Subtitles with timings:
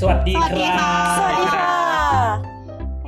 [0.00, 1.72] สวัสดีครับสวัสดีค่ะสวัสดีค่ะ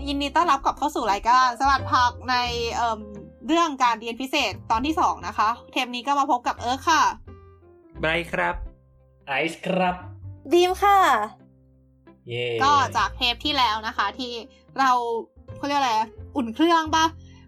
[0.08, 2.36] ยินดีต้อนรับกลับเข้าสู่รายการสลัดผักใน
[2.74, 3.00] เอ่ม
[3.46, 7.02] เรื่องการเรียนพิเศษตอนที่สองนะคะ เทปนี้ก็มาพบกับเอิร์ธค่ะ
[8.00, 8.54] ไบรท์ครับ
[9.26, 9.94] ไอซ์ครับ
[10.52, 10.98] บีมค่ะ
[12.28, 14.32] เย่ก็จากเทปที่แล้วนะคะ ที่
[14.78, 14.90] เรา
[15.56, 15.94] เขาเรียกอะไร
[16.36, 17.04] อุ่นเครื่องปะ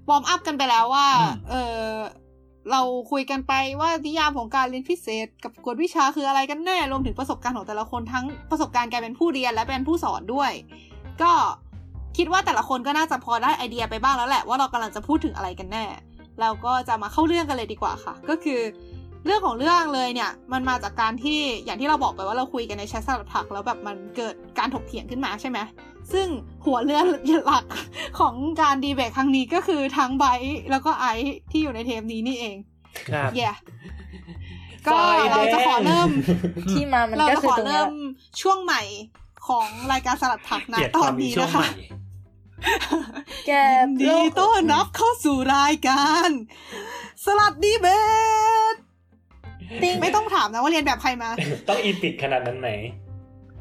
[0.09, 1.91] warm up กันไปแล้วว่าอืมเออ
[2.73, 2.81] เรา
[3.13, 10.53] คุยกันไปว่านิยามของการเรียนพิเศษ กับกวดวิชาคืออะไรกันแน่รวมถึงประสบการณ์ของแต่ละคนทั้งประสบการณ์การเป็นผู้เรียนและเป็นผู้สอนด้วย
[11.23, 11.33] ก็
[12.17, 15.85] คิดว่าแต่ละคนก็น่าจะพอได้ไอเดียไปบ้างแล้วแหละว่าเรากำลังจะพูดถึงอะไรกันแน่
[16.41, 18.61] เราก็จะมาเข้าเรื่องกันเลยดีกว่าค่ะ ก็คือ
[19.25, 25.59] เรื่องของเรื่องเลยเนี่ย มันมาจากการที่อย่างที่เราบอกไปว่าเราคุยกันในแชทสลัดผักแล้วแบบมันเกิดการถกเถียงขึ้นมาใช่ไหม
[26.12, 26.29] ซึ่ง
[26.65, 27.07] หัวเรื่อง
[27.47, 27.65] หลัก
[28.21, 32.57] ของการดีเบตครั้งนี้ก็คือทั้งไบร์ทแล้วก็ไอซ์ที่อยู่ในเทปนี้นี่เอง
[33.10, 33.51] ครับเย่
[34.87, 34.99] ก็
[35.30, 36.09] เราจะขอเริ่ม
[36.71, 37.93] ที่มามันเราก็จะคืขออตรงเนี้เริ่ยม
[38.41, 38.82] ช่วงใหม่
[39.49, 41.69] ของรายการสลัดผักนะเกลียดตคอวานมมีนี้ช่วงนะใหคะม่
[43.47, 46.29] แกยินดีต้อนรับเข้าสู่รายการ
[47.25, 47.87] สลัดดีเบ
[48.75, 48.77] ต
[49.82, 51.29] ติ้งไม่ต้องถามนะว่าเรียนแบบใครมา
[51.69, 52.69] ต้องอีปิกขนาดนั้นไหม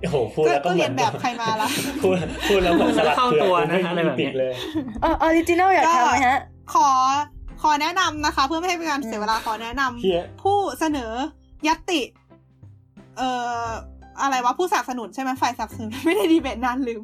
[0.02, 1.70] โอ้โหพูดก็แล้วก็ก็เหมืเรีอยนนแบบใครมาล่ะ
[2.04, 2.16] พูด
[2.48, 4.54] พูดแล้วเหมือนสลัดเข้าเผือกตัวนะไม่อะไรอีแบบเนี้ปิยกเลย
[5.02, 6.40] เออออริจินัลอยากทำไหมฮะ
[6.74, 6.90] ขอ
[7.62, 11.14] ขอแนะนำนะคะ เพื่อไม่ให้เป็นการเสียเวลาขอแนะนำเฮียผู้เสนอ
[11.68, 12.02] ยัตติ
[13.18, 13.30] เอ่
[13.64, 13.68] อ
[14.22, 17.02] อะไรวะผู้สนับสนุนใช่ไหมฝ่ายสนับสนุนไม่ได้ดีเบตนานลืม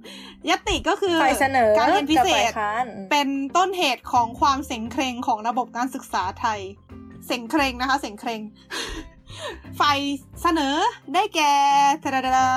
[0.49, 3.27] ยัตติก็คือฝ่ายเสนอการเรียนพิเศกับฝ่าษยค้านเป็น
[3.57, 6.59] ต้นเหตุของความเสงเครงของระบบการศึกษาไทย
[7.27, 8.41] เสงเครงนะคะ เสงเครง
[9.79, 9.97] ฝ่าย
[10.41, 10.75] เสนอ
[11.13, 11.51] ได้แก่
[12.03, 12.49] ทะดาดา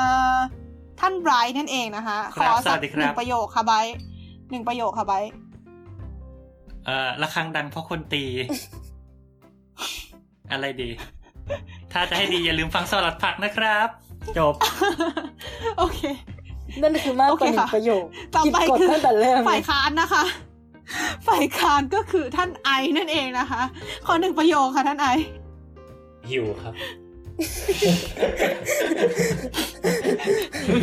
[1.01, 3.97] ท่านไบรท์นั่นเองนะคะคขรับอสัสวักสดีคหรับนึ่งประโยคค่ะไบรท์
[4.51, 5.31] หนึ่งประโยคค่ะไบรท์
[6.87, 8.25] เอ่อระฆังดังเพราะคนตี
[10.53, 10.91] อะไรดี
[11.93, 13.89] ถ้าจะให้ดีอย่าลืมฟังสลัดผักนะครับ
[14.39, 14.55] จบ
[15.79, 16.01] โอเค
[16.83, 18.05] นั่นคือมากกว่าหนึ่โอเคค่ะงประโยค
[18.35, 20.25] ต่อไปคิดกฎคือตั้งแต่เริ่มฝ่ายค้านนะคะ
[21.29, 23.63] ฝ่ายค้านก็คือท่านไอนั่นเองนะคะ
[24.07, 25.09] ขอหนึ่งประโยคค่ะท่านไอ
[26.31, 26.75] หิวครับ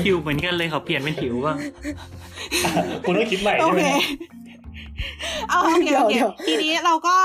[0.06, 1.58] หิวเหมือนกันเลยเขาเปลี่ยนเป็นหิวบ้าง
[3.06, 3.90] คุณต้องคิดใหม่โอใช่ไหมเค
[5.50, 7.16] เอาโอเคเดี๋ยวโอเคเดี๋ยวทีนี้เราก็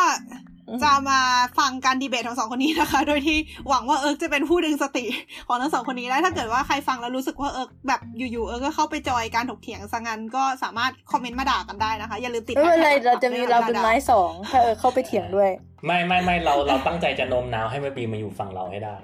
[0.85, 1.21] จะมา
[1.59, 5.05] ฟังการดีเบตของสองคนนี้นะคะ โดยที่หวังว่าเอิร์กจะเป็นผู้ดึงสติ
[5.49, 15.51] ของทั้งสองคนนี้ได้ ถ้าเกิดว่าใครฟังแล้วรู้สึกว่าเอิร์กแบบอยู่ๆเอิร์กก็เข้าไปจอยการถกเถียงสังงั้นก็สามารถคอมเมนต์มาด่ากันได้นะคะ อย่าลืมติดไม่เป็นไรแฮชแท็กเราจะมีเราเป็นด่ไม้สองถ้าเออเข้าไปเถียงด้วย
[15.87, 18.97] ไม่ไม่ไม่เราเราตั้งใจจะโน้มน้าวให้แม่ปีมาอยู่ฝั่งเราให้ได้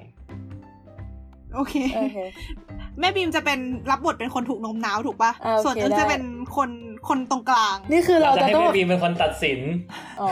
[1.54, 2.19] โอเคโอเค
[3.00, 3.59] แม่บีมจะเป็น
[3.91, 6.22] รับบทเป็นคนถูกโน้มน้าวถูกปะอ่าโอเคส่วนเอิร์กได้จะเป็น
[6.56, 6.70] คน
[7.09, 9.60] คนตรงกลาง นี่คือเราเราจะจะให้ต้องแม่ปีเป็นคนตัดสิน
[10.20, 10.28] อ๋อ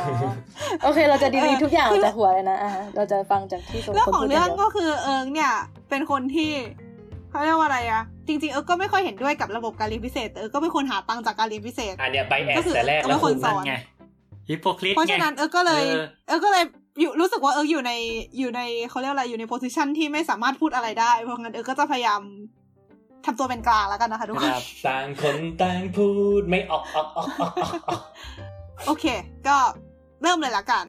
[0.83, 5.53] โอเค เราจะดีลีเออทุกอย่างคือจากหัวเลยนะอะเราจะฟังจากที่สมเรื่องคนของพูดเรื่องย่าดียวก็คือเอิร์กเนี่ย
[5.91, 6.51] เป็นคนที่
[7.31, 13.75] เขาเรียกว่าอะไรอะจริงๆเอิร์กก็ไม่ค่อยเห็นด้วยกับระบบการเรียนพิเศษแต่เอิร์กก็เป็นคนหาตังค์จากการเรียนพิเศษอันเนี้ยไปแอก็ดคือแต่แรกเอาแล้วไว้คุณคนสอนนั่นไง
[14.49, 16.65] ฮิปโปคริตเพราะฉะนั้นเอิร์กก็เลย เออเอิร์กก็เลย
[17.01, 17.93] อยู่รู้สึกว่าเอิร์กอยู่ใน
[18.39, 18.61] อยู่ใน
[18.91, 22.21] เขาเรียกอะไรอยู่ใน position ที่ไม่สามารถพูดอะไรได้ เพราะงั้นเอิร์กก็จะพยายาม
[23.27, 24.53] ทำตัวเป็นกลางแล้วกันนะคะทุกคน
[24.87, 26.09] ต่างคนต่างพู
[26.41, 27.27] ดไม่ออกออกออก
[28.87, 29.05] โอเค
[29.49, 29.57] ก็
[30.23, 30.85] เริ่มเลยละกัน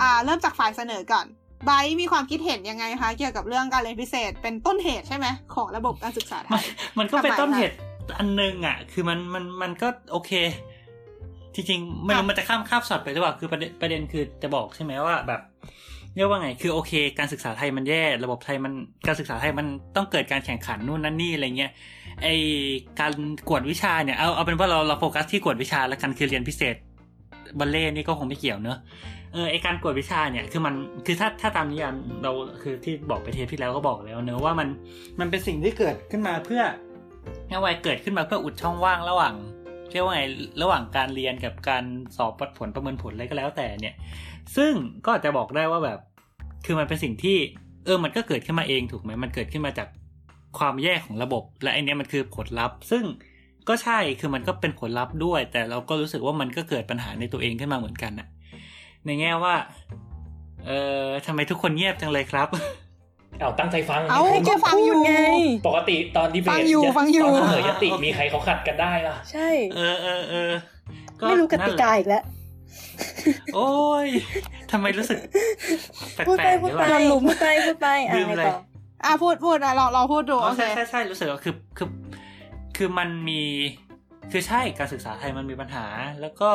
[0.00, 1.26] อ่า เริ่มจากฝ่ายเสนอก่อน
[1.64, 6.64] ไบร์ทมีความคิดเห็นยังไงคะ เกี่ยวกับเรื่องการเรียนพิเศษ เป็นต้นเหตุใช่ไหมของระบบการศึกษาไทมันย
[6.98, 7.74] มันก็เป็นต้นเหตุ
[8.18, 10.30] อันหนึ่งอะ คือมันมันมันก็โอเค
[11.56, 15.40] จริงๆไม่ครัรู้บมันจะข้ามข้ามช็อตไปหรือเปล่าคือประเด็นประเด็นคือจะบอกใช่ไหมว่าแบบ
[16.16, 18.72] เรียกว่าไง คือโอเค การศึกษาไทยมันแย่ ระบบไทยมัน
[19.06, 21.72] การศึกษาไทยมันต้องเกิดการแข่งขันนู่นนั่นนี่อะไรเงี้ย
[22.22, 22.26] ไอ
[23.00, 23.12] การ
[23.48, 26.76] กวดวิชาเนี่ย เอาเอาเป็นว่าเราเราโฟกัสที่กวดวิชาแล้วกันคือเรียนพิเศษ
[27.58, 28.78] บัลเล่ต์นี่ก็คงไม่เกี่ยวเนอะ
[29.32, 30.74] เออไอการกวดวิชาเนี่ย คือมัน
[31.06, 32.30] คือถ้าถ้าตามนิยามเรา
[32.62, 34.68] คือที่บอกไปเทปที่แล้วก็บอกแล้วเนอะว่ามัน
[35.20, 36.62] มันเป็นสิ่งที่เกิดขึ้นมาเพื่อ
[37.48, 39.34] เรียกว่าเกิดขึ้นมาเพื่ออุดช่องว่างระหว่าง
[39.92, 40.22] เรียกว่าไง
[40.62, 41.84] ระหว่างการเรียนกับการ
[42.16, 43.94] สอบวัดผลประเมินผลอะไรก็แล้วแต่เนี่ย
[44.56, 44.72] ซึ่ง
[45.04, 45.98] ก็อาจจะบอกได้ว่าแบบ
[46.64, 47.36] คือมันเป็นสิ่งที่
[47.84, 49.88] เออมันก็เกิดขึ้นมาเองถูกไหมมันเกิดขึ้นมาจาก
[50.58, 53.04] ความแย่ของระบบ และไอเนี้ยมันคือผลลัพธ์ ซึ่ง
[53.68, 58.28] ก็ใช่คือมันก็เป็นผลลัพธ์ด้วย แต่เราก็รู้สึกว่ามันก็เกิดปัญหาในตัวเองขึ้นมาเหมือนกันอะ
[59.06, 59.54] ในแง่ว่า
[60.66, 60.70] เอ
[61.04, 62.48] อทำไมทุกคนเงียบจังเลยครับ
[63.40, 65.12] เอาตั้งใจฟังเอาผมให้แกฟังอยู่ไง
[65.68, 70.52] ปกติตอนดีเบตฟังอยู่ฟังอยู่ตอนเสนอยติโอเคมีใครเขาขัดกันได้ล่ะ ใช่ เออเออเออ
[71.28, 72.24] ไม่รู้กติกานั่นแหละอีกแล้ว
[73.54, 73.70] โอ้
[74.04, 74.06] ย
[74.70, 75.18] ทำไมรู้สึก
[76.14, 78.56] แปพูดลไปกๆพูดหรือไปเปล่าพูดไปพูดไปอะลืมไงเลยต่อ
[79.04, 81.88] อะพูดพูดอะลองลองพูดดูอ๋โออเคใช่ใช่ใช่รู้สึกว่าคือคือ
[82.76, 83.42] คือมันมี
[84.32, 85.86] คือใช่การศึกษาไทยมันมีปัญหา
[86.20, 86.50] แล้วก็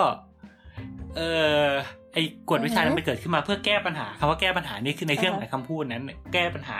[1.15, 1.21] เอ
[1.65, 1.67] อ
[2.13, 6.03] ไอ้กฎวิชานั้นมันเกิดขึ้นมาเพื่อแก้ปัญหาคำว่าแก้ปัญหานี่คือในเครื่องหมายคำพูดนั้น
[6.33, 6.77] แก้ปัญหา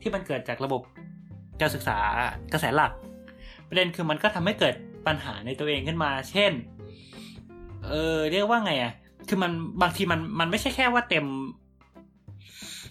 [0.00, 0.82] ที่มันเกิดจากระบบ
[1.60, 1.98] การศึกษา
[2.52, 2.92] กระแสหลัก
[3.68, 4.74] ประเด็นคือมันก็ทำให้เกิด
[5.06, 6.52] ปัญหาในตัวเองขึ้นมา เช่น
[7.88, 8.92] เออเรียกว่าไงอะ
[9.28, 9.52] คือมัน
[9.82, 11.26] บางทีมันมันไม่ใช่แค่ว่าเต็ม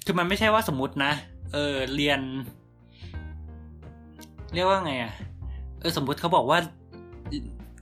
[0.06, 1.12] คือมันไม่ใช่ว่าสมมตินะ
[1.54, 2.20] เออเรียน
[4.54, 5.14] เรียกว่าไงอะ
[5.80, 6.60] เออสมมติเขาบอกว่า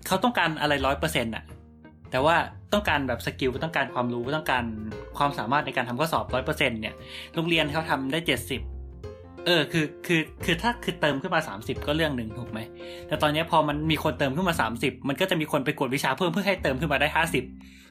[0.08, 1.44] เขาต้องการอะไรร้อยเปอร์เซ็นต์อะ
[2.14, 2.36] แต่ว่า
[2.74, 4.64] ต้องการแบบสกิลต้องการความรู้ต้องการ
[5.18, 6.94] ความสามารถในการทำข้อสอบร้อยเปอร์เซ็นต์เนี่ย
[7.36, 8.62] โรงเรียนเขาทำได้เจ็ดสิบ
[9.46, 12.60] เออคือคือคือถ้าคือเติมขึ้นมาสามสิบก็เรื่องหนึ่งถูกไหม
[13.08, 17.44] แต่ตอนนี้พอมันมีคนเติมขึ้นมาสามสิบมันก็จะมีคนไปกดวิชาเพิ่มเพื่อให้เติมขึ้นมาได้ห้าสิบ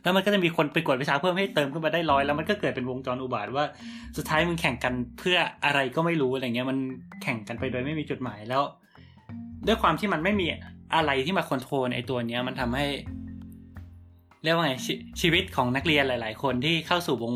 [0.02, 3.64] แล้วมันก็จะมีคนไปกดวิชาเพิ่มให้เติมขึ้นมาได้ร้อยแล้วมันก็เกิดเป็นวงจรอุบาทว่า
[4.16, 6.78] สุดท้ายมึงแข่งกันเพื่ออะไรก็ไม่รู้อะไรเงี้ยมัน
[7.22, 8.62] แข่งกันไปโดยไม่มีจุดหมายแล้ว
[9.66, 10.46] ด้วยความที่มันไม่มี
[10.94, 12.86] อะไรที่มาคอนโทรลไอ้ตัวเนี้ยมันทำให้
[14.42, 14.86] เรียกว่าไงช
[15.20, 17.34] ชีวิตของนักเรียนหลาย ๆ คนที่เข้าสู่วง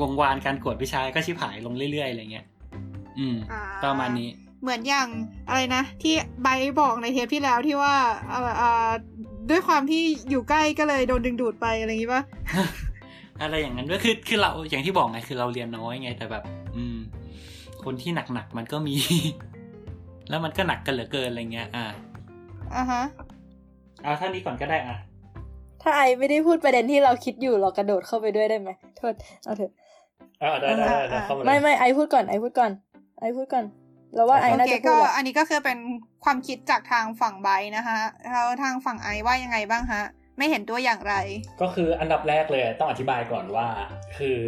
[0.00, 2.46] วงวานการกวดวิชาก็ชิบหายลงเรื่อย ๆ อะไรเงี้ย
[3.18, 4.30] อืมอ่าประมาณนี้
[4.62, 5.08] เหมือนอย่าง
[5.48, 7.94] อะไรนะ ที่ไบร์ทบอกในเทปที่แล้วที่ว่า
[8.28, 8.88] เอ่อเอ่อ
[9.50, 12.22] ด้วยความที่อยู่ใกล้ก็เลยโดนดึงดูดไปอะไรอย่างนี้ปะ
[13.42, 16.42] อะไรอย่างนั้นด้วยคือคือเราอย่างที่บอกไงคือเราเรียนน้อยไง แต่แบบ
[16.76, 16.96] อืม
[17.84, 18.96] คนที่หนักๆมันก็มี
[20.28, 21.84] แล้วมันก็หนักกันเหลือเกินอะไรเงี้ย อ่า
[22.76, 23.02] อ่าฮะ
[24.02, 24.96] เอาท่านนี้ก่อนก็ได้อะ
[25.84, 29.14] ถ้าไอไม่ได้พูดประเด็นที่เราคิดอยู่เรากระโดดเข้าไปด้วยได้ไหมโทษ
[29.44, 29.72] เอาเถอะ
[30.42, 32.72] อ่าได้ได้ได้ได้เข้ามาเลยไม่ไม่ไอพูดก่อนไอพูดก่อน
[33.20, 33.64] ไอพูดก่อน
[34.14, 35.78] เราว่าไอโอน่าเคจะพูก็ดแหละอันนี้ก็คือเป็น
[36.24, 37.98] ความคิดจากทางฝั่งไบร์ทนะคะ
[38.32, 40.02] แล้วทางฝั่งไอว่ายังไงบ้างฮะ
[40.38, 41.14] ไม่เห็นตัวอย่างไร
[41.60, 43.68] ก็คืออันดับแรกเลยต้องอธิบายก่อนว่า
[44.16, 44.38] คือ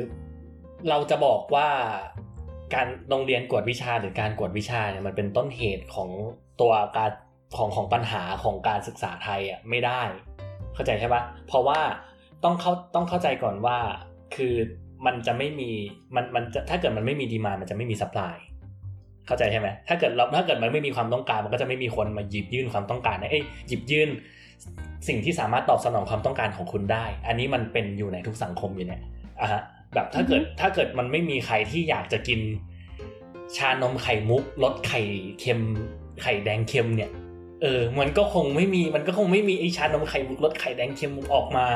[0.89, 1.69] เราจะบอกว่า
[2.75, 6.11] การโรงเรียนกวดวิชาหรือการกวดวิชาเนี่ยมันเป็นต้นเหตุของ
[6.61, 7.11] ตัวการ
[7.57, 10.03] ของของปัญหาของการศึกษาไทยอะไม่ได้
[10.77, 11.81] เข้าใจใช่ปะเพราะว่า
[12.45, 13.79] ต้องเข้าต้องเข้าใจก่อนว่า
[14.35, 14.55] คือ
[15.07, 15.71] มันจะไม่มี
[16.17, 18.37] มันมันจะถ้าเกิดมันไม่มีดีมามันจะไม่มีสป라이
[19.27, 24.09] เข้าใจใช่ไหมถ้าเกิดเราถ้าเกิดมันไม่มีความต้องการ มันก็จะไม่มีคนมาหยิบยื่นความต้องการเอ้ยหยิบยื่น
[25.09, 29.03] สิ่งที่สามารถตอบสนองความต้องการของคุณได้ อันนี้มันเป็นอยู่ในทุกสังคมอยู่เนี่ย
[29.41, 29.63] อะฮะ
[29.95, 32.41] แบบถ้าเกิดถ้าเกิดมันไม่มีใครที่อยากจะกิน
[33.57, 35.01] ชานมไข่มุกรสไข่
[35.41, 35.61] เค็ม
[36.23, 37.11] ไข่แดงเค็มเนี่ย
[37.63, 41.67] เออมันก็คงไม่มีมันก็คงไม่มีไอชานมไข่มุกรสไข่แดงเค็มออกมา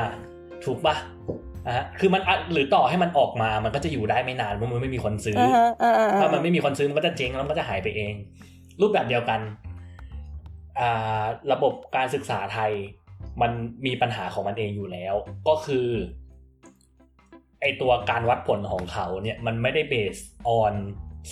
[0.65, 0.95] ถูกปะ
[1.65, 8.13] อะฮะคือมันอะหรือต่อให้มันออกมา มันก็จะอยู่ได้ไม่นานเพราะมันไม่มีคนซื้อออ่าฮะอ่าอ่าถ้ามันไม่มีคนซื้อมันก็จะเจ๊งแล้วมันก็จะหายไปเอง
[8.81, 9.39] รูปแบบเดียวกัน
[10.79, 12.71] อ่าระบบการศึกษาไทย
[13.41, 13.51] มัน
[13.85, 15.15] มีปัญหาของมันเองอยู่แล้ว
[15.47, 15.87] ก็คือ
[17.61, 20.15] ไอตัวการวัดผลของเขาเนี่ยมันไม่ได้เบส
[20.47, 20.73] ออน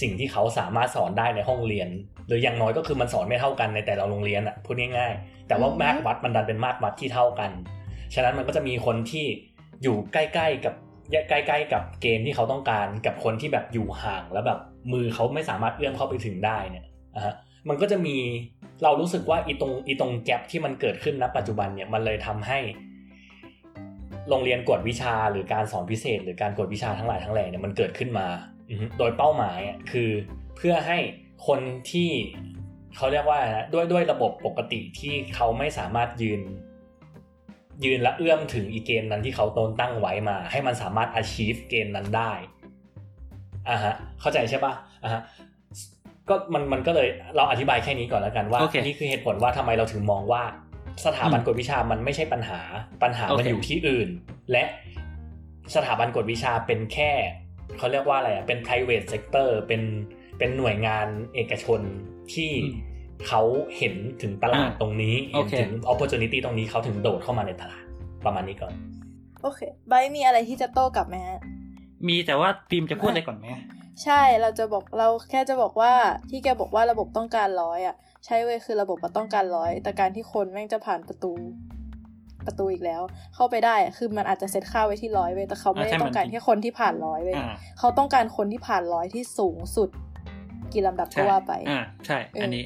[0.02, 1.90] สิ่งที่เขาสามารถสอนได้ในห้องเรียน
[2.28, 7.52] หรืออย่างน้อยก็คือมันสอนไม่เท่ากันในแต่ละโรงเรียนอะพูดง่ายๆ แต่ว่าอือฮึมาตรวัดมันดันเป็นมาตรวัดที่เท่ากัน
[8.16, 9.26] ฉะนั้นมันก็จะมีคนที่
[9.84, 10.74] อยู่ใกล้ๆกับ
[11.30, 14.60] ใกล้ๆกับเกณฑ์ที่เขาต้องการ กับคนที่แบบอยู่ห่างแล้วแบบ
[14.94, 17.34] มือเขาไม่สามารถเอื้อมเข้าไปถึงได้เนี่ยนะฮะ
[17.70, 18.16] มันก็จะมี
[18.84, 22.60] เรารู้สึกว่าอีตรงอีตรงแกลบที่มันเกิดขึ้นณปัจจุบันเนี่ยมันเลยทำให้
[24.30, 28.59] โรงเรียนกวดวิชาหรือการสอนพิเศษ หรือการกวดวิชาทั้งหลายทั้งแหล่เนี่ยมันเกิดขึ้นมาอือฮึ
[28.98, 30.10] โดยเป้าหมายอะคือ
[30.57, 30.98] เพื่อให้
[31.48, 31.60] คน
[31.92, 32.10] ที่
[32.98, 36.42] เขาเรียกว่าอะไรนะด้วยด้วยระบบปกติที่เขาไม่สามารถยืน
[37.86, 42.31] ยืนและเอื้อมถึงอีเกณฑ์นั้นที่เขาตนตั้งไว้มา ให้มันสามารถ achieve เกณฑ์นั้นได้
[43.69, 44.73] อ่าฮะเข้าใจใช่ปะ
[45.04, 45.21] อ่าฮะ
[46.30, 50.44] ก็มันมันก็เลยเราอธิบายแค่นี้ก่อนแล้วกันว่าโอเคนี่คือเหตุผลว่าทำไมเราถึงมองว่า
[51.06, 52.59] สถาบันอืมกวดวิชามันไม่ใช่ปัญหา
[53.04, 54.09] ปัญหาโอมันเคอยู่ที่อื่น
[54.52, 54.64] และ
[55.76, 57.11] สถาบันกวดวิชาเป็นแค่
[57.78, 59.81] เขาเรียกว่าอะไรอะเป็น private sector เป็น
[60.40, 61.81] เป็นหน่วยงานเอกชน
[62.33, 62.78] ที่อืม
[63.28, 63.42] เขา
[63.78, 67.83] เห็นถึงตลาดอ่าตรงนี้โอเห็นเคถึง opportunity ตรงนี้เขาถึงโดดเข้ามาในตลาด
[68.26, 68.73] ประมาณนี้ก่อน
[69.42, 71.40] โอเคไบร์ทมีอะไรที่จะโต้กลับไหมฮะ
[72.07, 73.45] มีแต่ว่าฟิล์มจะพูดอะไรก่อนไหม
[74.04, 75.94] ใช่เราจะบอกเราแค่จะบอกว่า
[76.30, 77.95] ที่แกบอกว่าระบบต้องการร้อยอะ
[78.26, 81.33] ใช่เว้ยคือระบบมันต้องการร้อยแต่การที่คนแม่งจะผ่านประตู
[82.46, 83.02] ประตูอีกแล้ว
[83.36, 89.90] เข้าไปได้อะคือมันอาจจะเซตค่าไว้ที่ร้อยเว้ยแต่เขาไม่ได้อ่าใช่ต้องการมันแค่คนที่ผ่านร้อยเว้ยอ่าเขาต้องการคนที่ผ่านร้อยที่สูงสุด
[90.74, 92.64] กี่ลำดับก็ใช่ว่าไปอ่าใช่เอออัอันนี้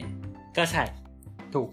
[0.58, 0.84] ก็ใช่
[1.54, 1.70] ถูก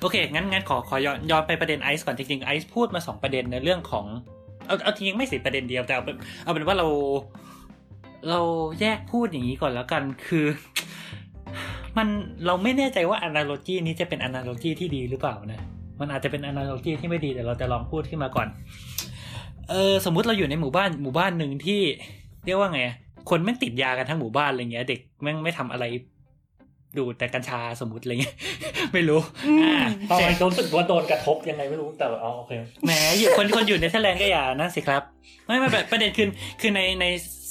[0.00, 4.06] โอเค งั้นงั้นขอขอย้อนย้อนไปประเด็นไอซ์ก่อนจริงๆไอซ์พูดมาสองประเด็นในเรื่องของ
[4.66, 6.86] เอาเอาทีจริงไม่สิประเด็นเดียวแต่เอาเป็นเอาเป็นว่าเรา
[8.30, 8.40] เรา
[8.80, 10.46] แยกพูดอย่างนี้ก่อนแล้วกันคือ
[11.96, 12.08] มัน
[12.46, 15.60] เราไม่แน่ใจว่า analogy นี้จะเป็น analogy ที่ดีหรือเปล่านะ
[16.00, 18.48] มันอาจจะเป็น analogy ที่ไม่ดีแต่เราจะลองพูดขึ้นมาก่อน
[19.70, 21.80] เออสมมุติเราอยู่ในหมู่บ้านหมู่บ้านหนึ่งที่
[22.44, 22.82] เรียกว่าไง
[23.30, 25.84] คนแม่งติดยากันทั้งหมู่บ้านอะไรเงี้ย เด็กแม่งไม่ทำอะไร
[26.98, 28.36] ดูดแต่กัญชาสมมติอะไรเงี้ย
[28.92, 29.78] ไม่รู้อืมอ่า
[30.10, 32.52] ตอนนี้รู้สึกว่าโดนกระทบยังไงไม่รู้แต่อ๋อโอเค
[32.84, 35.02] แหมอยู่คนคนอยู่ในเทอร์แลนด์ก็อย่านั่นสิครับ
[35.46, 36.28] ไม่ไม่ประประเด็นคือ
[36.60, 37.04] คือในใน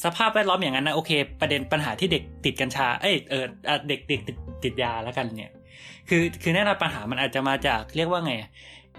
[0.04, 1.12] สภาพแวดล้อมอย่างนั้นนะโอเค
[1.42, 5.52] ประเด็นปัญหาที่เด็กติดกัญชาเอ้ยเอออะเด็กเด็กติดติดยาแล้วกันเนี่ย
[6.10, 8.34] คือคือแน่นอนปัญหามันอาจจะมาจากเรียกว่าไง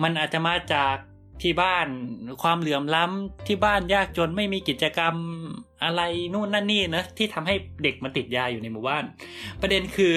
[0.02, 0.97] มันอาจจะมาจาก
[1.42, 1.87] ที่บ้าน
[2.42, 5.14] ความเหลื่อมล้ำที่บ้านยากจนไม่มีกิจกรรม
[5.85, 6.02] อะไร
[6.35, 9.04] นู่นนั่นนี่นะที่ทำให้เด็กมันติดยาอยู่ในหมู่บ้าน
[9.61, 10.12] ประเด็นคือ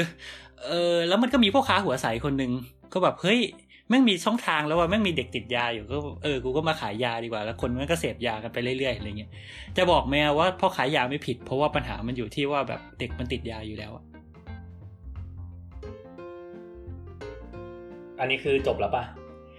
[0.68, 2.52] เออแล้วมันก็มีพ่อค้าหัวใสคนหนึ่ง
[2.94, 3.40] ก็แบบเฮ้ย
[3.90, 9.32] แม่งมีช่องทางแล้วว่าแม่งมีเด็กติดยาอยู่ก็เออกูก็มาขายยาดีกว่า แล้วคนมันก็เสพยากันไปเรื่อยๆอะไรเงี้ย
[9.78, 14.04] จะบอกไหมว่าพ่อขายยาไม่ผิด เพราะว่าปัญหามันอยู่ที่ว่าแบบเด็กมันติดยาอยู่แล้วอะ
[18.20, 19.04] อันนี้คือจบแล้วป่ะ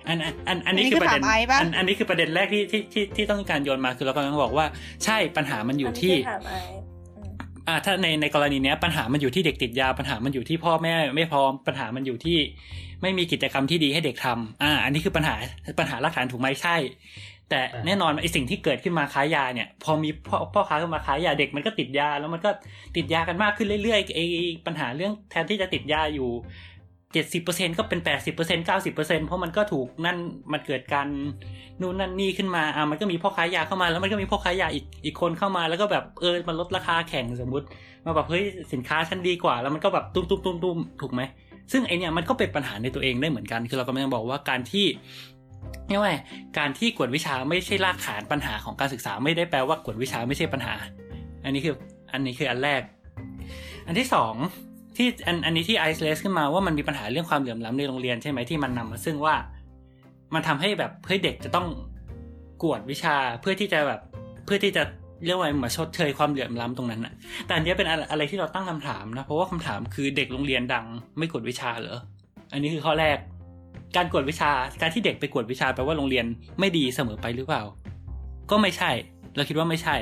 [0.09, 4.67] อันอันอันอันนี้อันนี้คือประเด็นคือถามไอซ์ปะอันอันนี้คือประเด็นแรกที่ที่ที่ที่ต้องการโยนมาคือเรากำลังบอกว่า
[5.05, 6.81] ใช่ปัญหามันอยู่ที่นนี้ถามไอซ์
[7.17, 7.33] อืม
[7.69, 12.38] อ่าถ้าในในกรณีเนี้ยปัญหามันอยู่ที่เด็กติดยาปัญหามันอยู่ที่พ่อแม่ไม่พร้อมปัญหามันอยู่ที่
[13.02, 15.35] ไม่มีกิจกรรมที่ดีให้เด็กทำอ่า อันนี้คือปัญหา
[15.79, 16.76] ปัญหาหลักฐานถูกไหมใช่
[17.50, 22.50] แต่อ่าแน่นอนไอสิ่งที่เกิดขึ้นมาค้ายาเนี่ย พอมีพ่อพ่อค้าขึ้นมาค้ายาเด็กมันก็ติดยาแล้วมันก็
[22.97, 24.21] ติดยากันมากขึ้นเรื่อยๆไอ
[24.67, 26.31] ปัญหาเรื่องแทนที่จะติดยาอยู่
[27.12, 30.19] เจ็ดสิบเปอร์เซ็นก็เป็นแปดสิบเปอร์เซ็นเก้าสิบเปอร์เซ็นเพราะมันก็ถูกนั่น
[30.52, 31.07] มันเกิดการ
[31.81, 37.67] นู่นนั่นนี่ขึ้นมาอ่ามันก็มีพ่อค้ายาเข้ามา แล้วมันก็มีพ่อค้ายาอีกอีกคนเข้ามาแล้วก็แบบเออมันลดราคาแข่งสมมติ
[38.05, 41.23] มาแบบเฮ้ยสินค้าฉันดีกว่า แล้วมันก็แบบตุ้มตุ้มตุ้มตุ้มถูกไหม
[41.73, 44.87] ซึ่งไอเนี่ยมันก็เป็นปัญหาในตัวเองได้เหมือนกัน คือเรากำลังบอกว่าการที่
[45.87, 46.17] เรียกว่าไง
[46.59, 50.75] การที่กวดวิชาไม่ใช่รากฐานปัญหาของการศึกษาไม่ได้แปลว่ากวดวิชาไม่ใช่ปัญหา
[51.45, 51.75] อันนี้คือ
[52.12, 52.83] อันนี้คืออันแรก
[53.87, 54.35] อันที่สอง
[55.00, 59.35] ที่อันอันนี้ที่ไอซ์เลสขึ้นมาว่ามันมีปัญหาเรื่องความเหลื่อมล้ำในโรงเรียนใช่ไหมที่มันนำมาซึ่งว่า
[60.35, 61.66] มันทำให้แบบเฮ้ยเด็กจะต้อง
[62.62, 64.00] กวดวิชาเพื่อที่จะแบบ
[64.45, 64.83] เพื่อที่จะ
[65.25, 67.12] เรียกว่าเหมือนชดเชยความเหลื่อมล้ำตรงนั้นอะ
[67.47, 70.87] แต่อันเนี้ยเป็นอะไรที่เราตั้งคำถามนะ เพราะว่าคำถามคือเด็กโรงเรียนดัง
[71.19, 71.99] ไม่กวดวิชาเหรอ
[72.52, 73.19] อันนี้คือข้อแรก
[73.97, 76.26] การกวดวิชา การที่เด็กไปกวดวิชาแปลว่าโรงเรียน
[76.61, 77.62] ไม่ดีเสมอไปหรือเปล่า
[78.50, 78.90] ก็ไม่ใช่
[79.37, 79.97] เราคิดว่าไม่ใช่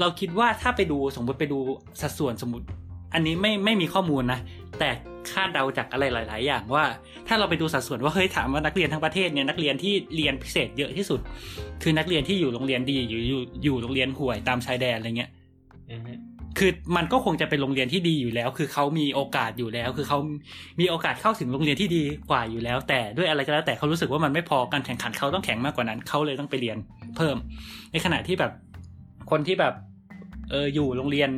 [0.00, 1.58] เราคิดว่าถ้าไปดูสมมติไปดู
[2.00, 2.66] สัดส่วนสมมติ
[3.14, 4.40] อันนี้ไม่ไม่มีข้อมูลนะ
[4.78, 4.90] แต่
[5.30, 6.84] คาดเดาจากอะไรหลาย ๆ อย่างว่า
[7.28, 11.20] ถ้าเราไปดูสัดส่วนว่าเฮ้ยถามว่านักเรียนทั้งประเทศเนี่ยนักเรียนที่เรียนพิเศษเยอะที่สุด
[11.82, 15.30] คือนักเรียนที่อยู่โรงเรียนดีอยู่อยู่อยู่โรงเรียนห่วยตามชายแดนอะไรเงี้ย
[16.58, 20.18] คือมันก็คงจะเป็นโรงเรียนที่ดีอยู่แล้ว คือเขามีโอกาสอยู่แล้ว คือเขา
[20.80, 26.76] มีโอกาสเข้าถึงโรงเรียนที่ดีกว่าอยู่แล้ว แต่ด้วยอะไรก็แล้วแต่เขารู้สึกว่ามันไม่พอการแข่งขันเขาต้องแข่งมากกว่านั้นเขาเลยต้องไปเรียน
[27.16, 27.36] เพิ่ม
[27.92, 28.52] ในขณะที่แบบ
[29.30, 29.74] คนที่แบบ
[30.50, 31.30] เอออยู่โรงเรียน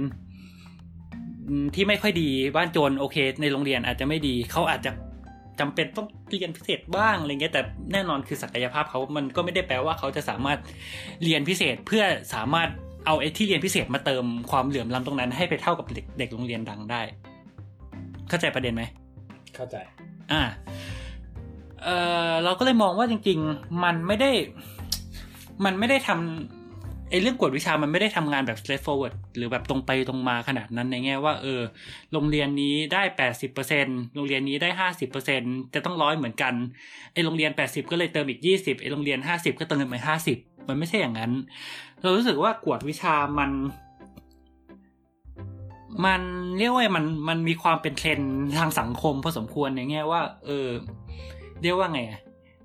[1.74, 4.90] ที่ไม่ค่อยดีบ้านจนโอเค ในโรงเรียนอาจจะไม่ดีเขาอาจจะ
[5.60, 7.62] จำเป็นต้องเรียนพิเศษบ้างอะไรเงี้ยแต่
[7.92, 10.58] แน่นอนคือศักยภาพเขามันก็ไม่ได้แปลว่าเขาจะสามารถ
[11.22, 12.68] เรียนพิเศษเพื่อสามารถ
[13.06, 15.86] เอาไอ้ที่เรียนพิเศษมาเติมความเหลื่อมล้ำตรงนั้นให้ไปเท่ากับ
[16.18, 17.02] เด็กโรงเรียนดังได้
[18.28, 18.82] เข้าใจประเด็นไหม
[19.54, 19.76] เข้าใจ
[20.32, 20.42] อ่า
[21.82, 21.88] เอ
[22.30, 24.30] อเราก็เลยมองว่าจริง ๆ มันไม่ได้
[25.64, 26.55] มันไม่ได้ทำ
[27.10, 31.60] ไอ้เรื่องกวดวิชามันไม่ได้ทำงานแบบ straightforward หรือแบบตรงไปตรงมาขนาดนั้นในแง่ว่าเออ
[32.12, 35.42] โรงเรียนนี้ได้แปดสิบเปอร์เซ็นโรงเรียนนี้ได้ห้าสิบเปอร์เซ็น
[35.74, 36.54] จะต้องร้อยเหมือนกัน
[37.12, 41.32] ไอ้โรงเรียนแปดสิบก็เลยเติมอีกยี่สิบไอ้โรงเรียนห้าสิบก็เติมไปห้าสิบมันไม่ใช่อย่างนั้น
[42.02, 43.50] เรารู้สึกว่ากวดวิชามัน
[46.04, 46.22] มัน
[46.58, 50.68] เรียกว่ามันมันมีความเป็นเทรนด์ทางสังคมพอสมควรในแง่ว่า เออ
[51.62, 52.00] เรียกว่าไง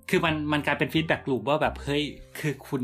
[0.09, 2.03] คือมันมันกลายเป็น feedback loop ว่าแบบเฮ้ย
[2.39, 2.83] คือคุณ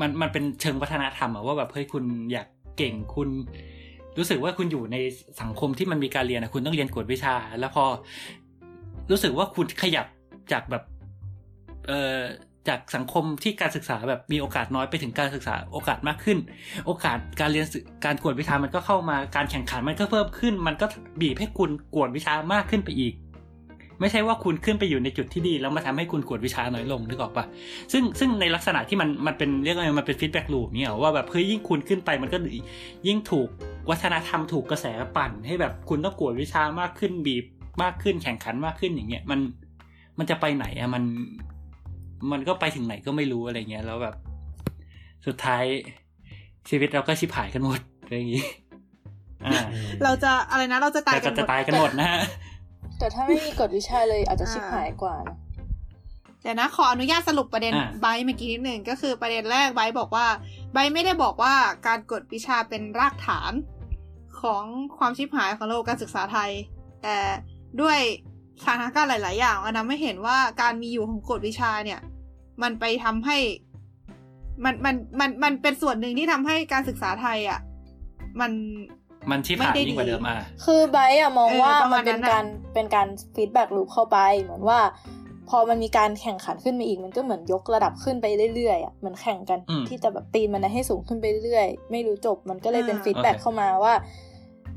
[0.00, 3.28] มันมันเป็นเชิงวัฒนธรรมอะว่าแบบเฮ้ยคุณอยากเก่งคุณ
[4.18, 4.96] รู้สึกว่าคุณอยู่ใน
[5.42, 7.84] สังคมที่มันมีการเรียนอะคุณต้องเรียนกวดวิชา แล้วพอ
[9.10, 10.06] รู้สึกว่าคุณขยับ
[10.52, 10.82] จากแบบ
[11.86, 12.20] เอ่อ
[12.68, 16.38] จากสังคมที่การศึกษาแบบมีโอกาสน้อยไปถึงการศึกษาโอกาสมากขึ้น
[16.86, 17.66] โอกาสการเรียน
[18.04, 20.86] การกวดวิชามันก็เข้ามาการแข่งขันมันก็เพิ่มขึ้น มันก็
[21.20, 23.14] บีบให้คุณกวดวิชามากขึ้นไปอีก
[24.00, 27.44] ไม่ใช่ว่าคุณขึ้นไปอยู่ในจุดที่ดีแล้วมาทำให้คุณกวดวิชาน้อยลงนึกออกปะ
[27.92, 32.38] ซึ่งซึ่งในลักษณะที่มันมันเป็นเรียกว่าไงมันเป็น feedback loop เนี่ยว่าแบบเฮ้ยยิ่งคุณขึ้นไปมันก็
[33.06, 33.48] ยิ่งถูก
[33.90, 34.86] วัฒนธรรมถูกกระแส
[35.16, 37.44] ปั่น ให้แบบคุณต้องกวดวิชามากขึ้นบีบ
[37.82, 39.40] มากขึ้นแข่งขันมากขึ้นอย่างเงี้ยมัน
[40.18, 41.04] มันจะไปไหนอะมัน
[42.32, 44.14] มันก็ไปถึงไหนก็ไม่รู้อะไรเงี้ยแล้วแบบ
[45.26, 45.64] สุดท้าย
[46.68, 48.44] ชีวิตเราก็ชิบหายกันหมดอะไรอย่างงี้
[49.46, 49.60] อ่า
[50.04, 52.20] เราจะอะไรนะเราจะตายแต่กัก็นหมจะดตายกันหมดนะฮะ
[53.04, 55.36] แต่ถ้าไม่มีกวดวิชาเลยอาจจะอ่าชิบหายกว่านะ
[56.42, 60.26] เดี๋ยวนะขออนุญาตสรุปประเด็นอ่าไบร์ทเมื่อกี้นิดหนึ่งก็คือประเด็นแรกไบร์ทบอกว่า
[60.72, 61.54] ไบร์ทไม่ได้บอกว่า
[61.86, 63.52] การกวดวิชาเป็นรากฐาน
[64.40, 64.64] ของ
[64.98, 66.50] ความชิบหายของระบบการศึกษาไทย
[67.02, 67.16] แต่
[67.80, 67.98] ด้วย
[68.64, 72.00] สถานการณ์หลาย ๆ อย่างอันนั้นไม่เห็นว่าการมีอยู่ของกวดวิชาเนี่ย
[72.62, 73.38] มันไปทำให้
[74.64, 77.60] มันมันมันมันเป็นส่วนหนึ่งที่ทำให้การศึกษาไทยอะ
[78.40, 78.52] มัน
[79.30, 84.80] มันชิบหายไม่ได้ยิ่งกว่าดีเดิมอะคือไบร์ทอะมองว่ามันเป็นนั้นน่ะการเป็นการ feedback loop เข้าไปเหมือนว่า
[85.50, 93.94] พอมันมีการแข่งขันขึ้นมาอีกมันก็เหมือนยกระดับขึ้นไปเรื่อยๆอะเหมือนแข่งกันอืมที่จะแบบปีนมันให้สูงขึ้นไปเรื่อยๆไม่รู้จบมันก็เลยเป็นอ่า feedback โอเคเข้ามาว่า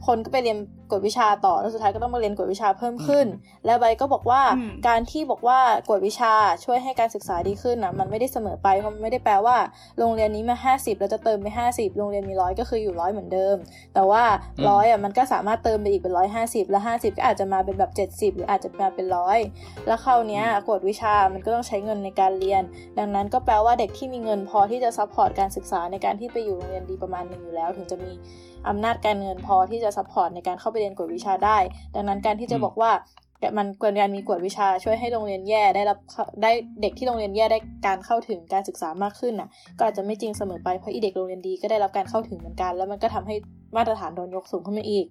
[0.05, 0.57] คนก็ไปเรียน
[0.89, 3.27] กวดวิชาต่อแล้วสุดท้ายก็ต้องมาเรียนกวดวิชาเพิ่มขึ้น
[3.65, 9.57] แล้วไบร์ทก็บอกว่าอืมการที่บอกว่ากวดวิชาช่วยให้การศึกษาดีขึ้นนะมันไม่ได้เสมอไปเพราะมันไม่ได้แปลว่า
[9.99, 13.55] โรงเรียนนี้มา 50 แล้วจะเติมไป 50 โรงเรียนมีร้อยก็คืออยู่ร้อยเหมือนเดิม
[13.95, 14.23] แต่ว่า
[14.57, 19.39] อืมร้อยอะมันก็สามารถเติมไปอีกเป็นร้อยห้าสิบแล้วห้าสิบก็อาจจะมาเป็นแบบเจ็ดสิบหรืออาจจะมาเป็นร้อย
[19.87, 22.63] แล้วคราวเนี้ยกวดวิชามันก็ต้องใช้เงินในการเรียน
[22.99, 28.11] ดังนั้นก็แปลว่าเด็กที่มีเงินพอที่จะ support การศึกษาในการที่ไปอยู่โรงเรียนดีประมาณหนึ่งอยู่แล้ว ถึงจะมี
[28.69, 31.57] อำนาจการเงินพอที่จะ support ในการเข้าไปเรียนกวดวิชาได้
[31.95, 32.91] ดังนั้นการที่จะอืมบอกว่า
[33.39, 43.35] แต่มันควรการมีกวดวิชาช่วยให้โรงเรียนแย่ได้รับเข้าได้เด็กที่โรงเรียนแย่ได้การเข้าถึงการศึกษามากขึ้นน่ะ ก็อาจจะไม่จริงเสมอไปเพราะอีเด็กโรงเรียนดีก็ได้รับการเข้าถึงเหมือนกัน แล้วมันก็ทำให้
[43.75, 45.05] มาตรฐานโดนยกสูงขึ้นมาอีก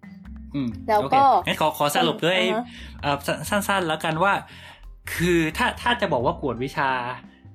[0.54, 2.64] อืมแล้วก็โอเคงั้นขอขอสรุปด้วยอ่าฮะ
[3.02, 4.32] เอ่อสัสั้นๆ แล้วกันว่า
[5.14, 6.90] คือถ้าถ้าจะบอกว่ากวดวิชา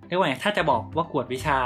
[0.07, 1.59] เรียกว่าไงถ้าจะบอกว่ากวดวิชา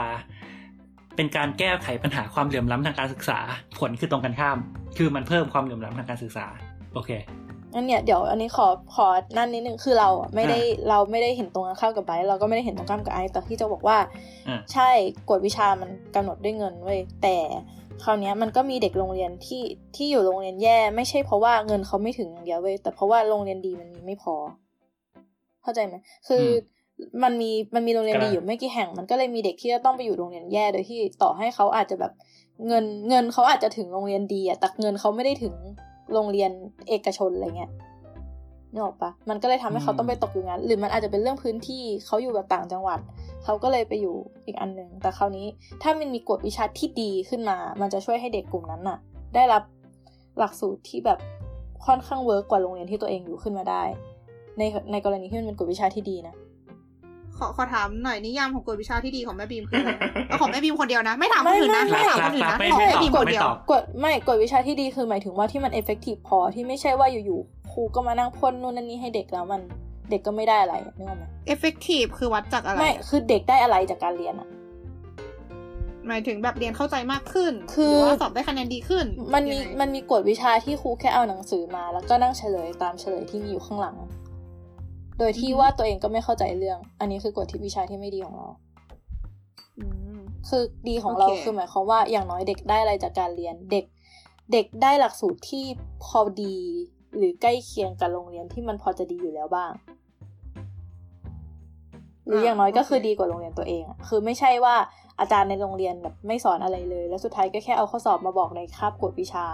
[1.16, 3.40] เป็นการแก้ไขปัญหาความเหลื่อมล้ำทางการศึกษา
[3.80, 4.58] ผลคือตรงกันข้าม
[4.98, 6.46] คือมันเพิ่มความเหลื่อมล้ำทางการศึกษา
[6.94, 7.12] โอเค
[7.76, 9.08] อันเนี้ยเดี๋ยวอันนี้ขอขอ
[9.38, 13.98] นั่นนิดนึงคือเราอะไม่ได้เราไม่ได้เห็นตรงกันข้ามกับไบร์ทเราก็ไม่ได้เห็นตรงข้ามกับไอซ์แต่ที่จะบอกว่า
[14.48, 14.90] อ่าใช่
[15.28, 17.38] กวดวิชามันกำหนดด้วยเงินเว้ยแต่
[18.04, 19.64] คราวเนี้ยมันก็มีเด็กโรงเรียนที่
[19.96, 24.36] ที่อยู่โรงเรียนแย่ไม่ใช่เพราะว่าเงินเขาไม่ถึงอย่างเดียวเว้ยแต่เพราะว่าโรงเรียนดีมันมีไม่พอ
[25.64, 25.96] เข้าใจไหม
[26.28, 26.48] คืออ
[27.24, 32.12] มันมีมันมีโรงเรียนดีอยู่ไม่กี่แห่ง มันก็เลยมีเด็กที่จะต้องไปอยู่โรงเรียนแย่โดยที่ต่อให้เขาอาจจะแบบ
[32.68, 35.54] เงินเงินเขาอาจจะถึงโรงเรียนดีอะแต่เงินเขาไม่ได้ถึง
[36.14, 36.52] โรงเรียน
[36.90, 37.72] เอกชนอะไรเงี้ย
[38.74, 43.00] นึกออกปะมันก็เลยทำให้เขาต้องไปตกอยู่งั้น หรือมันอาจจะเป็นเรื่องพื้นที่เขาอยู่แบบต่างจังหวัด
[43.44, 45.48] เขาก็เลยไปอยู่อีกอันหนึ่งแต่คราวนี้
[45.82, 48.98] ถ้ามันมีกฎวิชาที่ดีขึ้นมา มันจะช่วยให้เด็กกลุ่มนั้นน่ะ
[49.36, 49.64] ได้รับ
[50.40, 51.20] หลักสูตรที่แบบ
[51.86, 53.84] ค่อนข้าง work กว่าโรงเรียนที่ตัวเองอยู่ขึ้นมาได้
[54.58, 56.36] ในในกรณีที่มันเป็นกวดวิชาที่ดีนะ
[57.38, 59.92] ขอขอถามหน่อยนิยามของกวดวิชาที่ดีของแม่บีมคืออะไร
[60.28, 69.62] เอาของแม่บีมคนเดียวนะ ไม่ถามคนอื่นนะไม่ไม่ถามคนอื่นนะของแม่บีมคนเดียว ไม่ไม่ตอบไม่ตอบไม่กวดกวดวิชาที่ดีคือหมายถึงว่าที่มัน effective พอที่ไม่ใช่ว่าอยู่ๆครูก็มานั่งพ่นนู่นนั่นนี่ให้เด็กแล้วมัน
[70.10, 74.50] เด็กก็ไม่ได้อะไรนึกออกไหม effective คือวัดจากอะไรไม่คือเด็กได้อะไรจากการเรียนอะ
[76.08, 83.96] หมายถึงแบบเรียนเข้าใจมากขึ้น คือหรือว่าสอบได้คะแนนดีขึ้น มันมียังไงมันมีกฎวิชาที่ครูแค่เอาหนังสือมา แล้วก็นั่งเฉลยตามเฉลยที่มีอยู่ข้างหลัง
[85.20, 88.48] โดยที่ว่าตัวเองก็ไม่เข้าใจเรื่อง อันนี้คือกฎที่วิชาที่ไม่ดีของเรา
[89.80, 93.86] อืมคือดีของเราโอเคคือหมายความว่าอย่างน้อยเด็กได้อะไรจากการเรียนเด็ก
[94.52, 95.66] เด็กได้หลักสูตรที่
[96.06, 96.58] พอดี
[97.18, 99.72] หรือใกล้เคียงกับโรงเรียนที่มันพอจะดีอยู่แล้วบ้าง
[102.26, 104.76] หรืออย่างน้อยก็คือดีกว่าโรงเรียนตัวเองอะคือไม่ใช่ว่า
[105.20, 109.46] อาจารย์ในโรงเรียนแบบไม่สอนอะไรเลย แล้วสุดท้ายก็แค่เอาข้อสอบมาบอกในคาบกฎวิชา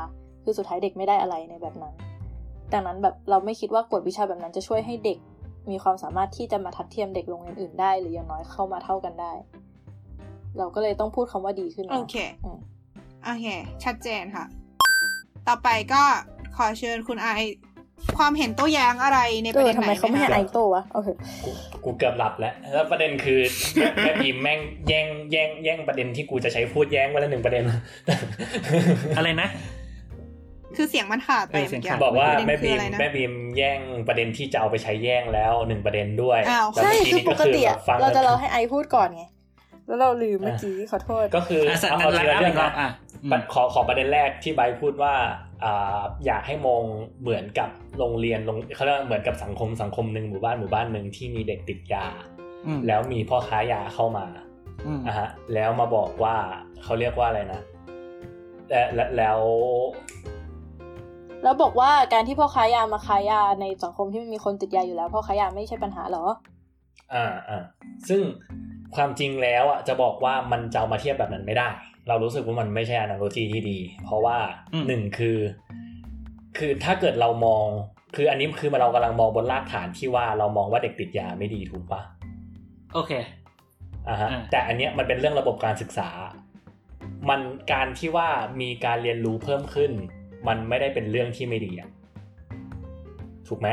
[0.44, 1.94] คือสุดท้ายเด็กไม่ได้อะไรในแบบนั้น
[2.74, 5.18] ดังนั้นแบบเราไม่คิดว่ากฎวิชาแบบนั้นจะช่วยให้เด็ก
[5.70, 9.32] มีความสามารถที่จะมาทัดเทียมเด็กโรงเรียนอื่นได้ หรืออย่างน้อยเข้ามาเท่ากันได้
[10.58, 12.58] เราก็เลยต้องพูดคำว่าดีขึ้นมาโอเคอืม
[13.26, 13.46] โอเค
[13.84, 14.46] ชัดเจนค่ะ
[15.48, 16.02] ต่อไปก็
[16.56, 17.56] ขอเชิญคุณไอซ์
[18.18, 21.08] ความเห็นโต้แย้งอะไรในปเอระอเด็นทำไหนไมเขาไม่ให้หไอคะโตวะโอเค
[21.44, 21.50] กู
[21.84, 23.40] กูเกือบหลับแล้ว แล้วประเด็นคือ
[23.76, 27.64] แม่แม่บีมแม่งแย่งแย่งแย่งประเด็นที่กูจะใช้พูดแย้งไว้แล้วหนึ่งประเด็น
[29.18, 29.48] อะไรนะ
[30.76, 39.24] คือเสียงมันขาดไปเออเสียงขาดบอกว่าประเด็นแม่คืบีอมอะไรนะแม่บีมแย่งประเด็นที่จะเอาไปใช้แย่งแล้วหนึ่งประเด็นด้วยอ้าวแล้วใช่เมื่อกี้คือนี้ปก็กคือติอะฟังเราจะแล้วรอให้ไอพูดก่อนไง
[39.88, 42.90] แล้วเราลืมเมื่อกี้ขอโทษ ก็คืออะสักเอานั้เอานทีละละเรื่องรอนะบอะ
[43.24, 45.14] อืมขอขอประเด็นแรกที่ไบร์ทพูดว่า
[45.64, 46.84] อ่าอยากให้มอง
[47.22, 52.06] เหมือนกับโรงเรียนโรงเขาเรียกว่าเหมือนกับสังคมสังคมหนึ่งหมู่บ้านหมู่บ้านหนึ่งที่มีเด็กติดยา
[52.68, 54.26] อืมแล้วมีพ่อค้ายาเข้ามา
[54.86, 56.36] อืมอะฮะแล้วมาบอกว่า
[56.84, 57.62] เขาเรียกว่าอะไรนะ
[58.70, 59.40] และและแล้ว
[61.44, 66.26] แล้วบอกว่าการที่พ่อค้ายามาค้ายาในสังคมที่มันมีคนติดยาอยู่แล้วพ่อค้ายาไม่ใช่ปัญหาเหรอ
[67.14, 67.64] อ่าอ่า
[68.10, 68.22] ซึ่ง
[68.96, 71.70] ความจริงแล้วอะจะบอกว่ามันจะเอามาเทียบแบบนั้นไม่ได้
[72.08, 74.38] เรารู้สึกว่ามันไม่ใช่อนาโลจีที่ดี เพราะว่า
[74.74, 75.38] อืมหนึ่งคือ
[76.58, 77.66] คือถ้าเกิดเรามอง
[78.16, 82.02] คืออันนี้คือเรากำลังมองบนรากฐานที่ว่าเรามองว่าเด็กติดยาไม่ดีถูกปะ
[82.94, 83.12] โอเค
[84.10, 86.10] อ่าฮะอ่าแต่อันเนี้ยมันเป็นเรื่องระบบการศึกษา
[87.30, 88.30] มันการที่ว่า
[88.62, 89.92] มีการเรียนรู้เพิ่มขึ้น
[90.48, 91.90] มันไม่ได้เป็นเรื่องที่ไม่ดีอะ
[93.48, 93.70] ถูกไหม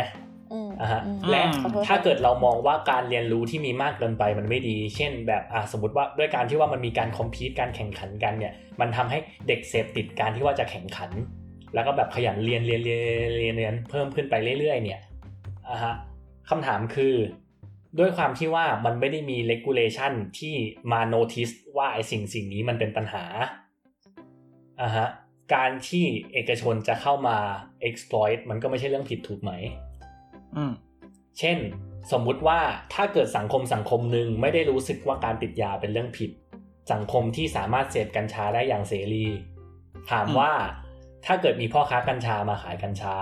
[0.52, 11.10] อืมอ่าฮะอืมและขอโทษถ้าเกิดเรามองว่าการเรียนรู้ที่มีมากเกินไปมันไม่ดี เช่นแบบอ่าสมมติว่าด้วยการที่ว่ามันมีการคอมพีตการแข่งขันกันเนี่ย มันทำให้เด็กเสพติดการที่ว่าจะแข่งขัน
[11.74, 12.96] แล้วก็แบบขยันเรียนเรียนเรีย
[13.30, 15.00] นเรียนเรียนเพิ่มขึ้นไปเรื่อย ๆ เนี่ย
[15.68, 15.94] อ่าฮะ
[16.50, 17.14] คำถามคือ
[17.98, 20.54] ด้วยความที่ว่ามันไม่ได้มี regulation ที่
[20.92, 23.24] มา notice ว่าไอ้สิ่งสิ่งนี้มันเป็นปัญหา
[24.80, 25.06] อ่าฮะ
[25.54, 27.36] การที่เอกชนจะเข้ามา
[27.88, 29.52] exploit มันก็ไม่ใช่เรื่องผิดถูกไหม
[30.56, 30.72] อืม
[31.38, 31.58] เช่น
[32.12, 32.60] สมมุติว่า
[32.94, 36.30] ถ้าเกิดสังคมสังคมหนึ่งไม่ได้รู้สึกว่าการติดยาเป็นเรื่องผิด
[36.92, 39.26] สังคมที่สามารถเสพกัญชาได้อย่างเสรี
[40.10, 40.52] ถามอืมว่า
[41.26, 43.16] ถ้าเกิดมีพ่อค้ากัญชามาขายกัญชา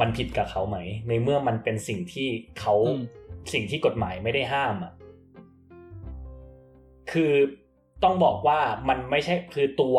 [0.00, 0.78] มันผิดกับเขาไหม
[1.08, 2.28] ในเมื่อมันเป็นสิ่งที่
[2.60, 3.02] เขาอืม
[3.52, 4.92] สิ่งที่กฎหมายไม่ได้ห้ามอะ
[7.12, 7.32] คือ
[8.04, 9.98] ต้องบอกว่ามันไม่ใช่คือตัว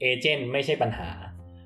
[0.00, 1.10] เอเจนต์ไม่ใช่ปัญหา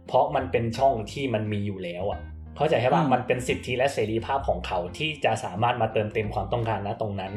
[0.07, 2.21] เพราะมันเป็นช่องที่มันมีอยู่แล้วอะ
[2.57, 7.33] เข้าใจใช่ป่ะอืมมันเป็นสิทธิและเสรีภาพของเขาที่จะสามารถมาเติมเต็มความต้องการณตรงนั้น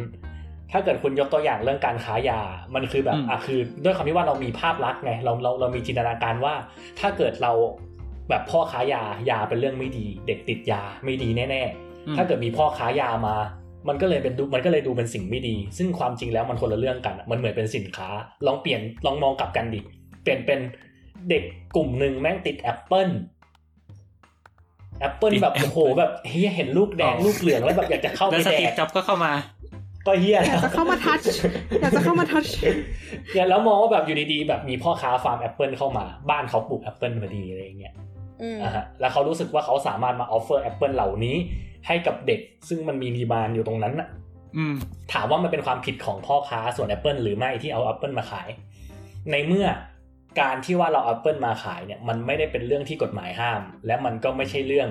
[0.72, 2.42] ถ้าเกิดคุณยกตัวอย่างเรื่องการค้ายา
[2.76, 6.54] มันคือแบบอะคือ ด้วยความที่ว่าเรามีภาพลักษณ์ไงเราเราเรามีจินตนาการว่า
[7.00, 7.52] ถ้าเกิดเรา
[8.30, 11.64] แบบพ่อค้ายายาเป็นเรื่องไม่ดี เด็กติดยาไม่ดีแน่
[12.08, 13.36] อืมๆถ้าเกิดมีพ่อค้ายามา
[13.88, 18.10] มันก็เลยเป็นดูมันก็เลยดูเป็นสิ่งไม่ดี ซึ่งความจริงแล้วมันคนละเรื่องกันอะมันเหมือนเป็นสินค้า
[18.46, 19.80] ลองเปลี่ยนลองมองกลับกันดิ
[20.24, 20.60] เปลี่ยนเป็น
[21.30, 21.44] เด็ก
[21.76, 23.10] กลุ่มหนึ่งแม่งติดแอปเปิล
[25.00, 29.32] แอปเปิลแบบโอ้โหแบบเฮียเห็นลูกแดงลูกเหลืองแล้วแบบอยากจะเข้าไปแดก แล้วสตีฟจ็อบส์ก็เข้ามา
[30.08, 31.22] ก็เฮียอยากจะเข้ามา touch
[31.82, 32.46] อยากจะเข้ามา touch
[33.34, 37.94] เนี่ยแล้วมองว่าแบบอยู่ดีๆแบบมีพ่อค้าฟาร์มแอปเปิลเข้ามา บ้านเขาปลูกแอปเปิลพอดีอะไรอย่างเงี้ย
[38.41, 41.38] อืมอ่าฮะแล้วเขารู้สึกว่าเขาสามารถมา offer แอปเปิลเหล่านี้
[41.88, 42.39] ให้กับเด็ก
[42.70, 44.10] ซึ่งมันมี demand อยู่ตรงนั้นน่ะ
[44.58, 44.76] อืม
[45.13, 48.50] ถามว่ามันเป็นความผิดของพ่อค้าส่วน Apple หรือไม่ที่เอา แอปเปิลมาขาย
[49.32, 49.67] ในเมื่อ
[50.41, 54.89] การที่ว่าเรา Apple มาขายเนี่ยมันไม่ได้เป็นเรื่องที่กฎหมายห้าม และมันก็ไม่ใช่เรื่อง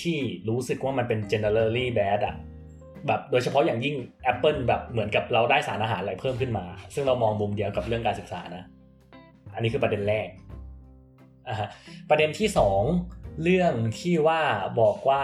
[0.00, 2.36] ที่รู้สึกว่ามันเป็น generally bad อะ
[3.06, 3.96] แบบโดยเฉพาะอย่างยิ่ง
[4.32, 8.64] Apple แบบเหมือนกับเราได้สารอาหารอะไรเพิ่มขึ้นมา ซึ่งเรามองมุมเดียวกับเรื่องการศึกษานะ
[9.54, 10.28] อันนี้คือประเด็นแรก
[11.48, 11.68] อ่าฮะ
[12.10, 12.82] ประเด็นที่สอง
[13.42, 14.42] เรื่องที่ว่า
[14.80, 15.22] บอกว่า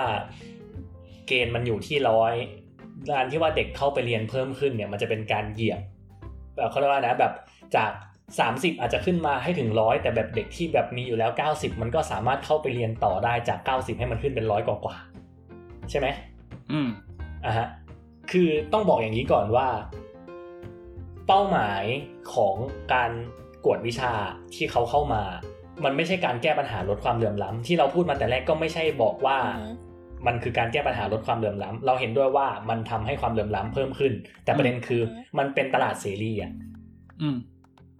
[1.30, 2.34] เกณฑ์มันอยู่ที่ร้อย
[3.10, 5.80] การที่ว่าเด็กเข้าไปเรียนเพิ่มขึ้นเนี่ย มันจะเป็นการเหยียบ
[6.56, 7.32] แบบเขาเรียกว่านะแบบ
[7.76, 7.90] จาก
[8.36, 16.06] 30 อาจจะขึ้นมาให้ถึงร้อยแต่แบบเด็กที่แบบมีอยู่แล้ว 90 มันก็สามารถเข้าไปเรียนต่อได้จาก 90 ให้มันขึ้นเป็นร้อยกว่าๆใช่ไหม
[16.72, 16.88] อืม
[17.44, 17.66] อะฮะ
[18.30, 19.68] คือต้องบอกอย่างนี้ก่อนว่า
[21.26, 21.84] เป้าหมาย
[22.34, 22.54] ของ
[22.92, 23.10] การ
[23.64, 24.12] กวดวิชา
[24.54, 25.22] ที่เขาเข้ามา
[25.84, 29.64] มันไม่ใช่การแก้ปัญหาลดความเหลื่อมล้ำที่เราพูดมาแต่แรกก็ไม่ใช่บอกว่าอื
[30.26, 34.12] มมันคือการแก้ปัญหาลดความเหลื่อมล้ำเราเห็นด้วยว่ามันทำให้ความเหลื่อมล้ำเพิ่มขึ้น
[34.44, 35.02] แต่ประเด็นคือ
[35.38, 36.52] มันเป็นตลาดเสรีอะ
[37.22, 37.36] อืม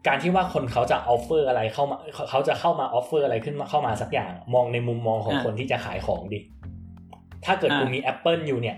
[0.07, 1.97] การที่ว่าคนเขาจะ offer อะไรเข้ามา
[2.31, 6.41] เขาจะเข้ามา offer อะไรขึ้นมาเข้ามาสักอย่าง มองในมุมมองของอะคนที่จะขายของดิ
[7.45, 8.77] ถ้าเกิดอะกูมีแอปเปิลอยู่เนี่ย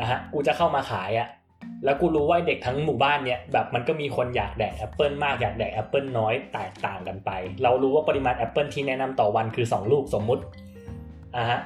[0.00, 1.28] นะฮะกูจะเข้ามาขายอะ
[1.84, 7.30] แล้วกูรู้ว่าเด็กทั้งหมู่บ้านเนี่ยแบบมันก็มีคนอยากแดกแอปเปิลมากอยากแดกแอปเปิลน้อยแตกต่างกันไป
[7.62, 10.42] เรารู้ว่าปริมาณแอปเปิลที่แนะนำต่อวันคือสองลูกสมมุติ
[11.36, 11.60] อะฮะ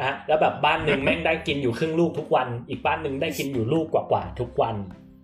[0.00, 4.76] นะฮะแล้วแบบบ้านหนึ่งแม่งได้กินอยู่ครึ่งลูกทุกวัน อีกบ้านหนึ่งได้กินอยู่ลูกกว่าๆทุกวัน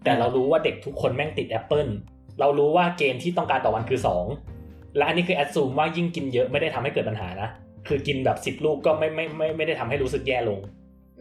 [0.05, 1.87] แต่เรารู้ว่าเด็กทุกคนแม่งติดแอปเปิล
[2.41, 4.27] เรารู้ว่าเกณฑ์ที่ต้องการต่อวันคือสอง
[4.97, 7.49] และอันนี้คือ assume ว่ายิ่งกินเยอะไม่ได้ทำให้เกิดปัญหานะ
[7.89, 10.59] คือกินแบบสิบลูกก็ไม่ไม่ไม่ไม่ได้ทำให้รู้สึกแย่ลง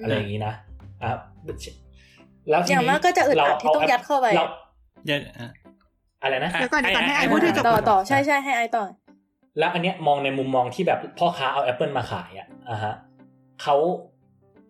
[0.02, 0.54] อะไรอย่างนี้นะ
[1.04, 1.12] อะ
[2.50, 4.46] แล้วทีอย่างนี้มากก็จะอึดอัดที่ต้องยัดเข้าไปเรา
[5.06, 5.50] เดี๋ยวอะ
[6.24, 8.84] อะไรนะเดี๋ยวก่อนเดี๋ยวก่อนให้ไอ้ไอ้พูดให้จบต่อต่อใช่ใช่ให้ไอต่อ
[9.60, 12.94] แล้วอันเนี้ยมองในมุมมองที่แบบพ่อค้าเอาแอปเปิลมาขายอะอะฮะ
[13.64, 13.76] เขา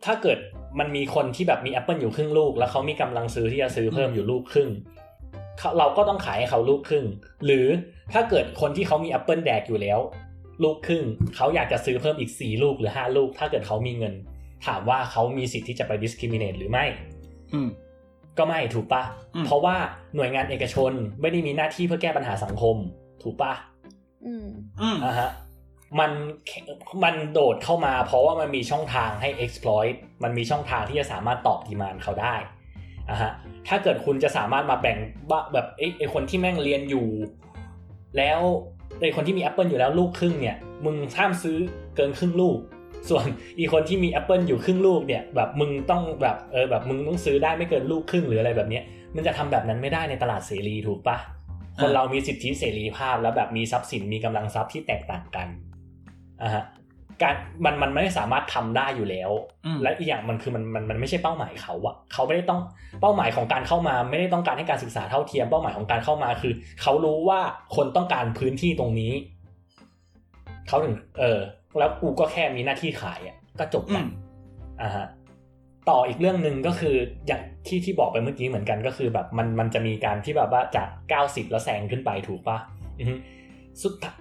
[0.05, 0.37] ถ้าเกิด
[0.79, 4.69] มันมีคนที่แบบมีแอปเปิลอยู่ครึ่งลูก แล้วเขามีกำลังซื้อที่จะซื้อเพิ่มอยู่ลูกครึ่ง
[5.59, 7.05] เขาเราก็ต้องขายให้เขาลูกครึ่ง
[7.45, 7.67] หรือ
[8.13, 9.99] ถ้าเกิดคนที่เขามีแอปเปิลแดกอยู่แล้ว
[10.63, 11.03] ลูกครึ่ง
[11.35, 14.13] เขาอยากจะซื้อเพิ่มอีกสี่ลูกหรือห้าลูก ถ้าเกิดเขามีเงิน
[14.65, 16.85] ถามว่าเขามีสิทธิ์ที่จะไป discriminate หรือไม่
[17.53, 17.69] อืม
[18.37, 19.03] ก็ไม่ถูกปะ
[19.35, 19.75] อืมเพราะว่า
[20.15, 22.75] หน่วยงานเอกชนไม่ได้มีหน้าที่เพื่อแก้ปัญหาสังคม
[23.23, 23.53] ถูกปะ
[24.25, 24.47] อืม
[24.81, 25.29] อืมอ่าฮะ
[25.99, 26.11] มัน
[27.03, 32.35] มันโดดเข้ามา เพราะว่ามันมีช่องทางให้ exploit มันมีช่องทางที่จะสามารถตอบดีมานเขาได้
[33.09, 33.31] อ่าฮะ
[33.67, 34.97] ถ้าเกิดคุณจะสามารถมาแบ่ง
[35.31, 37.07] บแบบไอ้ไอ้คนที่แม่งเรียนอยู่
[38.17, 38.39] แล้ว
[39.01, 41.57] ไอ้คนที่มี Apple อยู่แล้วลูกครึ่งเนี่ยมึงห้ามซื้อ
[41.95, 42.57] เกินครึ่งลูก
[43.09, 43.25] ส่วน
[43.59, 48.83] อีกคนที่มี Apple อยู่ครึ่งลูกเนี่ยแบบมึงต้องแบบเออแบบมึงต้องซื้อได้ไม่เกินลูกครึ่งหรืออะไรแบบเนี้ย
[49.15, 51.17] มันจะทำแบบนั้นไม่ได้ในตลาดเสรีถูกปะ
[51.81, 55.47] คนเรามีสิทธิเสรีภาพแล้วแบบมีทรัพย์สินมีกำลังทรัพย์ที่แตกต่างกัน
[56.43, 56.63] อะฮะ
[57.21, 59.31] การมันมันไม่สามารถทำได้อยู่แล้ว
[59.65, 62.61] อืมและอีกอย่างมันคือมันมันมันไม่ใช่เป้าหมายเขาอะเขาไม่ได้ต้อง
[63.01, 67.41] เป้าหมายของการเข้ามา ไม่ได้ต้องการให้การศึกษาเท่าเทียมเป้าหมายของการเข้ามาคือ เขารู้ว่า
[67.75, 69.13] คนต้องการพื้นที่ตรงนี้
[70.67, 71.39] เขาถึง เออ
[71.77, 74.07] แล้วกูก็แค่มีหน้าที่ขายอะก็จบอืกันม
[74.81, 75.07] อ่าฮะ
[75.89, 76.95] ต่ออีกเรื่องหนึ่งก็คือ
[77.27, 82.57] อย่างที่ที่บอกไปเมื่อกี้เหมือนกันก็คือแบบมันมันจะมีการที่แบบว่าจากเก้าสิบแล้วแซงขึ้นไปถูกปะ
[82.99, 83.13] อือฮึ
[83.83, 84.17] สุดท้าย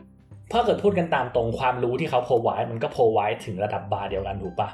[0.52, 4.68] ถ้าเกิดพูดกันตามตรงความรู้ที่เขาโพไว้มันก็โพไว้ถึงระดับบาร์เดียวกันถูกปะ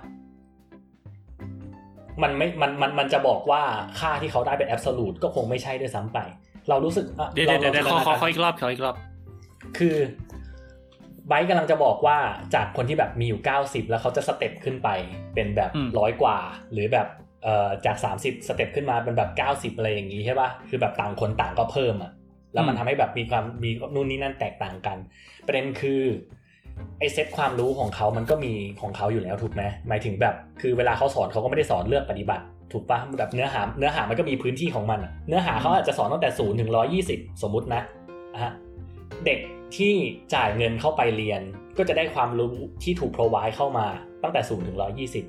[2.22, 3.62] มันไม่ มัน มัน มันจะบอกว่า
[4.00, 6.18] ค่าที่เขาได้เป็นแอบสูตก็คงไม่ใช่ด้วยซ้ำไป
[6.68, 8.96] เรารู้สึกอะเดี๋ยวราเดี๋ยวเดี๋ยวราขอขอขอจินตนาการอีกรอบขออีกรอบ
[9.78, 9.96] คือ
[11.28, 12.18] ไบค์กำลังจะบอกว่า
[12.54, 14.88] จากคนที่แบบมีอยู่ 90 แล้วเขาจะ step ขึ้นไป
[15.34, 16.38] เป็นแบบอืมร้อยกว่า
[16.72, 17.06] หรือแบบ
[17.42, 19.30] เอ่อจาก 30 step ขึ้นมาเป็นแบบ
[19.72, 22.10] 90 อะไรอย่างนี้ใช่ปะคือแบบต่างคนต่างก็เพิ่มอะ
[22.52, 24.98] แล้วมันอืมทำให้แบบมีความมีนู่นนี่นั่นแตกต่างกัน
[25.46, 26.02] ประเด็นคือ
[26.98, 37.82] ไอเซตความรู้ของเขามันก็มีของเขาอยู่แล้วถูกไหมหมายถึงแบบคือเวลาเขาสอนเขาก็ไม่ได้สอนเลือกปฏิบัติ ถูกปะแบบเนื้อหาเนื้อหามันก็มีพื้นที่ของมันอะเนื้อหาเขาอาจจะสอนตั้งแต่ศูนย์ถึงร้อยยี่สิบสมมุตินะ
[38.32, 38.52] อะฮะ
[39.26, 39.38] เด็ก
[39.76, 39.94] ที่
[40.34, 41.40] จ่ายเงินเข้าไปเรียน
[41.78, 43.86] ก็จะได้ความรู้ที่ถูก provide เข้ามา
[44.22, 45.24] ตั้งแต่ศูนย์ถึงร้อยี่สิบ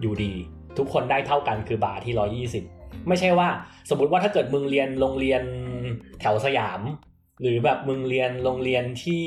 [0.00, 0.32] อยู่ดี
[0.78, 2.64] ทุกคนได้เท่ากันคือบาร์ที่ร้อยี่สิบ
[3.08, 3.48] ไม่ใช่ว่า
[3.90, 5.42] สมมติว่าถ้าเกิดมึงเรียนโรงเรียน
[6.20, 6.80] แถวสยาม
[7.40, 9.24] หรือแบบมึงเรียนโรงเรียนที่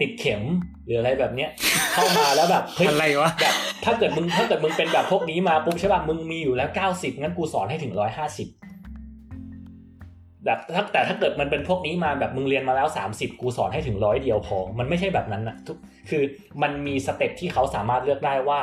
[0.00, 0.42] ติดเข็ม
[0.84, 1.50] หรืออะไรแบบเนี้ย
[1.92, 8.48] เข้ามาแล้วแบบเฮ้ยอะไรวะแบบถ้าเกิดมึงถ้าเกิดมึงเป็นแบบพวกนี้มาปุ๊บใช่ป่ะมึงมีอยู่แล้วเก้าสิบงั้นกูสอนให้ถึงร้อยห้าสิบ
[10.44, 15.76] แบบถ้าแต่ถ้าเกิดมันเป็นพวกนี้มาแบบมึงเรียนมาแล้วสามสิบกูสอนให้ถึงร้อยเดียวพอ มันไม่ใช่แบบนั้นนะทุก
[16.10, 16.22] คือ
[16.62, 18.60] มันมี step ที่เขาสามารถเลือกได้ว่า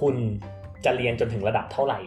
[0.00, 0.16] คุณ
[0.84, 1.98] จะเรียนจนถึงระดับเท่าไหร่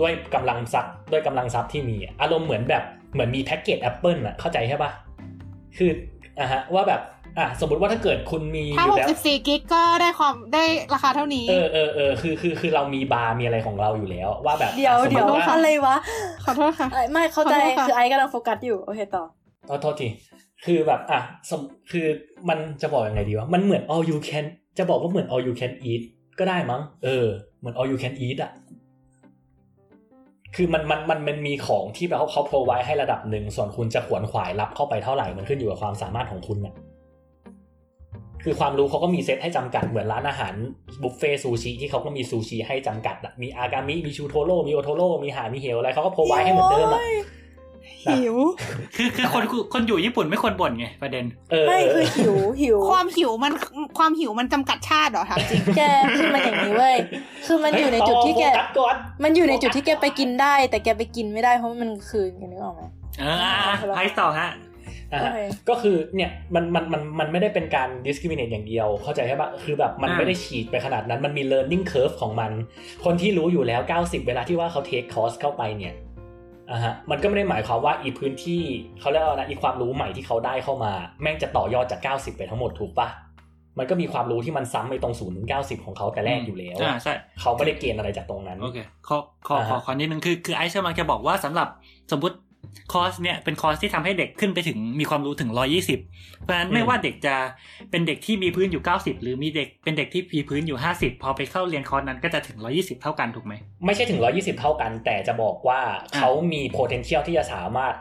[0.00, 2.82] ด้วยกำลังทรัพย์ด้วยกำลังทรัพย์ที่มีอะอารมณ์เหมือนแบบ
[3.12, 4.90] เหมือนมีแพ็กเกจแอปเปิลอะเข้าใจใช่ปะ
[5.76, 5.90] คือ
[6.38, 7.00] อะฮะว่าแบบ
[7.38, 15.96] อะสมมติว่าถ้าเกิดคุณมีอถ้ายู่แล้ว64 gig ก็ได้ความได้ราคาเท่านี้ เออเออเออคือคือคือเรามีบาร์มีอะไรของเราอยู่แล้ว ว่าแบบเดี๋ยวสมมเดี๋ยวติว่าอะไรวะ
[16.44, 19.24] ขอโทษค่ะเอ้ยไม่เข้าใจขอโทษค่ะคือไอ้กำลังโฟกัสอยู่โอเคต่อ
[19.66, 20.08] โทษโทษที
[20.64, 21.60] คือแบบอะสม
[21.90, 22.06] คือ
[22.48, 24.44] มันจะบอกยังไงดีวะมันเหมือน all you can
[24.78, 26.02] จะบอกว่าเหมือน all you can eat
[26.38, 27.26] ก็ได้มั้ง เออ
[27.58, 28.50] เหมือน all you can eat อะ
[30.56, 36.74] คือมันมันมันมันมีของที่แบบเขาเขาโพไวให้ระดับหนึ่งส่วนคุณจะขวนขวายรับเข้าไปเท่าไหร่มันขึ้นอยู่กับความสามารถของคุณเนี่ย
[38.44, 40.54] คือความรู้เขาก็มีเซตให้จำกัดเหมือนร้านอาหาร
[41.02, 47.00] บุฟเฟ่ซูชิที่เขาก็มีซูชิให้จำกัดมีอากามิมีชูโทโร่มีโอโทโร่มีหามีเฮลอะไรเขาก็โพไวให้เหมือนเดิมอะ
[48.04, 48.36] หิว
[48.96, 53.52] คือคือคนคนอยู่ญี่ปุ่นไม่ควรบ่นไงประเด็นเออไม่คือหิวหิว ความหิวมัน
[53.98, 55.80] ความหิวมันจำกัดชาติเหรอถามจริงแก
[56.18, 56.96] คือมันอย่างนี้เว้ย
[57.46, 62.82] คือมันอยู่ในจุดที่แกเฮ้ยต่อโฟกัสก่อนมันอยู่ในจุดที่แกไปกินได้ แต่แกไปกินไม่ได้เพราะมันคืนกันนึกออกไหม
[63.20, 64.50] เอออะอะไพ่ต่อฮะ
[65.12, 65.38] อะโอเค
[65.68, 72.50] ก็คือเนี่ยมันมันมันมันไม่ได้เป็นการ discriminate อย่างเดียว เข้าใจใช่ปะคือแบบมันอ่าไม่ได้ฉีดไปขนาดนั้นมันมี learning curve ของมัน
[73.04, 75.94] คนที่รู้อยู่แล้ว 90 เวลาที่ว่าเขา take course เข้าไปเนี่ย
[76.72, 78.62] อะฮะมันก็ไม่ได้หมายความว่าอีพื้นที่
[79.00, 83.08] เขาเรียกว่าอะไรนะอีความรู้ใหม่ที่เขาได้เข้ามา แม่งจะต่อยอดจาก 90 ไปทั้งหมดถูกปะ
[83.78, 88.78] มันก็มีความรู้ที่มันซ้ำไปตรง0ถึง90ของเขาแต่แรกอยู่แล้วอ่าใช่เขาไม่ได้เกณฑ์อะไรจากตรงนั้นโอเค
[89.08, 91.68] ขอขอขออ่าฮะขอนิดนึงคือคือไอซ์กำลังจะบอกว่าสำหรับ
[92.12, 92.36] สมมติ
[92.92, 95.50] คอร์สเนี่ยเป็นคอร์สที่ทำให้เด็กขึ้นไปถึงมีความรู้ถึง
[95.98, 97.34] 120 เพราะฉะนั้นไม่ว่าเด็กจะ
[97.90, 103.54] เป็นเด็กที่มีพื้นอยู่ 90 หรือมีเด็กเป็นเด็กที่มีพื้นอยู่ 50 พอไปเข้าเรียนคอร์สนั้นก็จะถึง 120 เท่ากันถูกไหม
[103.86, 105.80] ไม่ใช่ถึง 120 เท่ากัน แต่จะบอกว่า
[106.16, 107.94] เขามี potential ที่จะสามารถ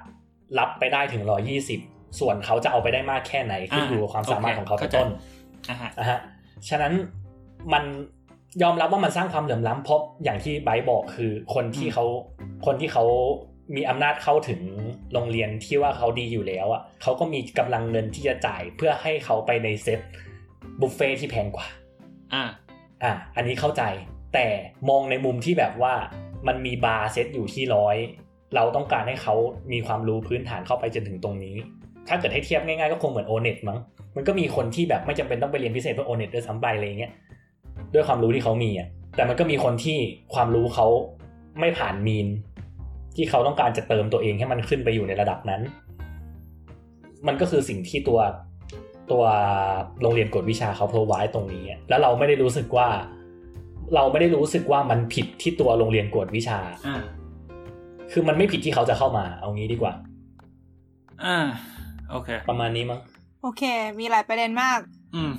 [0.59, 1.23] รับไปได้ถึง
[1.71, 5.09] 120 ส่วนเขาจะเอาไปได้มากแค่ไหนขึ้นอยู่กับความสามารถของเขาเป็นต้น
[5.69, 6.19] อ่าฮะนะฮะ
[6.69, 6.93] ฉะนั้น
[7.73, 7.83] มัน
[8.63, 12.05] ยอมรับว่ามันสร้างความเหลื่อมล้ำเพราะอย่างที่ไบร์ทบอกคือคนที่เขา
[12.65, 13.05] คนที่เขา
[13.75, 14.61] มีอำนาจเข้าถึง
[15.13, 19.99] โรงเรียนที่ว่าเขาดีอยู่แล้วอะเขาก็มีกำลังเงินที่จะจ่ายเพื่อให้เขาไปในเซต
[20.79, 21.67] บุฟเฟ่ที่แพงกว่า
[22.33, 22.43] อ่า
[23.03, 23.83] อะอันนี้เข้าใจ
[24.33, 24.47] แต่
[24.89, 25.93] มองในมุมที่แบบว่า
[26.47, 27.97] มันมี bar set อยู่ที่ร้อย
[28.55, 29.35] เราต้องการให้เขา
[29.71, 31.55] มีความรู้พื้นฐานเข้าไปจนถึงตรงนี้
[32.07, 33.79] ถ้าเกิดให้เทียบง่ายๆก็คงเหมือนโอเน็ตมั้ง
[34.15, 37.11] มันก็มีคนที่แบบไม่จำเป็นต้องไปเรียนพิเศษเพื่อโอเน็ตด้วยซ้ำไปอะไรอย่างเงี้ย
[37.93, 39.97] ด้วยความรู้ที่เขามีอะ แต่มันก็มีคนที่
[40.33, 40.87] ความรู้เขา
[41.59, 42.27] ไม่ผ่าน mean
[43.19, 45.61] ที่เขาต้องการจะเติมตัวเองให้มันขึ้นไปอยู่ในระดับนั้น
[47.27, 48.19] มันก็คือสิ่งที่ตัว
[49.11, 49.23] ตัว
[50.01, 52.87] โรงเรียนกฎวิชาเขาโพรไว้ตรงนี้อะแล้วเราไม่ได้รู้สึกว่า
[53.95, 57.01] เราไม่ได้รู้สึกว่ามันผิดที่ตัวโรงเรียนกวดวิชาอ่า
[58.11, 59.93] คือมันไม่ผิดที่เขาจะเข้ามา เอางี้ดีกว่า
[61.23, 61.37] อ่า
[62.11, 62.99] โอเค ประมาณนี้มั้ง
[63.41, 63.63] โอเค
[63.99, 64.79] มีหลายประเด็นมาก
[65.15, 65.31] อืม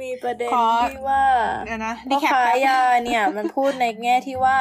[0.00, 1.22] มีประเด็นขอที่ว่า
[1.66, 4.58] เดี๋ยวนะพ่รีอแคปค้าแป๊บยาเนี่ย มันพูดในแง่ที่ว่า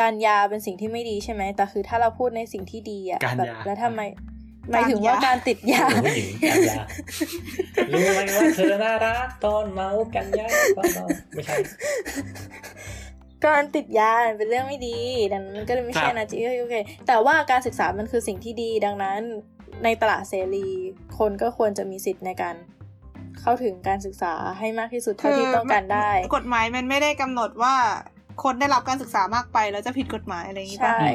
[0.00, 4.00] การยาเป็นสิ่งที่ไม่ดีใช่ไหมแต่คือถ้าเราพูดในสิ่งที่ดีอะการแบบยาแล้วทำไม
[4.70, 6.82] หมายถึงว่าการติดยาผู้หญิงกันยา
[7.92, 11.56] รู้ไหมว่าเธอน่ารักตอนเมากันยาเบาๆไม่ใช่
[13.46, 14.96] การติดยาเป็นเรื่องไม่ดี
[15.32, 16.74] ดังนั้นมันก็เลยไม่ใช่ครับนะจีโอเค
[17.06, 19.20] แต่ว่าการศึกษามันคือสิ่งที่ดีดังนั้น
[19.84, 20.66] ในตลาดเสรี
[21.18, 22.56] คนก็ควรจะมีสิทธิ์ในการ
[23.40, 27.76] เข้าถึงการศึกษาให้มากที่สุดเท่าที่ต้องการได้ กฎหมายมันไม่ได้กำหนดว่า
[28.42, 31.08] คนได้รับการศึกษามากไปแล้วจะผิดกฎหมายอะไรอย่างงี้ใช่ป่ะ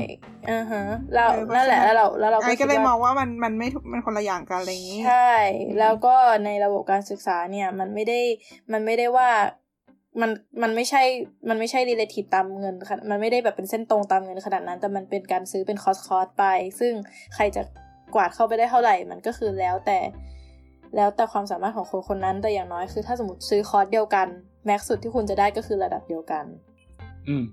[0.49, 5.33] อือฮะเราเออเพราะนั่นแหละฉะนั้นแล้วเราแล้วเราไอ้ก็ก็เลยคิดมว่าองว่ามันมันไม่ถูกมันคนละอย่างกันอะไรอย่างงี้ ใช่
[5.79, 8.19] แล้วก็ในระบบการศึกษาเนี่ย มันไม่ได้
[8.71, 9.29] มันไม่ได้ว่า
[10.21, 10.31] มัน
[10.61, 11.03] มันไม่ใช่
[11.49, 16.45] มันไม่ใช่ relative ตามเงินค่ะมันไม่ได้แบบเป็นเส้นตรงตามเงินขนาดนั้น แต่มันเป็นการซื้อเป็นคอร์สคอร์สไป
[16.79, 16.93] ซึ่ง
[17.35, 17.61] ใครจะ
[18.15, 19.99] กวาดเข้าไปได้เท่าไหร่มันก็คือแล้วแต่
[20.95, 24.27] แล้วแต่ความสามารถของคนคนนั้นแต่อย่างน้อยคือถ้าสมมติซื้อคอร์สเดียวกัน
[24.65, 26.45] max สุดที่คุณจะได้ก็คือระดับเดียวกัน
[27.29, 27.43] อืม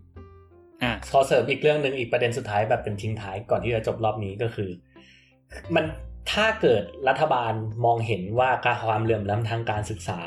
[0.83, 4.71] อ่าขอเสริมอีกเรื่องหนึ่งอีกประเด็นสุดท้ายแบบเป็นทิ้งท้ายก่อนที่จะจบรอบนี้ก็คือ
[5.75, 5.85] มัน
[6.33, 7.53] ถ้าเกิดรัฐบาล
[7.85, 10.21] มองเห็นว่าการความเหลื่อมล้ำทางการศึกษา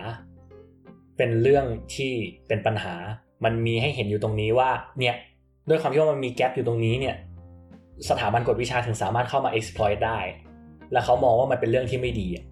[1.17, 2.13] เป็นเรื่องที่
[2.47, 2.95] เป็นปัญหา
[3.43, 5.15] มันมีให้เห็นอยู่ตรงนี้ว่า เนี่ย
[5.69, 7.15] ด้วยความที่ว่ามันมีแกลบอยู่ตรงนี้เนี่ย
[8.09, 10.19] สถาบันกฎวิชาถึงสามารถเข้ามา exploit ได้
[10.91, 12.45] แล้วเขามองว่ามันเป็นเรื่องที่ไม่ดีอะ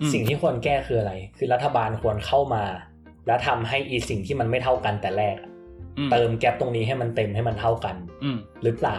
[0.00, 2.64] อืมสิ่งที่ควรแก้คืออะไร คือรัฐบาลควรเข้ามา
[3.26, 5.57] แล้วทำให้อีสิ่งที่มันไม่เท่ากันแต่แรกอะอืม
[6.12, 8.98] เติมแกลบตรงนี้ให้มันเต็มให้มันเท่ากันอืมหรือเปล่า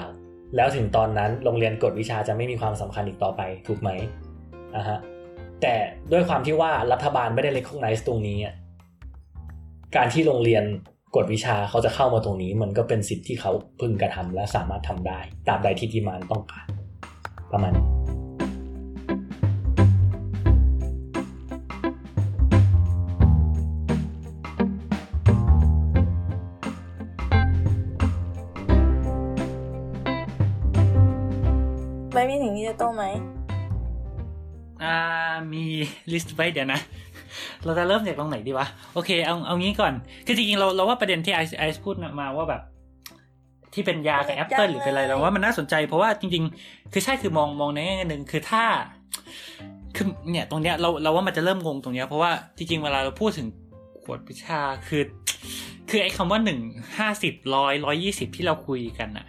[0.55, 3.89] แล้วถึงตอนนั้นโรงเรียนกฎวิชาจะไม่มีความสำคัญอีกต่อไปถูกไหม
[4.75, 4.99] อะฮะ
[5.61, 5.73] แต่
[6.11, 8.55] ด้วยความที่ว่ารัฐบาลไม่ได้เล็กข้างในตรงนี้อะ
[9.95, 10.63] การที่โรงเรียน
[11.15, 16.67] กฎวิชาเขาจะเข้ามาตรงนี้ มันก็เป็นสิทธิ์ที่เขาพึงกระทำและสามารถทำได้ตราบใดที่ดีมานต้องการ
[17.51, 17.98] ประมาณนี้
[36.11, 36.79] ลิสต์ไว้เดี๋ยวนะ
[37.65, 39.93] เราจะเริ่มจากตรงไหนดีวะ โอเค เอาเอางี้ก่อน
[40.25, 42.61] คือจริงๆเราเราว่าประเด็นที่ไอซ์ไอซ์พูดมาว่าแบบ
[43.73, 48.63] ที่เป็นยากับแอปเปิลหรือเป็นอะไรเราว่ามันน่าสนใจ เพราะว่าจริง ๆ คือใช่คือมองมองในแง่หนึ่งคือถ้า
[49.95, 53.47] คือเนี่ยตรงเนี้ยเราเราว่ามันจะเริ่มงงตรงเนี้ยเพราะว่าจริงๆเวลาเราพูดถึง
[54.03, 55.03] ขวดวิชาคือ
[55.89, 56.59] คือไอ้คำว่าหนึ่ง
[56.97, 59.27] ห้าสิบร้อยร้อยยี่สิบที่เราคุยกันอะ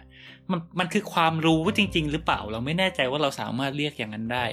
[0.51, 4.45] มันมันคือความรู้จริง ๆ หรือเปล่า เราไม่แน่ใจว่าเราสามารถเรียกอย่างนั้นได้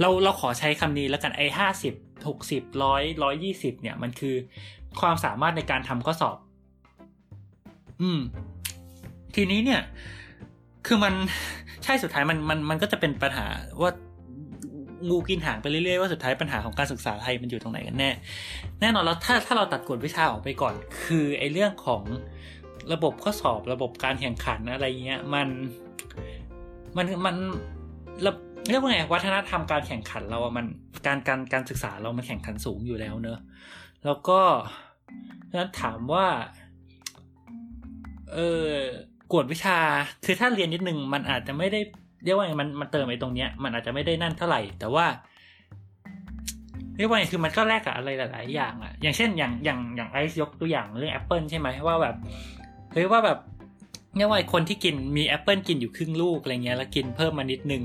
[0.00, 1.94] เราเราขอใช้คำนี้แล้วกันไอ้ห้าสิบ
[2.28, 4.34] หกสิบร้อยร้อยยี่สิบเนี่ยมันคือ
[5.00, 6.36] ความสามารถในการทำข้อสอบ
[8.00, 8.20] อืม
[9.34, 9.80] ทีนี้เนี่ย
[10.86, 11.14] คือมัน
[11.84, 13.46] ใช่สุดท้ายมันมันมันก็จะเป็นปัญหา
[13.82, 13.90] ว่า
[15.08, 18.10] งูกินหางไปเรื่อยๆว่าสุดท้ายปัญหาของการศึกษาไทยมันอยู่ตรงไหนกันแน่
[18.80, 22.02] แน่นอนแล้วถ้าถ้าเราตัดกฎวิชาออกไปก่อน คือไอ้เรื่องของ
[22.92, 25.48] ระบบข้อสอบระบบการแข่งขันอะไรเงี้ยมัน
[26.96, 27.36] มันมัน
[28.70, 30.66] เรียกว่าไงวัฒนธรรมการแข่งขันเราอะมัน
[31.06, 33.38] การการการศึกษาเรามันแข่งขันสูงอยู่แล้วเนอะ
[34.04, 34.40] แล้วก็
[35.54, 36.26] นั้นถามว่า
[38.32, 38.70] เออ
[39.32, 39.78] กวดวิชา
[40.24, 41.80] คือถ้าเรียนนิดนึงมันอาจจะไม่ได้
[42.24, 45.06] เรียกว่าไงมันมันเติมไอ้ตรงเนี้ยมันอาจจะไม่ได้นั่นเท่าไหร่ แต่ว่า
[46.96, 52.16] เรียกว่าไงคือมันก็แลกกับอะไรหลาย ๆ อย่างอะอย่างเช่นอย่างอย่างอย่างไอซ์ยกตัวอย่างเรื่องแอปเปิลใช่ไหมว่าแบบ
[52.96, 53.38] เฮ้ยว่าแบบ
[54.16, 57.82] เรียกว่าไอคนที่กินมีแอปเปิลกินอยู่ครึ่งลูกอะไรเงี้ยแล้วกินเพิ่มมานิดนึง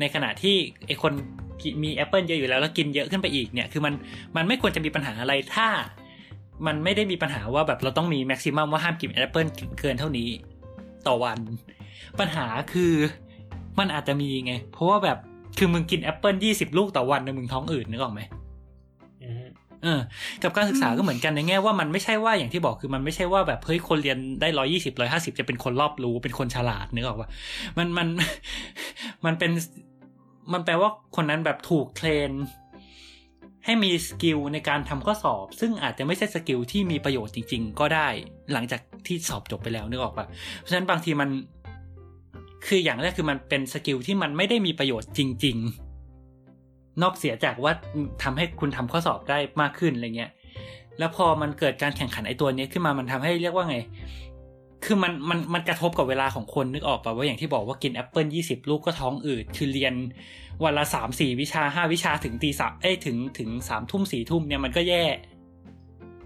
[0.00, 1.12] ในขณะที่ไอคน
[1.82, 3.94] มีแอปเปิลเยอะอยู่แล้วแล้วกินเยอะขึ้นไปอีกเนี่ยคือมัน
[4.36, 5.68] มันไม่ควรจะมีปัญหาอะไรถ้า
[6.66, 9.46] มันไม่ได้มีปัญหาว่าแบบเราต้องมี maximum ว่าห้ามกินแอปเปิล
[9.80, 10.28] เกินเท่านี้
[11.06, 11.38] ต่อวัน
[12.18, 12.92] ปัญหาคือ
[13.78, 15.18] มันอาจจะมีไง เพราะว่าแบบ
[15.58, 18.20] คือมึงกินแอปเปิลยี่สิบลูกต่อวันมึงท้องอืดนึกออกไหม
[19.82, 20.00] เออ
[20.42, 27.28] กับการศึกษาก็เหมือนกันในแง่ว่ามันไม่ใช่ว่าอย่างที่บอกคือมันไม่ใช่ว่าแบบเฮ้ยคนเรียนได้ร้อยยี่สิบร้อยห้าสิบจะเป็นคนรอบรู้เป็นคนฉลาดนึกออกปะ
[27.78, 28.08] มันมัน
[29.24, 29.50] มันเป็น
[30.52, 32.30] มันแปลว่าคนนั้นแบบถูก train
[33.64, 38.08] ให้มี skill ในการทำข้อสอบ ซึ่งอาจจะไม่ใช่ skill ที่มีประโยชน์จริง ๆ ก็ได้
[38.52, 40.26] หลังจากที่สอบจบไปแล้วนึกออกปะ
[40.58, 41.28] เพราะฉะนั้นบางทีมัน
[42.66, 45.85] คืออย่างแรกคือมันเป็น skill ที่มันไม่ได้มีประโยชน์จริง ๆ
[47.02, 47.72] นอกเสียจากว่า
[48.22, 50.30] ทำให้คุณทำข้อสอบได้มากขึ้นอะไรเงี้ย
[50.98, 53.76] แล้วพอมันเกิดการแข่งขันไอ้ตัวเนี้ยขึ้นมามันทำให้เรียกว่าไง
[54.84, 59.94] คือมันมันมันกระทบกับเวลาของคนนึกออกป่ะว่าอย่างที่บอกว่ากินแอปเปิลยี่สิบลูกก็ท้องอืด คือเรียน
[60.64, 65.04] วันละสามสี่วิชาห้าวิชาถึงตีสามเอ้ยถึงถึงสามทุ่มสี่ทุ่มเนี่ยมันก็แย่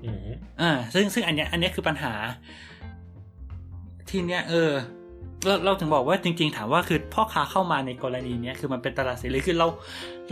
[0.05, 0.31] อืม
[0.61, 2.13] อ่าซึ่งซึ่งอันเนี้ยอันเนี้ยคือปัญหา
[4.09, 4.71] ทีเนี้ยเออ
[5.47, 9.67] เราเราถึงบอกว่าจริง ๆ ถามว่าคือพ่อค้าเข้ามาในกรณีนี้คือมันเป็นตลาดเสรีคือเรา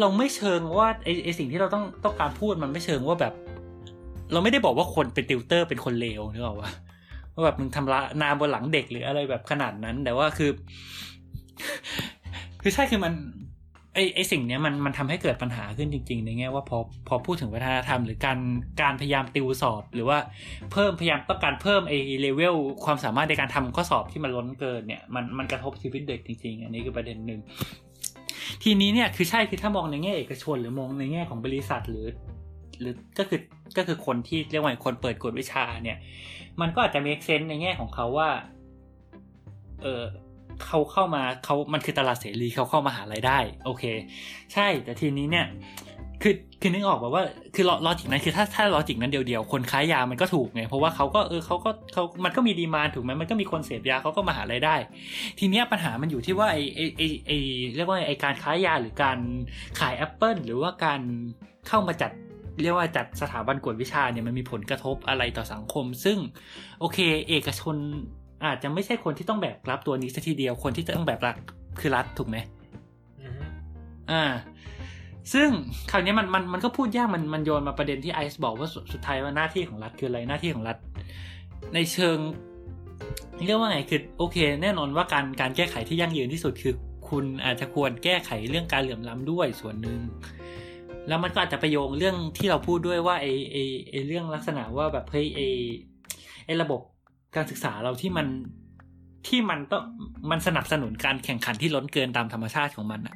[0.01, 3.33] เราไม่เชิงว่าไอไอสิ่งที่เราต้องต้องการพูดมันไม่เชิงว่าแบบ
[4.33, 6.71] เราไม่ได้บอกว่าคนเป็นติวเตอร์เป็นคนเลวนึกออกปะ
[7.35, 10.51] ว่าแบบมึงทำละนามบนหลังเด็กหรืออะไรแบบขนาดนั้น แต่ว่าคือ
[12.63, 13.13] คือใช่คือมัน
[13.99, 18.39] ไอไอสิ่งเนี้ยมันมันทำให้เกิดปัญหาขึ้นจริง ๆ ในแง่ว่าพอพอพูดถึงวัฒนธรรม หรือการ
[18.83, 20.19] การพยายามติวสอบ หรือว่า
[20.73, 22.55] เพิ่มพยายามต้องการเพิ่มไอเลเวล
[22.85, 27.41] ความสามารถในการทำข้อสอบที่มันล้นเกินเนี่ยมันมันกระทบชีวิตเด็กจริง ๆ อันนี้คือประเด็นหนึ่ง
[28.63, 32.07] ทีนี้เนี่ยคือใช่คือถ้ามองในแง่เอกชน หรือมองในแง่ของบริษัทหรือ
[32.81, 33.41] หรือก็คือ
[33.77, 35.99] ก็คือคนที่เรียกว่าคนเปิดกวดวิชาเนี่ย
[36.61, 38.29] มันก็อาจจะมี sense ในแง่ของเขาว่า
[39.83, 40.03] เออ
[40.67, 43.85] เขาเข้ามาเขามันคือตลาดเสรีเขาเข้ามาหารายได้ โอเค
[44.55, 45.47] ใช่แต่ทีนี้เนี่ย
[46.23, 54.77] คือคือนึกออกแบบว่าคือ logic นั้นคือถ้าถ้าลอจิกนั้นเดียวกัน คนค้ายามันก็ถูกไงเพราะว่าเขาก็เออเขาก็เขามันก็มี demand ถูกไหมมันก็มีคนเสพยาเขาก็มาหารายได้
[55.39, 57.31] ทีเนี้ยปัญหามันอยู่ที่ว่าไอไอไอไอ
[57.77, 59.19] เรียกว่าไอการค้ายาหรือการ
[59.81, 61.01] ขายแอปเปิลหรือว่าการ
[61.69, 62.11] เข้ามาจัด
[62.63, 66.19] เรียกว่าจัดสถาบันกวดวิชาเนี่ยมันมีผลกระทบอะไรต่อสังคม ซึ่ง
[66.81, 66.99] โอเค
[67.29, 67.77] เอกชน
[68.45, 71.37] อาจจะไม่ใช่คนที่ต้องแบกรับตัวนี้ซะทีเดียวคนที่ต้องแบกรับ
[71.81, 72.37] คือรัฐถูกไหม
[73.21, 73.41] อืม
[74.11, 74.25] อ่า
[75.33, 75.49] ซึ่ง
[75.91, 80.77] คราวนี้มันมันมันก็พูดยากมันมันโยนมาประเด็นที่ไอซ์บอกว่าสุดสุดท้ายว่าหน้าที่ของรัฐคืออะไรหน้าที่ของรัฐ
[81.75, 82.19] ในเชิง
[83.47, 86.75] เรียกว่าไงคือโอเค แน่นอนว่าการการแก้ไขที่ยั่งยืนที่สุดคือ
[87.09, 90.01] คุณอาจจะควรแก้ไขเรื่องการเหลื่อมล้ำด้วยส่วนหนึ่ง
[91.09, 93.57] แล้วมันก็อาจจะไปโยงเรื่องที่เราพูดด้วยว่าไอไอ
[93.91, 95.41] ไอเรื่องลักษณะว่าแบบเฮ้ยไอ
[96.47, 96.81] ไอระบบ
[97.37, 98.27] การศึกษาเราที่มัน
[99.27, 99.83] ที่มันต้อง
[100.31, 103.15] มันสนับสนุนการแข่งขันที่ล้นเกินตามธรรมชาติของมันอะ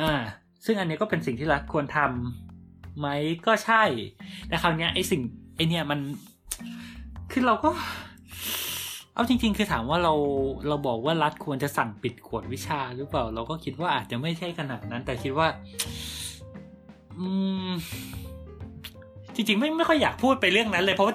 [0.00, 0.12] อ่า
[0.64, 3.06] ซึ่งอันนี้ก็เป็นสิ่งที่รัฐควรทำไหม
[3.46, 3.82] ก็ใช่
[4.48, 5.22] แต่คราวเนี้ยไอสิ่ง
[5.56, 6.00] ไอเนี่ยมัน
[7.32, 7.70] คือเราก็
[9.14, 10.14] เอาจริง ๆ คือถามว่าเรา
[10.68, 15.48] เราบอกว่ารัฐควรจะสั่งปิดกวดวิชาหรือเปล่า เราก็คิดว่าอาจจะไม่ใช่ขนาดนั้น แต่คิดว่า
[17.18, 17.26] อื
[17.68, 17.70] ม
[19.34, 21.14] จริงๆ ไม่ไม่ค่อยอยากพูดไปเรื่องนั้นเลยเพราะว่า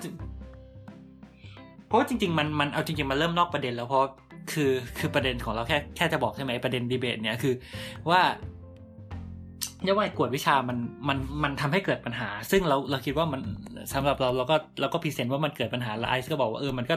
[1.88, 4.04] เพราะว่าจริงๆมันมันเอาจริงๆมันเริ่มนอกประเด็นแล้วเพราะ
[4.52, 7.54] คือคือประเด็นของเราแค่แค่จะบอกใช่ไหมประเด็นดีเบตเนี่ยคือ
[8.10, 8.22] ว่า
[9.84, 10.78] เรียกว่ากวดวิชามัน
[11.08, 13.42] มันมันทำให้เกิดปัญหา ซึ่งเราเราคิดว่ามัน
[13.94, 16.96] สำหรับเราเราก็เราก็พรีเซนต์ว่ามันเกิดปัญหาแล้วไอซ์ก็บอกว่าเออมันก็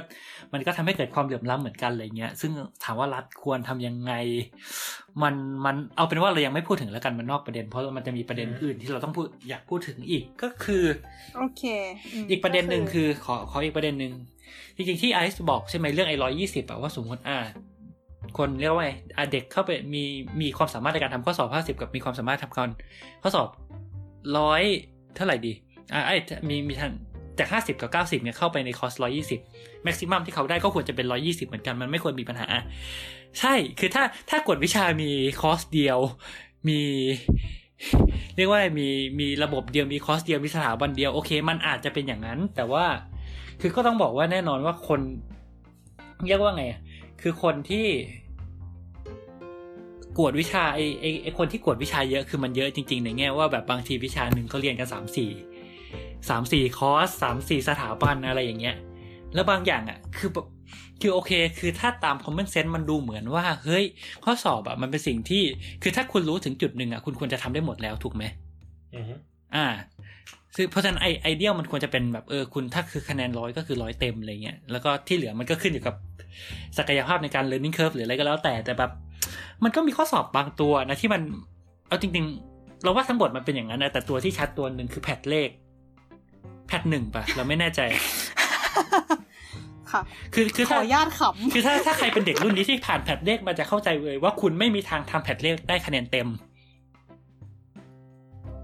[0.53, 2.53] มันก็ทำให้เกิดความเหลื่อมล้ำเหมือนกันอะไรเงี้ยซึ่ง
[2.85, 4.13] ถามว่ารัฐควรทำยังไง
[5.23, 5.35] มัน
[5.65, 10.85] มันเอาเป็นว่าเรายังไม่พูดถึงแล้วกันมันนอกประเด็น เพราะมันจะมีประเด็นอื่นที่เราต้องพูดอยากพูดถึงอีกก็คือ
[11.37, 11.63] โอเค
[12.23, 14.13] มอีกประเด็นหนึ่งคือขอขออีกประเด็นหนึ่ง
[14.79, 17.39] จริงๆที่ไอซ์บอกใช่ไหมเรื่องไอ้ร้อยยี่สิบอะว่าสมมติอ่า
[18.39, 20.03] คนเรียกว่าไงอะเด็กเข้าไปมี
[20.41, 22.69] มีความสามารถในการทำข้อสอบห้าสิบกับมีความสามารถทำการ
[23.23, 23.49] ข้อสอบ
[24.39, 24.63] ร้อย
[25.17, 25.53] เท่าไหร่ดี
[25.93, 26.17] อ่าไอ้
[26.49, 26.93] มีมีทาง
[27.39, 29.41] จากห้าสิบกับเก้าสิบเนี่ยเข้าไปในคอร์สร้อยยี่สิบ
[29.85, 32.49] maximum ที่เขาได้ก็ควรจะเป็นร้อยยี่สิบเหมือนกันมันไม่ควรมีปัญหา
[33.41, 35.11] ใช่คือถ้าถ้ากวดวิชามี
[35.41, 35.99] คอร์สเดียว
[36.69, 36.81] มี
[38.37, 38.89] เรียกว่ามี
[39.21, 42.85] มีระบบเดียวมีคอร์สเดียวมีสถาบันเดียวโอเค มันอาจจะเป็นอย่างนั้น แต่ว่า
[43.61, 45.01] คือก็ต้องบอกว่าแน่นอนว่าคน
[46.27, 46.81] เรียกว่าไงอะ
[47.23, 47.87] คือคนที่
[50.19, 55.31] กวดวิชาไอไอไอคนที่กวดวิชาเยอะคือมันเยอะจริง ๆ ในแง่ว่าแบบบางทีวิชาหนึ่งเขาเรียนกันสามสี่
[56.29, 58.77] สามสี่คอร์สสามสี่สถาบันอะไรอย่างเงี้ย
[59.35, 60.47] แล้วบางอย่างอะ คือแบบ
[61.01, 63.85] คือโอเค คือถ้าตาม common sense มันดูเหมือนว่า เฮ้ย
[64.25, 65.43] ข้อสอบอะมันเป็นสิ่งที่
[65.83, 68.25] คือถ้าคุณรู้ถึงจุดหนึ่งอะ คุณควรจะทำได้หมดแล้วถูกไหม
[69.55, 69.75] อือ
[70.57, 75.95] ฮึอ่าซึ่งเพราะฉะนั้นไอไอเดียมันควรจะเป็นแบบเออคุณถ้าคือคะแนนร้อยก็คือร้อยเต็มอะไรเงี้ยแล้วก็ที่เหลือมันก็ขึ้นอยู่กับ
[76.79, 78.91] ศักยภาพในการ learning curve หรืออะไรก็แล้วแต่แต่แบบ
[79.65, 81.23] มันก็มีข้อสอบบางตัวนะที่มัน
[81.89, 82.25] เอาจริง
[82.55, 85.49] ๆ เราว่าทั้งหมดมันเป็นอย่างนั้นนะแต่ตัวที่ชัดตัวหนึ่งคือแพทเลข
[86.67, 87.81] แพทหนึ่งปะเราไม่แน่ใจ
[89.93, 90.03] ค่ะ
[90.35, 91.23] คือคือขอถ้าอนุญาตข
[91.53, 96.29] คือถ้าถ้าใครเป็นเด็กรุ่นนี้ที่ผ่านแพทเลขมาจะเข้าใจเลยว่าคุณไม่มีทางทำแพทเลขได้คะแนนเต็ม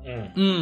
[0.07, 0.61] อืมอืม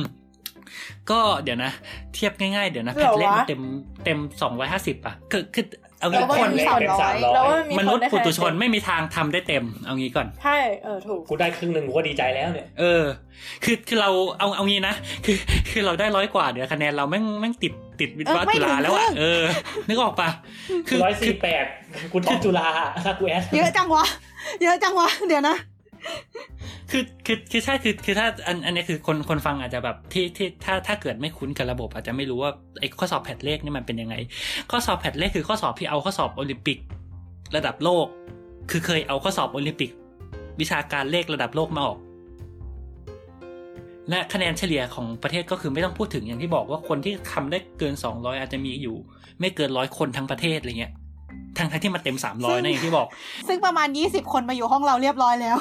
[1.11, 1.73] ก็เดี๋ยวนะ
[2.15, 3.61] เทียบง่ายๆ เดี๋ยวนะเหแพรอทเลขวะมันเต็ม
[4.05, 5.65] เต็มสองร้อยห้าสิบอะคือคือ
[5.99, 13.05] เอาแล้งี้วว่าคนมีเลขสามเต็มร้อย300แล้วว่ามีมคนุษนย์ได้ปุคะแนถุนชนไม่มีทางทำได้เต็ม เอางี้ก่อนใช่เออถูกกูได้ครึ่งหนึ่งกูก็ดีใจแล้วเนี่ยเออ
[13.65, 14.95] คือคือเราเอาเอางี้นะ
[15.25, 15.37] คือ
[15.71, 19.43] คือเราได้ร้อยกว่าเดี๋ยวคะแนนเราแม่งแม่งติดติดวิทย์วะเออไม่จุฬาถึงแล้วอะครึ่งเออ
[19.89, 20.29] นึกออกปะ
[20.89, 21.65] คือร้อยคืสี่อแปด
[22.13, 22.67] กูต้องจุฬา
[23.05, 24.05] ถ้ากูแอดำเยอะจังวะ
[24.63, 25.57] เยอะจังวะเดี๋ยวนะ
[26.91, 32.51] คือคือคือใช่คือคือถ้าอันอันนี้คือคนคนฟังอาจจะแบบที่ที่ถ้าถ้าเกิดไม่คุ้นกับระบบ อาจจะไม่รู้ว่า
[32.81, 34.15] ไอ้ข้อสอบ PAT เลขนี่มันเป็นยังไง
[34.71, 36.79] ข้อสอบ PAT เลขคือข้อสอบที่เอาข้อสอบโอลิมปิก
[37.57, 38.07] ระดับโลก
[38.71, 39.91] คือเคยเอาข้อสอบโอลิมปิก
[40.61, 41.99] วิชาการเลขระดับโลกมาออก
[44.11, 48.97] และคะแนนเฉลี่ยของประเทศก็คือไม่ต้องพูดถึงอย่างที่บอกว่าคนที่ทำได้เกินสองร้อยอาจจะมีอยู่
[49.41, 50.93] ไม่เกินร้อยคนทั้งประเทศอะไรเงี้ย
[51.59, 53.07] ทั้งทั้งที่มาเต็มสามร้อยนะอย่างที่บอก
[53.49, 55.57] ซึ่งประมาณยี่สิบคนมาอยู่ห้องเราเรียบร้อยแล้ว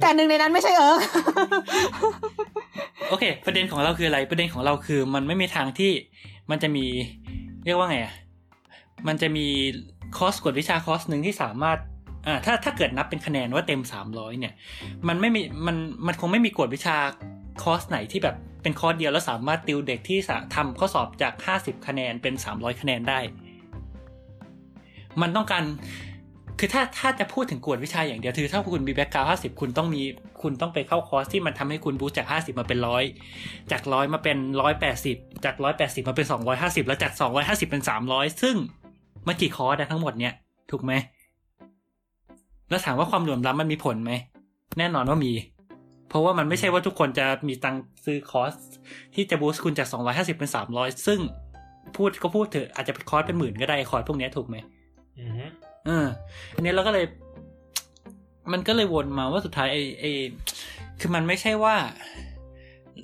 [0.00, 1.00] แต่หนึ่งในนั้นไม่ใช่เอิร์ก
[3.08, 5.92] โอเค ประเด็นของเราคืออะไรประเด็นของเราคือ มันไม่มีทางที่
[6.50, 6.84] มันจะมี
[7.64, 8.14] เรียกว่าไงอะ
[9.06, 9.46] มันจะมี
[10.16, 11.78] คอร์สกวดวิชาคอร์สหนึ่งที่สามารถ
[12.26, 14.54] อ่าถ้าถ้าเกิดนับเป็นคะแนนว่าเต็มสามร้อยเนี่ย
[15.08, 15.76] มันไม่มีมัน
[16.06, 16.96] มันคงไม่มีกวดวิชา
[17.62, 23.20] คอร์สไหนที่แบบเป็นคอร์สเดียวแล้วสามารถติวเด็กที่สาทำข้อสอบจากห้าสิบคะแนนเป็นสามร้อยคะแนนได้
[25.22, 25.64] มันต้องการ
[26.58, 30.02] คือถ้าถ้าจะพูดถึงกวดวิชาอย่างเดียวคือถ้าคุณมี background ห้าสิบคุณต้องมี
[30.42, 33.04] คุณต้องไปเข้าคอร์สที่มันทำให้คุณ boost จากห้าสิบมาเป็นร้อย
[33.72, 38.56] จากร้อยมาเป็นร้อยแปดสิบจากร้อยแปดสิบมาเป็นสองร้อยห้าสิบแล้วจากสองร้อยห้าสิบเป็นสามร้อยซึ่ง
[39.26, 40.32] มันกี่คอร์สอะทั้งหมดเนี่ย
[40.70, 40.92] ถูกไหม
[42.70, 44.12] แล้วถามว่าความเหลื่อมล้ำมันมีผลไหม
[44.78, 45.32] แน่นอนว่ามี
[46.08, 48.52] เพราะว่ามันไม่ใช่ว่าทุกคนจะมีตังซื้อคอร์ส
[49.14, 51.20] ที่จะ boost คุณจากสองร้อยห้าสิบเป็นสามร้อยซึ่ง
[51.96, 54.56] พูดก็พูดเถอะอาจจะเป็นคอร์สเป็นหมื่นก็ได้คอร์สพวกนี้ถูกไหม
[55.86, 56.06] เออ
[56.54, 57.06] อันนี้เราก็เลย
[58.52, 60.10] มันก็เลยวนมาว่าสุดท้ายไอ้ไอ้
[61.00, 61.74] คือมันไม่ใช่ว่า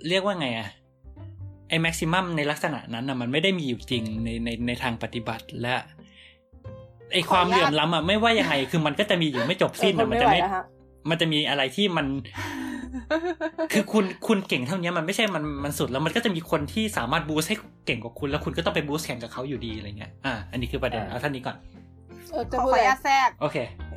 [0.09, 0.69] เรียกว่าไงอะ
[1.69, 5.75] ไอ้แม็กซิมัมในลักษณะนั้นอะมันไม่ได้มีอยู่จริงในในในทางปฏิบัติและ
[7.13, 10.65] ไอ้ความเหลื่อมล้ำอะไม่ว่ายังไงคือมันก็จะมีอยู่ไม่จบสิ้นเอออะทนมันไม่จะไหวไม่แล้วฮะ
[11.11, 12.07] มันจะมีอะไรที่มัน
[13.73, 17.57] คือคุณคุณเก่งเท่านี้มันไม่ใช่มันมันสุดแล้วมันก็จะมีคนที่สามารถบูสต์ให้
[17.87, 21.84] เก่งกว่าคุณแล้วคุณก็ต้องไปบูสต์แข่งกับเขาอยู่ดีอะไรเงี้ยอ่าอันนี้คือประเด็นอ่าเอาท่านนี้ก่อนเออ
[22.31, 23.57] ขจะอพูขดอออะไรนุญาตแทรกโอเค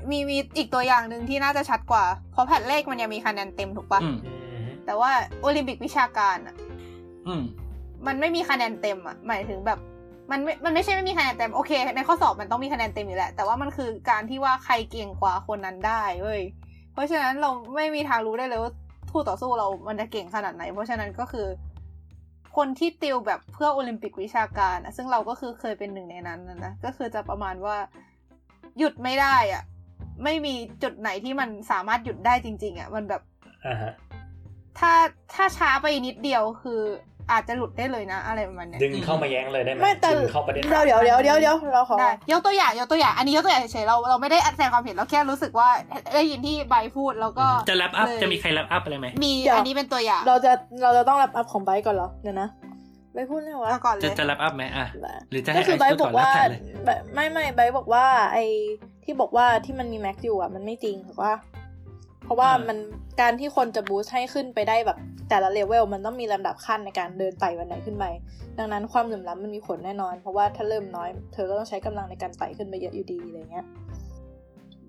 [0.09, 5.11] มีมีอีกตัวอย่างหนึ่งที่น่าจะชัดกว่า เพราะแผ่นเลขมันยังมีคะแนนเต็มถูกปะอืมอืมแต่ว่า
[5.41, 6.55] โอลิมปิกวิชาการอะ
[7.27, 7.43] อืม
[8.07, 9.79] มันไม่มีคะแนนเต็มอะ หมายถึงแบบ
[10.31, 16.41] มันไม่ มันไม่ใช่ไม่มีคะแนนเต็มโอเค ในข้อสอบมันต้องมีคะแนนเต็มอยู่แหละ แต่ว่ามันคือการที่ว่าใครเก่งกว่าคนนั้นได้เว้ย
[16.93, 18.71] เพราะฉะนั้นเราไม่มีทางรู้ได้เลยว่า
[19.11, 21.47] คู่ต่อสู้เรา มันจะเก่งขนาดไหน เพราะฉะนั้นก็คือ
[22.57, 27.77] คนที่ติวแบบเพื่อโอลิมปิกวิชาการอะซึ่งเราก็คือเคยเป็นหนึ่งในนั้นนะนะก็คือจะประมาณว่า
[28.79, 29.63] หยุดไม่ได้อะ
[30.23, 30.53] ไม่มี
[30.83, 33.21] จุดไหนที่มันสามารถหยุดได้จริง ๆอะมันแบบ
[33.67, 33.91] อ่าฮะ
[34.79, 34.91] ถ้า
[35.33, 36.81] ถ้าช้าไปนิดเดียวคือ
[37.31, 45.69] อาจจะหลุดได้เลยนะ อะไรประมาณเนี้ยดึงเข้ามาแย้งเลยได้ไหมไม่แต่ดึงเข้าประเด็นเราเดี๋ยวเดี๋ยวเดี๋ยวเดี๋ยวเราขอได้ยกตัวอย่างยกตัวอย่างอันนี้ยกตัวอย่างเฉยๆเราเราไม่ได้แสดงความเห็นเราแค่รู้สึกว่า
[46.15, 50.51] ได้ยินที่ใบพูดแล้วก็จะแรปอัพเลยจะมีใครแรปอัพอะไรไหมมีเดี๋ยวอันนี้เป็นตัวอย่าง เราจะ
[50.83, 52.49] เราจะต้องรับอัพของไบค์ก่อนเหรอเดี๋ยวนะ
[53.17, 54.87] ไบค์พูดไงวะเอาก่อนเลจะยจะแรปอัพไหมอะ
[55.31, 58.37] หรือจะให้ก็คือไอไบซ์ค์พูบดอก่อนกแล้วว่าแต่เลยไบไม่ไม่ไบค์บอกว่า ไอ
[59.03, 61.35] ที่บอกว่าที่มันมีแม็กอยู่อะมันไม่จริงถูกปะ
[62.23, 62.77] เพราะว่ามัน
[63.21, 64.97] การที่คนจะบูสต์ให้ขึ้นไปได้แบบ
[65.29, 68.05] แต่ละเลเวลมันต้องมีลำดับขั้นในการเดินไต่วันไหนขึ้นไป
[68.57, 73.65] ดังนั้นความเหลื่อมล้ำมันมีผลแน่นอน เพราะว่าถ้าเริ่มน้อย เธอก็ต้องใช้กำลังในการไต่ขึ้นไปเยอะอยู่ดีอะไรเงี้ย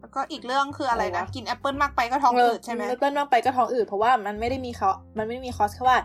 [0.01, 5.99] แล้วก็อีกเรื่องคืออะไรอะไรนะวะกินแอปเปิลมากไปก็ท้องอืดใช่ไหมเเปิ้ลมากไปก็ท้องอืดเพราะว่ามันไม่ได้มีเขามันไม่ได้มี cost แค่ว่า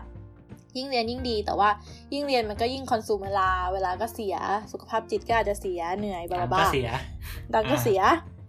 [0.76, 1.68] ยิ่งเรียนยิ่งดี แต่ว่า
[2.12, 4.36] ยิ่งเรียนมันก็ยิ่ง consume เวลา เวลาก็เสีย
[4.72, 6.88] สุขภาพจิตก็อาจจะเสีย เหนื่อย blah blah ก็เสีย
[7.54, 8.00] ดังก็อ่าเสีย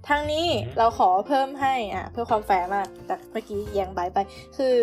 [0.10, 4.18] ทั้งนี้อืมเราขอเพิ่มให้อะเพื่อความแฟร์มากจากเมื่อกี้แย้งใบไป
[4.58, 4.74] คือ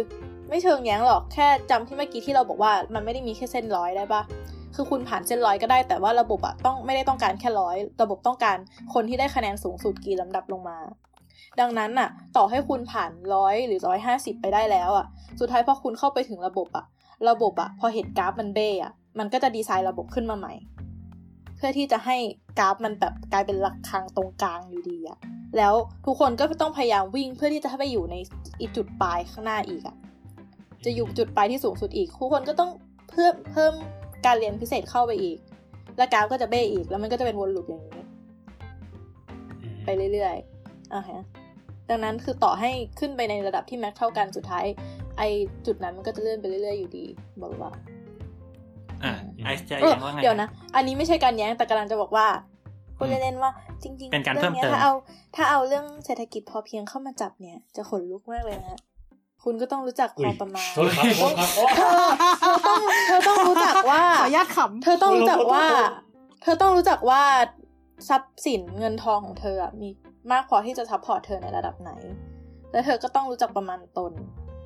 [0.49, 4.23] ไม่เชิงแย้งหรอกแค่จำที่เมื่อกี้ที่เราบอกว่ามันไม่ได้มีแค่เส้นร้อยได้ปะ
[4.75, 8.57] คือคุณผ่านเส้นร้อยก็ได้แต่ว่าระบบอะต้องไม่ได้ต้องการแค่ร้อยระบบต้องการ
[8.95, 10.79] คนที่ได้คะแนนสูงสุดกี่ลำดับลงมา
[11.61, 15.07] ดังนั้นน่ะ ต่อให้คุณผ่านร้อยหรือร้อยห้าสิบไปได้แล้วอะ
[15.41, 16.85] สุดท้ายพอคุณเข้าไปถึงระบบอะ
[17.29, 20.55] ระบบอะพอเห็นกราฟมันเบ้อะมันก็จะดีไซน์ระบบขึ้นมาใหม่
[21.57, 22.17] เพื่อที่จะให้
[22.59, 25.19] กราฟมันแบบกลายเป็นหลักคางตรงกลางอยู่ดีอะ
[25.57, 25.75] แล้ว
[26.07, 28.17] ทุกคนก็ต้องพยายามวิ่งเพื่อที่จะให้ไปอยู่ใน
[28.61, 29.97] อีกจุดปลายข้างหน้าอีกอะ
[30.85, 32.71] จะอยู่จุดปลายที่สูงสุดอีกทุกคนก็ต้อง
[33.11, 33.73] เพิ่มเพิ่ม
[34.27, 35.39] การเรียนพิเศษเข้าไปอีก
[35.99, 38.05] แล้วกราฟก็จะเบ้อีกแล้วมันก็จะเป็นวนลูปอย่างนี้
[39.85, 41.21] ไปเรื่อยๆอ่าฮะ
[41.89, 44.65] ดังนั้นคือต่อให้ขึ้นไปในระดับที่แม็กเท่ากันสุดท้าย
[45.19, 45.23] ไอ
[45.67, 47.07] จุดนั้นมันก็จะเลื่อนไปเรื่อยๆอยู่ดี
[47.43, 47.71] บอกว่า
[49.05, 49.13] อ่า
[49.45, 52.27] ไอซ์จะเออยังว่าไงเดี๋ยวนะ อันนี้ไม่ใช่การแย้งแต่กำลังจะบอกว่า
[52.97, 53.51] พูดเล่นๆว่า
[53.83, 54.93] จริงๆเป็นการเรื่องเพิ่มเติมถ้าเอา
[55.37, 58.81] ถ้าเอาเรื่องเศรษฐกิจพอเพียงเข้ามาจับเนี่ย จะขนลุกมากเลยนะฮะ
[59.45, 62.01] คุณก็ต้องรู้จักพอุ้อยประมาณโทษครับโทษครับโอ้เธอ
[62.47, 67.23] เธอต้องเธอต้องรู้จักว่าขออนุญาตขเธอต้องรู้จักว่าโอ้โหเธอต้องรู้จักว่า
[68.09, 69.89] ทรัพย์สินเงินทองของเธออะมี
[70.33, 71.91] มากพอที่จะ support เธอในระดับไหน
[72.73, 74.13] แล้วเธอก็ต้องรู้จักประมาณตน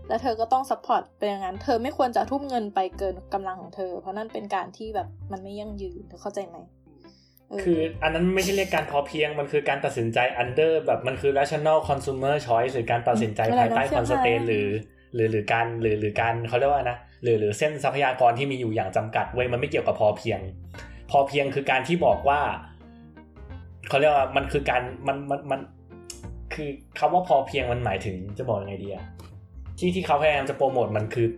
[0.09, 6.57] แล้วเธอก็ต้อง support เป็นอย่างนั้น เธอไม่ควรจะทุ่มเงินไปเกินกำลังของเธอ เพราะนั่นเป็นการที่แบบมันไม่ยั่งยืนเธอเข้าใจไหม
[7.48, 14.68] เคืออันนั้นไม่ใช่เรียกการพอเพียงมันคือการตัดสินใจ under แบบมันคือ rational consumer choice หรือการตัดสินใจอะไรภายนะใต้เชื่อ constraint ไหมหรือ
[15.14, 20.40] หรือหรือการหรือหรือการเขาเรียกว่านะหรือหรือเส้นทรัพยากรที่มีอยู่อย่างจำกัดเว้ยมันไม่เกี่ยวกับพอเพียง
[21.11, 22.40] พอเพียงคือการที่บอกว่า
[23.88, 25.61] เขาเรียกว่ามันคือการมันมันมัน
[26.54, 29.04] คือคำว่าพอเพียงมันหมายถึงจะบอกยังไงดีอะ
[29.79, 31.29] ที่ที่เขาพยายามจะโปรโมทมันคือ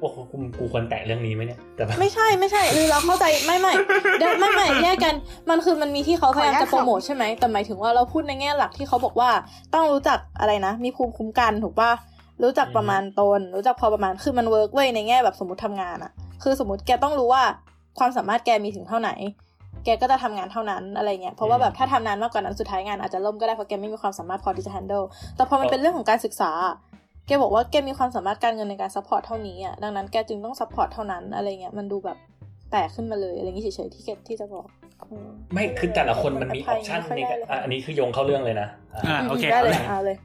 [0.00, 3.72] โอ้โหกูกูควรแตะเรื่องนี้ไหมเนี่ยแต่แบบไม่ใช่ไม่ใช่คือเราเข้าใจไม่ไม่
[4.18, 5.14] เดี๋ยวไม่ไม่แยกกัน
[5.50, 9.30] มันคือมันมีที่เขาพยายามจะโปรโมทใช่ไหมแต่หมายถึงว่าเราพูดในแง่หลักที่เขาบอกว่า
[9.74, 11.92] ต้องรู้จักอะไรนะ มีภูมิคุ้มกันถูกป่ะ
[12.42, 16.12] รู้จักประมาณตน รู้จักพอประมาณคือมัน work เว้ยในแง่แบบสมมติทำงานอะ
[16.42, 17.42] คือสมมติแกต้องรู้ว่า
[17.98, 19.10] ความสามารถแกมีถึงเท่าไหน
[19.84, 25.06] แกก็จะทำงานเท่านั้นอะไรเงี้ยเพราะว่าแบบถ้าทำงานมากกว่านั้นสุดท้ายงานอาจจะล่มก็ได้เพราะแกไม่มีความสามารถพอที่จะ handle
[25.36, 26.74] แต่พอมันเป็นเรื่องของการศึกษาอะ
[27.26, 32.18] แกบอกว่าแกมีความสามารถการเงินในการ support เท่านี้อะดังนั้นแกจึงต้อง support เท่านั้นอะไรเงี้ยมันดูแบบ
[32.70, 34.66] แตกขึ้นมาเลยอะไรอย่างงี้เฉยๆที่แกที่จะบอก
[35.10, 35.16] อื
[35.54, 40.16] ไม่คือแต่ละคนมันมีอภัอยปชันไม่ในค่การยได้เลยอะอันนี้คือโยงเข้าเรื่องเลยนะอะอ่าโอเคได้เลยเอาเลยเอาเลย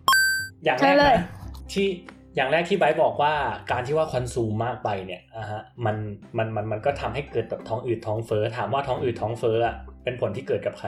[0.66, 1.26] อย่างแรใช่กเลยนะ
[1.74, 1.88] ที่
[2.36, 3.34] อย่างแรกที่ไบร์ทบอกว่า
[3.72, 5.96] การที่ว่าคอนซูมมากไปเนี่ยอะฮะมัน
[6.38, 10.88] มันมันมันก็ทำให้เกิดแบบท้องอืดท้องเฟ้อถามว่าท้องอืดท้องเฟ้ออะเป็นผลที่เกิดกับใคร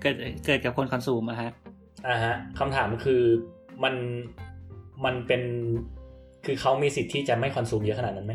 [0.00, 0.16] เกิด
[0.46, 1.50] เกิดกับคนคอนซูมอะฮะ
[2.08, 3.22] อ่าฮะคำถามคือ
[3.84, 3.94] มัน
[5.04, 5.42] มันเป็น
[6.44, 8.34] คือเขามีสิทธิ์ที่จะไม่คอนซูมเยอะขนาดนั้นไหม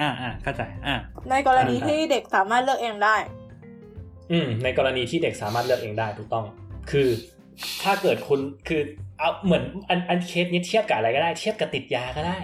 [0.00, 0.96] อ่าอ่าเข้าใจอ่า
[1.30, 3.16] ในกรณีอ่าที่เด็กสามารถเลือกเองได้
[4.32, 6.44] อืม ในกรณีที่เด็กสามารถเลือกเองได้ถูกต้อง
[6.90, 7.08] คือ
[7.82, 8.82] ถ้าเกิดคุณคือ
[9.18, 12.38] เอาเหมือนอันอันเคสนี้เทียบกับอะไรก็ได้ เทียบกับติดยาก็ได้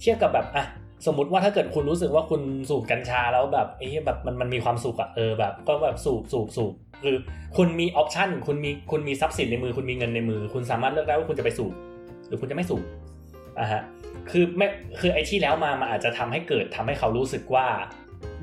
[0.00, 0.64] เทียบกับแบบอะ
[1.06, 6.72] สมมติว่าถ้าเกิดคุณรู้สึกว่าคุณสูบกัญชาแล้วแบบไอ้ยแบบมันมันมีความสุขอะเออแบบ ก็แบบสูบสูบสูบ
[7.02, 7.16] คือ
[7.56, 11.72] คุณมีออปชันคุณมีคุณมีทรัพย์สินในมือ คุณมีเงินในมือ คุณสามารถเลือกได้ว่าคุณจะไปสูบ
[12.26, 12.84] หรือคุณจะไม่สูบ
[13.60, 13.82] อะฮะ
[14.30, 14.66] คือไม่
[15.00, 17.66] คือไอ้ที่แล้วมามันอาจจะทำให้เกิดทำให้เขารู้สึกว่า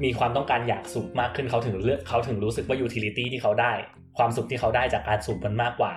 [0.04, 3.74] มีความต้องการอยากสูบมากขึ้นเขาถึงเลือกเขาถึงรู้สึกว่า utility ที่เขาได้
[4.18, 5.94] ความสุขที่เขาได้จากการสูบมันมากกว่า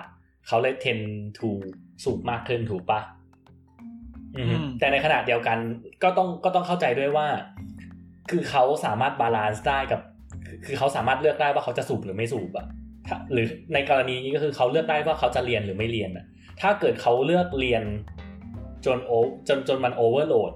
[0.47, 1.05] เขาเลย tend
[1.37, 1.49] to
[2.03, 3.01] สูบมากขึ้นถูกปะ
[4.79, 5.57] แต่ในขณะเดียวกัน
[6.03, 7.27] ก็ต้องก็ต้องเข้าใจด้วยว่า
[8.31, 10.01] คือเขาสามารถ balance ได้กับ
[10.65, 12.65] คือเขาสามารถเลือกได้ว่าเขาจะสูบหรือไม่สูบอะ
[13.07, 16.25] ถ้าหรือในกรณีนี้ก็คือเขาเลือกได้ว่าเขาจะเรียนหรือไม่เรียนอะ
[16.61, 17.83] ถ้าเกิดเขาเลือกเรียน
[18.85, 19.11] จนโอ
[19.47, 20.53] จนจนมัน overload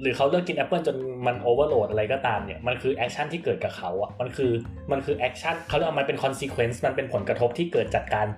[0.00, 0.96] หรือเขาเลือกกินแอปเปิลจน
[1.26, 4.52] มัน overload อะไรก็ตามเนี่ยมันคือ action ที่เกิดกับเขาอะมันคือ
[4.90, 8.28] มันคือ action เขาเรียกว่ามันเป็น consequence มันเป็นผลกระทบที่เกิดจากการ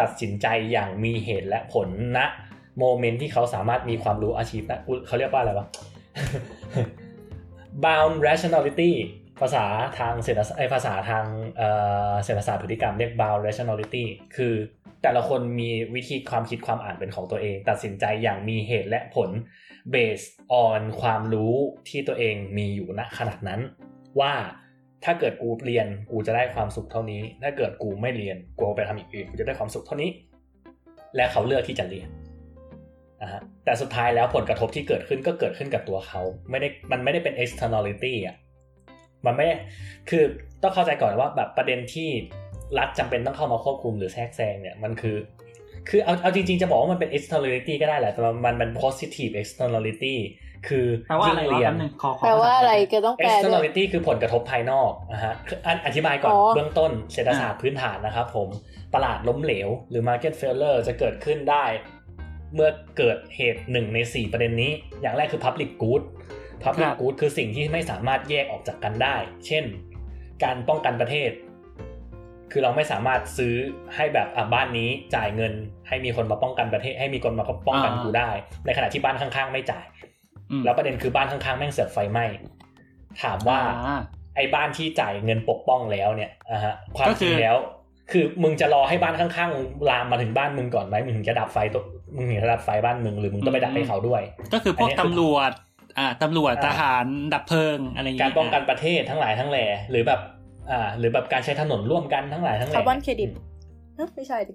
[0.00, 2.18] ตัดสินใจอย่างมีเหตุและผลณ
[2.78, 5.66] moment ที่เขาสามารถมีความรู้อาชีพนะเขาเรียกว่าอะไรวะ
[7.84, 8.92] bound rationality
[9.40, 9.64] ภาษา
[9.98, 11.24] ทางเศรษฐศาสตร์ไอภาษาทาง
[12.24, 14.04] เศรษฐศาสตร์พฤติกรรมเรียก bound rationality
[14.36, 14.54] คือ
[15.02, 19.30] แต่ละคนมีวิธีความคิดความอ่านเป็นของตัวเอง ตัดสินใจอย่างมีเหตุและผล
[19.94, 20.30] based
[20.64, 21.54] on ความรู้
[21.88, 23.60] ที่ตัวเองมีอยู่ณขนาดนั้น
[24.20, 24.32] ว่า
[25.04, 30.10] ถ้าเกิดกูเรียนกูจะได้ความสุขเท่านี้ ถ้าเกิดกูไม่เรียนกูไปทำอย่างอื่นกูจะได้ความสุขเท่านี้
[31.16, 38.36] และเขาเลือกที่จะเรียนะฮะแต่สุดท้ายแล้วผลกระทบที่เกิดขึ้นก็เกิดขึ้นกับตัวเขาไม่ได้มันไม่ได้เป็น externality อะ
[39.26, 39.54] มันไม่ได้
[40.10, 40.22] คือ
[40.62, 42.08] ต้องเข้าใจก่อนว่าแบบประเด็นที่
[42.78, 45.16] รัฐจำเป็นต้องเข้ามาควบคุมหรือแทรกแซงเนี่ยมันคือ
[45.88, 50.14] คือเอาเอาจริงๆจะบอกว่ามันเป็น externality ก็ได้แหละแต่ว่ามันเป็น positive externality
[50.68, 58.48] คือแปลว่าอะไรยิ่งวะเรียนแป๊บนึงขอขอแปลว่าอะไรภษก็ต้องแปลด้วย externality คือผลกระทบภายนอกนะฮะคืออันอธิบายก่อนอ๋อเบื้องต้นเศรษฐศาสตร์พื้นฐานนะครับผม
[58.94, 61.64] ตลาดล้มเหลว หรือ market failure จะเกิดขึ้นได้
[62.54, 66.02] เมื่อเกิดเหตุหนึ่งใน 4 ประเด็นนี้ อย่างแรกคือ public good
[66.62, 69.16] public ครับ good คือสิ่งที่ไม่สามารถแยกออกจากกันได้
[69.46, 69.64] เช่น
[70.44, 71.30] การป้องกันประเทศ
[72.52, 73.54] คือเราไม่สามารถซื้อ
[73.94, 75.52] ให้แบบอะบ้านนี้จ่ายเงิน
[75.88, 78.30] ให้มีคนมาป้องกันประเทศ ให้มีคนมาป้องกันกูได้
[78.66, 79.86] ในขณะที่บ้านข้างๆ ไม่จ่าย
[80.50, 82.24] อืมแล้วประเด็นคือบ้านข้างๆแม่งเสือกไฟไหม้
[83.22, 84.00] ถามว่าอ่า
[84.36, 87.56] ไอ้บ้านที่จ่ายเงินปกป้องแล้วเนี่ยอะฮะความก็จคืริงอแล้ว
[88.10, 91.82] คือมึงจะรอให้บ้านข้างๆลามมาถึงบ้านมึงก่อนไหมมึงถึงจะดับไฟตัว
[92.16, 94.22] มึงถึงจะดับไฟบ้านมึงหรือมึงต้องไปดับให้เขาด้วย
[94.54, 95.52] ก็คือพวกอันนี้คือตำรวจ
[95.98, 100.20] อ่าตำรวจอ่าทหารดับเพลิงอะไรอย่างการเงี้ยป้องกันประเทศทั้งหลายทั้งแหล่หรือแบบ
[100.70, 103.30] อ่า หรือแบบการใช้ถนนร่วมกันทั้งหลายทั้งแหล่คาร์บอนเครดิต
[103.96, 104.52] เอ้าไม่ใช่ดิ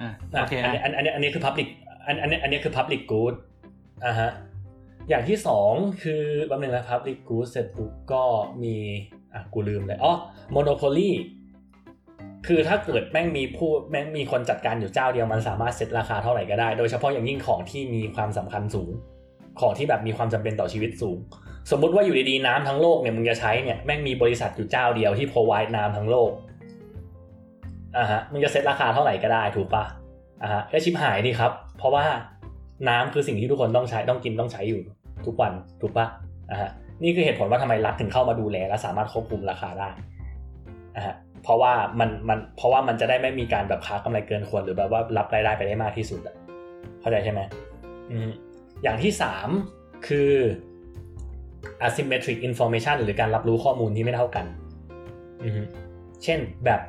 [0.00, 1.68] อ่าอะโอเคอันอะนี้อันอันนี้อันนี้คือ public
[2.06, 3.34] อันอันนี้อันนี้คือ public good
[4.04, 4.30] อ่าฮะ
[5.08, 5.72] อย่างที่สอง
[6.02, 8.22] คือแป๊บนึงนะ public good เสร็จปุ๊บก็
[8.64, 8.76] มี
[9.34, 10.12] อะกูลืมเลยอ๋อ
[10.54, 11.10] monopoly
[12.48, 18.90] คือถ้าเกิดแม่งมีผู้แม่งมีคนจัดการอยู่เจ้าเดียวมันสามารถเซ็ตราคาเท่าไหร่ก็ได้ โดยเฉพาะอย่างยิ่งของที่มีความสำคัญสูง
[19.60, 21.18] ของที่แบบมีความจำเป็นต่อชีวิตสูง
[21.70, 26.30] สมมุติว่าอยู่ดีๆน้ำทั้งโลกเนี่ยมึงจะใช้เนี่ยแม่งมีบริษัทอยู่เจ้าเดียวที่ provide น้ำทั้งโลก
[27.96, 29.84] อ่าฮะมึงจะเซ็ตราคาเท่าไหร่ก็ได้ถูกปะ
[30.42, 32.04] อ่าฮะก็ชิบหายดีครับ เพราะว่า
[32.88, 34.80] น้ำคือสิ่งที่ทุกคนต้องใช้ต้องกินต้องใช้อยู่
[35.26, 36.06] ทุกวันถูกปะ
[36.50, 36.70] อ่าฮะ
[37.02, 39.88] นี่คือเหตุผลว่าทำไมรัฐถึงเข้ามาดูแลและสามารถควบคุมราคาได้
[40.96, 41.14] อ่าฮะ
[41.48, 46.36] เพราะว่ามันมันเพราะว่ามันจะได้ไม่มีการแบบค้ากำไรเกินควรหรือแบบว่ารับรายได้ไปได้มากที่สุดอะ
[47.00, 47.40] เข้าใจใช่ไหม
[48.82, 49.48] อย่างที่สาม
[50.06, 50.30] คือ
[51.86, 54.46] asymmetric information หรือการรับรู้ข้อมูลที่ไม่เท่ากัน
[56.24, 56.80] เช่นแบบ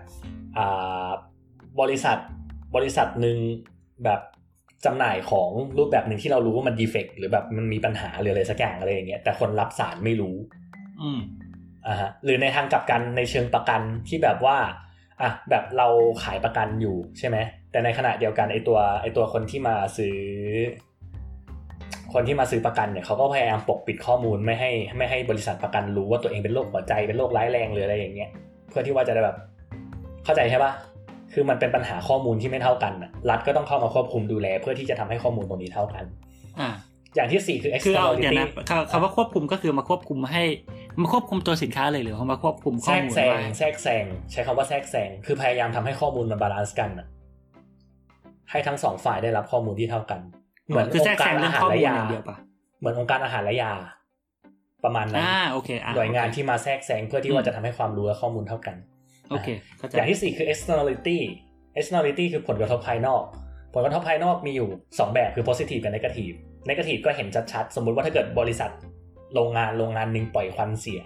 [1.82, 2.18] บริษัท
[2.76, 3.38] บริษัทหนึ่ง
[4.04, 4.22] แบบ
[4.86, 10.36] จำหน่ายของรูปแบบหนึ่งที่เรารู้ว่ามันดีเฟกหรือแบบมันมีปัญหาหรืออะไรสักอย่างอะไรอย่างเงี้ยแต่คนรับสารไม่รู้
[11.02, 11.20] อืม
[11.88, 14.58] อ่าฮะหรือในทางกลับกันในเชิงประกันที่แบบว่า
[15.22, 15.88] อะแบบเรา
[16.24, 17.38] ขายประกันอยู่ใช่ไหม
[17.72, 20.18] แต่ในขณะเดียวกันไอตัวไอตัวคนที่มาซื้อ
[22.14, 28.30] คนที่มาซื้อประกันเนี่ยเขาก็พยายามปกปิดข้อมูลไม่ให้ไม่ให้บริษัทประกันรู้ว่าตัวเองเป็นโรคหัวใจเป็นโรคร้ายแรงหรืออะไรอย่างเงี้ย
[28.70, 29.38] เพื่อที่ว่าจะได้แบบ
[30.24, 30.72] เข้าใจใช่ปะ
[31.34, 32.94] คือมันเป็นปัญหาข้อมูลที่ไม่เท่ากัน
[33.30, 36.04] รัฐก็ต้องเข้ามาควบคุมดูแล เพื่อที่จะทำให้ข้อมูลตรงนี้เท่ากัน
[36.60, 36.70] อ่า
[37.16, 40.44] อย่างที่สี่คือคือเอาเดี๋ยว externality นะคำคำว่าควบคุมก็คือมาควบคุมให้
[41.02, 47.08] มาควบคุมตัวสินค้าเลยหรือว่ามาควบคุมแทข้อรกมูลแซงว่าแทรกแซงใช้คำว่าแทรกแซงคือพยายามทำให้ข้อมูลมัน balance กันน่ะ
[48.52, 50.20] ให้ทั้งสองฝ่ายได้รับข้อมูลที่เท่ากัน
[50.68, 52.38] เหมือนคือแทรกองค์แซการงเรื่อาองหารข้อมูและลยาอย่างเดียวปะ
[52.80, 53.72] เหมือนองค์การอาหารและยา
[54.84, 58.76] ประมาณนั้นอ่าโอเคอ่าหน่วยงานโอเคที่มาแทรกแซงเพื่อที่ว่าจะทำให้ความรู้และข้อมูลเท่ากัน
[59.30, 59.48] โอเค
[59.78, 61.20] เข้าใจอย่างที่สี่คือ externality
[61.80, 63.24] externality คือผลกระทบภายนอก
[63.74, 66.36] ผลกระทบภายนอกมีอยู่ 2 แบบคือ positive กับ negative
[66.68, 68.72] negative ก็เห็นชัดๆ สมมุติว่าถ้าเกิดบริษัท
[69.34, 71.02] โรงงานโรงงานหนึ่งปล่อยควันเสีย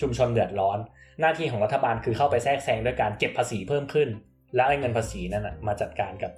[0.00, 0.78] ชุมชนเดือดร้อน
[1.20, 4.08] หน้าที่ของรัฐบาลคือเข้าไปแทรกแซงด้วยการเก็บภาษีเพิ่มขึ้น
[4.56, 6.32] แล้วไอ้เงินภาษีนั่นนะมาจัดการกับ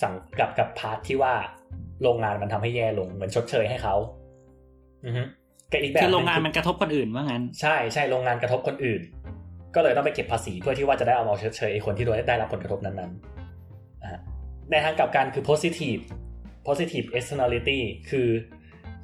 [0.00, 1.34] สั่งกับกับพาร์ทที่ว่า
[2.02, 3.94] โรงงานมันทำให้แย่ลงเหมือนชดเชยให้เขา
[5.04, 5.22] อือฮึ
[5.72, 9.00] กับอีกแบบคือโรงหงานมันกระทบคนอื่นว่างั้น ใช่ใช่โรงงานกระทบคนอื่น
[9.74, 14.20] ก็เลยต้องไปเก็บภาษีเพื่อที่ว่าจะได้เอามาชดเชยไอ้คนที่โดนได้รับผลกระทบนั้นๆอะ
[14.70, 16.02] ในทางกลับกันคือ positive
[16.66, 18.28] positive externality คือ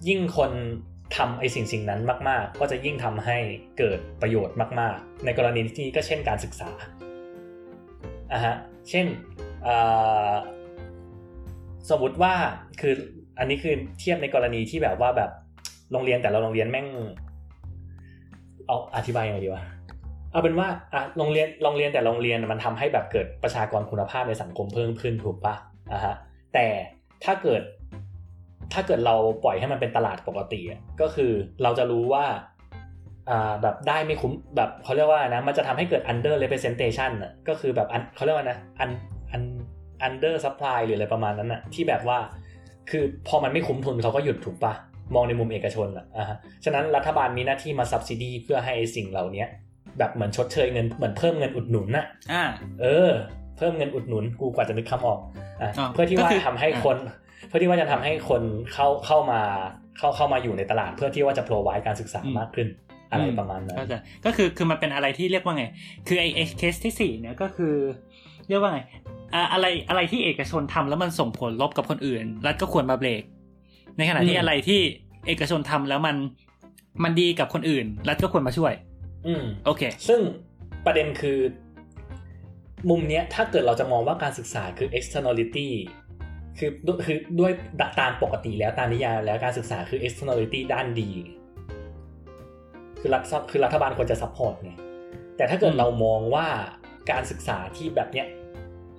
[0.09, 0.53] ยิ่งคน
[1.17, 3.39] ทำไอ้สิ่งสิ่งนั้นมาก ๆ ก็จะยิ่งทำให้
[3.79, 6.71] เกิดประโยชน์มาก ๆ ในกรณีนี้ก็เช่นการศึกษา
[8.33, 8.55] อะฮะ
[8.89, 9.07] เช่น
[11.91, 12.35] สมมติว่า
[12.81, 12.95] คือ
[13.39, 15.31] อันนี้คือเทียบในกรณีที่แบบว่าแบบ
[15.93, 16.87] โรงเรียนแต่ละโรงเรียนแม่ง
[18.67, 19.63] เอาอธิบายยังไงดีวะ
[20.33, 25.55] เอาเป็นว่าอะโรงเรียนโรงเรียนแต่โรงเรียนมันทำให้แบบเกิดประชากรคุณภาพในสังคมเพิ่มขึ้นถูกปะ
[25.93, 26.15] อะฮะ
[26.55, 26.67] แต่
[27.25, 27.63] ถ้าเกิด
[28.73, 29.15] ถ้าเกิดเรา
[29.45, 32.25] ปล่อยให้มันเป็นตลาดปกติอะก็คือเราจะรู้ว่า
[33.31, 38.91] อ่าแบบได้ไม่คุ้มแบบเขาเรียกว่านะมันจะทำให้เกิด under representation อะก็คือแบบ un- เขาเรียกว่านะ un
[39.37, 39.45] un
[40.07, 42.19] under supply หรืออะไรประมาณนั้นอะที่แบบว่า
[42.91, 44.75] คือพอมันไม่คุ้มทุนเขาก็หยุดถูกปะ
[45.15, 49.45] มองในมุมเอกชนอะอ่าฮะฉะนั้นรัฐบาลมีหน้าที่มา subsidy เพื่อให้สิ่งเหล่านี้
[49.99, 52.45] แบบเหมือนชดเชยเงินเหมือนเพิ่มเงินอุดหนุนน่ะอ่า
[52.81, 53.11] เออ
[53.59, 55.19] เพิ่มเงินอุดหนุนกูกว่าจะนึกคำออก
[55.63, 56.97] อะอ๋อเพื่อที่ว่าก็คือทำให้อะคน
[57.49, 58.43] เพื่อที่ว่าจะทำให้คน
[58.73, 59.41] เข้าเข้ามา
[59.99, 62.69] เข้าเข้ามาอยู่ในตลาด เพื่อที่ว่าจะ provide การศึกษามากขึ้น
[63.11, 63.95] อะไรประมาณนั้นเข้าใจ
[64.25, 65.65] ก็คือคือมันเป็นอะไรที่เรียกว่าไง
[66.09, 67.75] คือไอ้เคสที่สี่เนี่ยก็คือ
[68.49, 68.81] เรียกว่าไง
[69.35, 73.23] อ่าอะไรอะไรที่เอกชนทำแล้วมันส่งผลลบกับคนอื่น รัฐก็ควรมาเบรก
[73.99, 74.81] ในขณะที่อืมอะไรที่
[75.27, 76.17] เอกชนทำแล้วมัน
[77.05, 78.73] มันดีกับคนอื่น รัฐก็ควรมาช่วย
[79.27, 80.21] อืมโอเค ซึ่ง
[80.87, 81.39] ประเด็นคือ
[82.91, 85.69] มุมเนี้ยถ้าเกิดเราจะมองว่าการศึกษาคือ externality
[86.59, 86.71] คือ
[87.07, 87.53] คือด้วย
[88.01, 91.11] ตามปกติแล้วตามนิยามแล้วการศึกษาคือ externality ด้านดี
[93.01, 94.73] คือรัฐคือรัฐบาลควรจะ support ไง
[95.37, 96.47] แต่ถ้าเกิดอืมเรามองว่า
[97.11, 98.27] การศึกษาที่แบบเนี้ย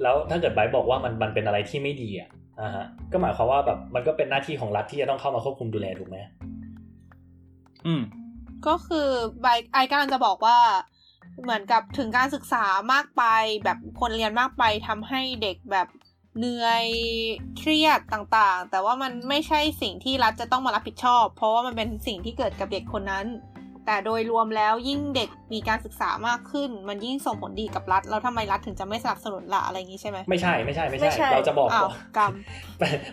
[0.02, 2.30] แล้วถ้าเกิดไบร์ทบอกว่ามันมันเป็นอะไรที่ไม่ดีอะ
[2.62, 6.18] อ่าฮะก็หมายความว่าแบบมันก็เป็นหน้าที่ของรัฐที่จะต้องเข้ามาควบคุมดูแลถูกไหม
[7.86, 8.02] อืม
[8.68, 9.08] ก็คือ
[9.42, 10.58] ไบไอกำลังจะบอกว่า
[11.44, 13.24] เหมือนกับถึงการศึกษามากไป
[13.64, 15.88] แบบคนเรียนมากไปทำให้เด็กแบบ
[16.38, 16.86] เหนื่อย
[17.58, 23.26] เครียดต่างๆ แต่ว่ามันไม่ใช่สิ่งที่รัฐจะต้องมารับผิดชอบ เพราะว่ามันเป็นสิ่งที่เกิดกับเด็กคนนั้น
[23.86, 32.34] แต่โดยรวมแล้วยิ่งเด็กมีการศึกษามากขึ้น มันยิ่งส่งผลดีกับรัฐแล้วทำไมรัฐถึงจะไม่สนับสนุนละอะไรอย่างนี้ใช่ไหมไม่ใช่ไม่ใช่ไม่ไม่ใช่ใช่ เราจะบอกอ้าวว่ากรรม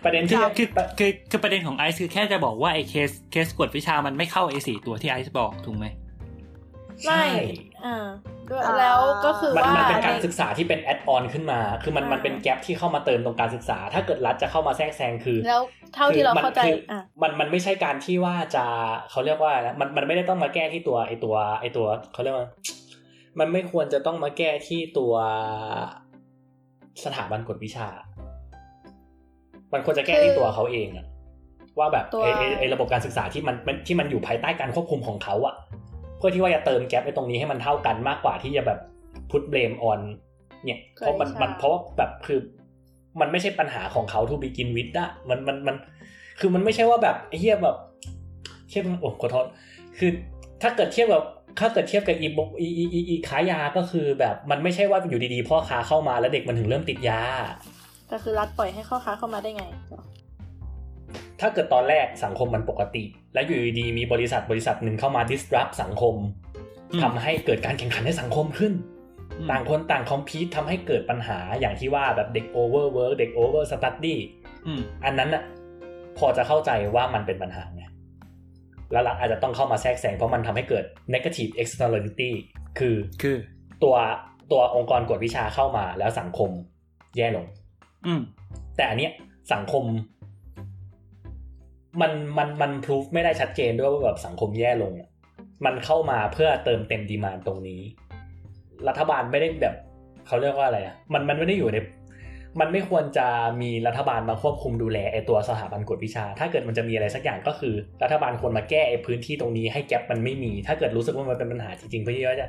[0.04, 0.68] ประเด็นที่คือ
[0.98, 5.86] คือคือประเด็นของไอซ์คือแค่จะบอกว่าไอ้ case case กวดวิชามันไม่เข้าไอ้สี่ตัวที่ไอซ์บอกถูกไหม
[7.04, 7.22] ใช่
[7.84, 8.06] อ่า
[8.50, 15.62] ด้วยอ่าแล้วก็คือมันว่ามันเป็นการศึกษาที่เป็น add-on ขึ้นมา คือมันอ่ามัมันเป็น gap ที่เข้ามาเติมตรงการศึกษา ถ้าเกิดรัฐจะเข้ามาแทรกแซงคือแล้ว
[15.94, 18.64] เท่าที่เราคือมันเข้าใจคืออะมันมันไม่ใช่การที่ว่าจะ
[19.10, 22.46] เขาเรียกว่านะมันมันไม่ได้ต้องมาแก้ที่ตัวไอตัวไอตัวเขาเรียกว่า
[23.38, 25.14] มันไม่ควรจะต้องมาแก้ที่ตัว
[27.04, 27.88] สถาบันกฎวิชา
[29.72, 31.06] มันควรจะแก้ที่ตัวเขาเองอะ
[31.78, 38.78] ว่าแบบตัวไอไอ้ไอระบบการศึกษาที่มันมันที่มันอยู่ภายใต้การควบคุมของเขาอะเพื่อที่ว่าจะเติมแกลบในตรงนี้ให้มันเท่ากันมากกว่าที่จะแบบ
[39.30, 40.00] พุทเบลมออน
[40.64, 42.38] เนี่ยเพราะมันมันเพราะว่าแบบคือ
[43.20, 45.76] มันไม่ใช่ปัญหาของเขาทูบิกินวิดอะมันมันมัน
[46.40, 47.76] คือมันไม่ใช่ว่าแบบไอ้เฮียแบบ
[48.68, 49.46] เทียบโอ้ขอโทษ
[49.98, 50.10] คือ
[50.62, 51.22] ถ้าเกิดเทียบกับ
[51.60, 57.22] ถ้าเกิดเทียบกับอีบุ๊กอีอีอีอีขายยาก็คือแบบมันไม่ใช่ว่าอยู่ดีๆพ่อค้าเข้ามาแล้วเด็กมันถึงเริ่มติดยา
[58.08, 59.64] แต่คือรัฐปล่อยให้เข้าค้าเข้ามาได้ไง
[61.40, 66.14] ถ้าเกิดตอนแรกสังคมมันปกติ แล้วอยู่ดีๆมีบริษัทบริษัทหนึ่งเข้ามา disrupt สังคม
[66.92, 68.72] อืมทำให้เกิดการแข่งขันในสังคมขึ้น
[69.38, 74.16] อืมต่างคนต่างคอมพีตทำให้เกิดปัญหาอย่างที่ว่าแบบเด็ก overwork เด็ก over study
[74.66, 75.42] อืมอันนั้นน่ะ
[76.18, 77.84] พอจะเข้าใจว่ามันเป็นปัญหาไง
[78.92, 80.84] แล้วรัฐอาจจะต้องเข้ามาแทรกแซงเพราะมันทำให้เกิด
[81.14, 82.30] negative externality
[82.78, 83.36] คือคือ
[83.82, 83.96] ตัว
[84.52, 86.50] ตัวองค์กรกวดวิชาเข้ามาแล้วสังคม
[87.16, 87.46] แย่ลง
[88.06, 88.20] อืม
[88.76, 89.12] แต่อันเนี้ย
[89.52, 89.84] สังคม
[92.00, 94.92] มันมันมันพิสูจไม่ได้ชัดเจนด้วยว่าแบบสังคมแย่ลง
[95.64, 97.80] มันเข้ามาเพื่อเติมเต็มดีมานตรงนี้
[98.88, 99.74] รัฐบาลไม่ได้แบบ
[100.26, 101.78] เขาเรียกว่าอะไรอะมันมันไม่ได้อยู่ใน
[102.60, 103.26] มันไม่ควรจะ
[103.62, 112.48] มีรัฐบาลมาควบคุมดูแลไอตัวสถาบันกวดวิชา ถ้าเกิดมันจะมีอะไรสักอย่างก็คือ รัฐบาลควรมาแก้ไอพื้นที่ตรงนี้ให้แก็บมันไม่มี ถ้าเกิดรู้สึกว่ามันเป็นปัญหาจริงๆเพื่อที่ว่าจะ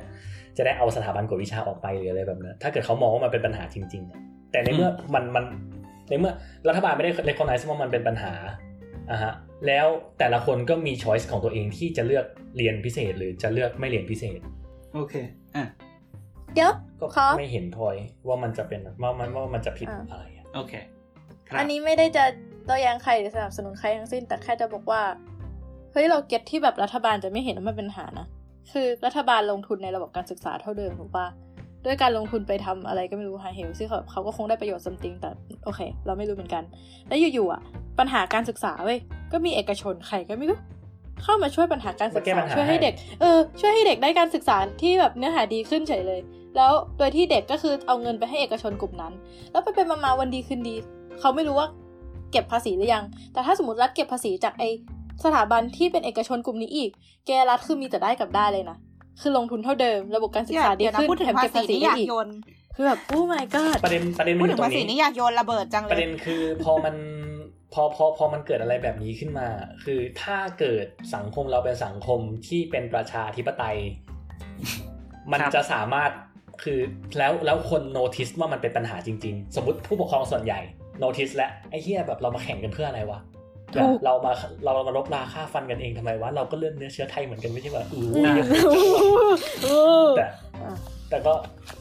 [0.56, 5.44] จะได้เอาสถาบันกวดวิชาออกไปหรืออะไรแบบนั้นถ้าเกิดเขามองว่ามันเป็นปัญหาจริง ๆ แต่ในเมื่อมันมัน
[6.08, 6.32] ในเมื่อ
[6.68, 8.32] รัฐบาลไม่ได้เล c o g n i z e ว่ามันเป็นปัญหา
[9.10, 9.32] อะฮะ
[9.66, 9.86] แล้ว
[10.18, 14.40] แต่ละคนก็มีช้อยส์ของตัวเองที่จะเลือกเรียนพิเศษหรือจะเลือกไม่เรียนพิเศษ
[14.94, 15.14] โอเค
[15.56, 15.64] อะ
[16.54, 17.96] เดี๋ยวก็ขอไม่เห็นพอย
[18.28, 20.72] ว่ามันจะเป็นว่ามันว่ามันจะผิดอ่าอะไรอะโอเค
[21.48, 22.24] ครับอันนี้ไม่ได้จะ
[22.66, 25.02] โต้แย้งใครหรือสนับสนุนใครทั้งสิ้น แต่แค่จะบอกว่า
[25.92, 28.26] เฮ้ยเราเก็ตที่แบบรัฐบาลจะไม่เห็นว่ามันเป็นปัญหานะ
[28.72, 35.30] คือรัฐบาลลงทุนในระบบการศึกษาเท่าเดิมถูกปะโดด้วยการลงทุนไปทำอะไรก็ไม่รู้หาเหวซึ่งเขาเขาก็คงได้ประโยชน์ซัมติงแต่
[35.64, 36.62] โอเค เราไม่รู้เหมือนกัน
[37.08, 37.60] แล้วอยู่ๆอะ
[37.98, 38.98] ปัญหาการศึกษาเว้ย
[39.32, 40.58] ก็มีเอกชนใครก็ไม่รู้
[41.22, 46.20] เข้ามาช่วยปัญหาการศึกมาแก้ษาปัญหาช่วยให้ให้เด็กเออช่วยให้เด็กได้การศึกษาที่แบบเนื้อหาดีขึ้นเฉยเลย
[46.56, 49.12] แล้วโดยที่เด็กก็คือเอาเงินไปให้เอกชนกลุ่มนั้น
[49.52, 50.74] แล้วไปเป็นมามาวันดีคืนดี
[51.20, 51.68] เขาไม่รู้ว่า
[52.32, 54.64] เก็บภาษีหรือยัง แต่ถ้าสมมติรัฐเก็บภาษีจากไอ
[55.24, 56.90] สถาบันที่เป็นเอกชนกลุ่มนี้อีก
[57.26, 58.76] แกรัฐคือมีแต่ได้กับได้เลยนะ
[59.20, 62.28] คือลงทุนเท่าเดิม ระบบการศึกษาดีเดี๋ยวนะขึ้นพูดถึงแถมภาเก็บษีภาษีนี่อได้ยากอีกโยน
[62.76, 66.94] คือแบบโอ้ my god ประเด็นประเด็นมัพูนดอถึยู่งตรภางษีนี้นี่อยากโยนระเบิดจังเลประเด็ยนคือพอมัน
[67.74, 69.48] พอพอพอมันเกิดอะไรแบบนี้ขึ้นมา
[69.84, 73.78] คือถ้าเกิดสังคมเราเป็นสังคมที่เป็นประชาธิปไตย
[75.32, 76.10] มันครับจะสามารถ
[76.62, 76.78] คือ
[77.18, 80.60] แล้วแล้วคนโนติสว่ามันเป็นปัญหาจริง ๆ สมมติผู้ปกครองส่วนใหญ่
[80.98, 83.18] โนติสและไอ้เหี้ยแบบเรามาแข่งกันเพื่ออะไรวะ
[83.74, 84.32] แบบถูกเรามา
[84.64, 88.40] เรามารบราค่าฟันกันเองทำไมวะเราก็เลือดเนื้อเชื้อไทยเหมือนกันไม่ใช่ว่าอู้อืมย
[89.64, 89.68] เอ
[90.06, 90.26] อแต่
[90.62, 90.74] อะ
[91.10, 91.32] แต่ก็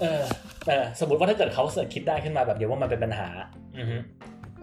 [0.01, 0.21] เออ
[0.67, 3.27] เออสมมติว่าถ้าเกิดเขาเสิร์ชคิดได้ขึ้นมาแบบเดียวว่ามันเป็นปัญหา
[3.77, 3.97] อือฮึ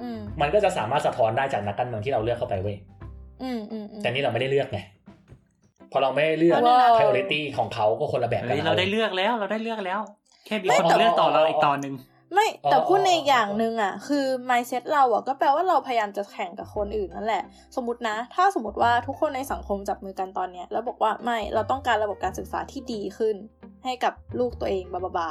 [0.03, 2.77] อืมมันก็จะสามารถสะท้อนได้จากนักการเมืองที่เราเลือกเข้าไปเว้ย
[3.43, 4.81] อืมอืมอืมแต่นี่เราไม่ได้เลือกไง
[5.93, 10.01] พอเราไม่ได้เลือกว้าว priority ของเขาก็คนละแบบกัเฮ้ยบเราได้เลือกแล้ว เราได้เลือกแล้ว
[10.47, 11.95] แค่มีไม่คนแต่มาเลือกต่อเราอีกตอนหนึ่ง
[12.33, 17.43] ไม่แต่พูดในอย่างหนึ่งอะ คือ mindset เราอะก็แปลว่าเราพยายามจะแข่งกับคนอื่นนั่นแหละ
[17.77, 23.37] สมมตินะ ถ้าสมมติว่าทุกคนในสังคมจับมือกันตอนเนี้ย แล้วบอกว่าไม่เราต้องการระบบการศึกษาที่ดีขึ้น
[23.85, 25.31] ให้กับลูกตัวเองบาบาบา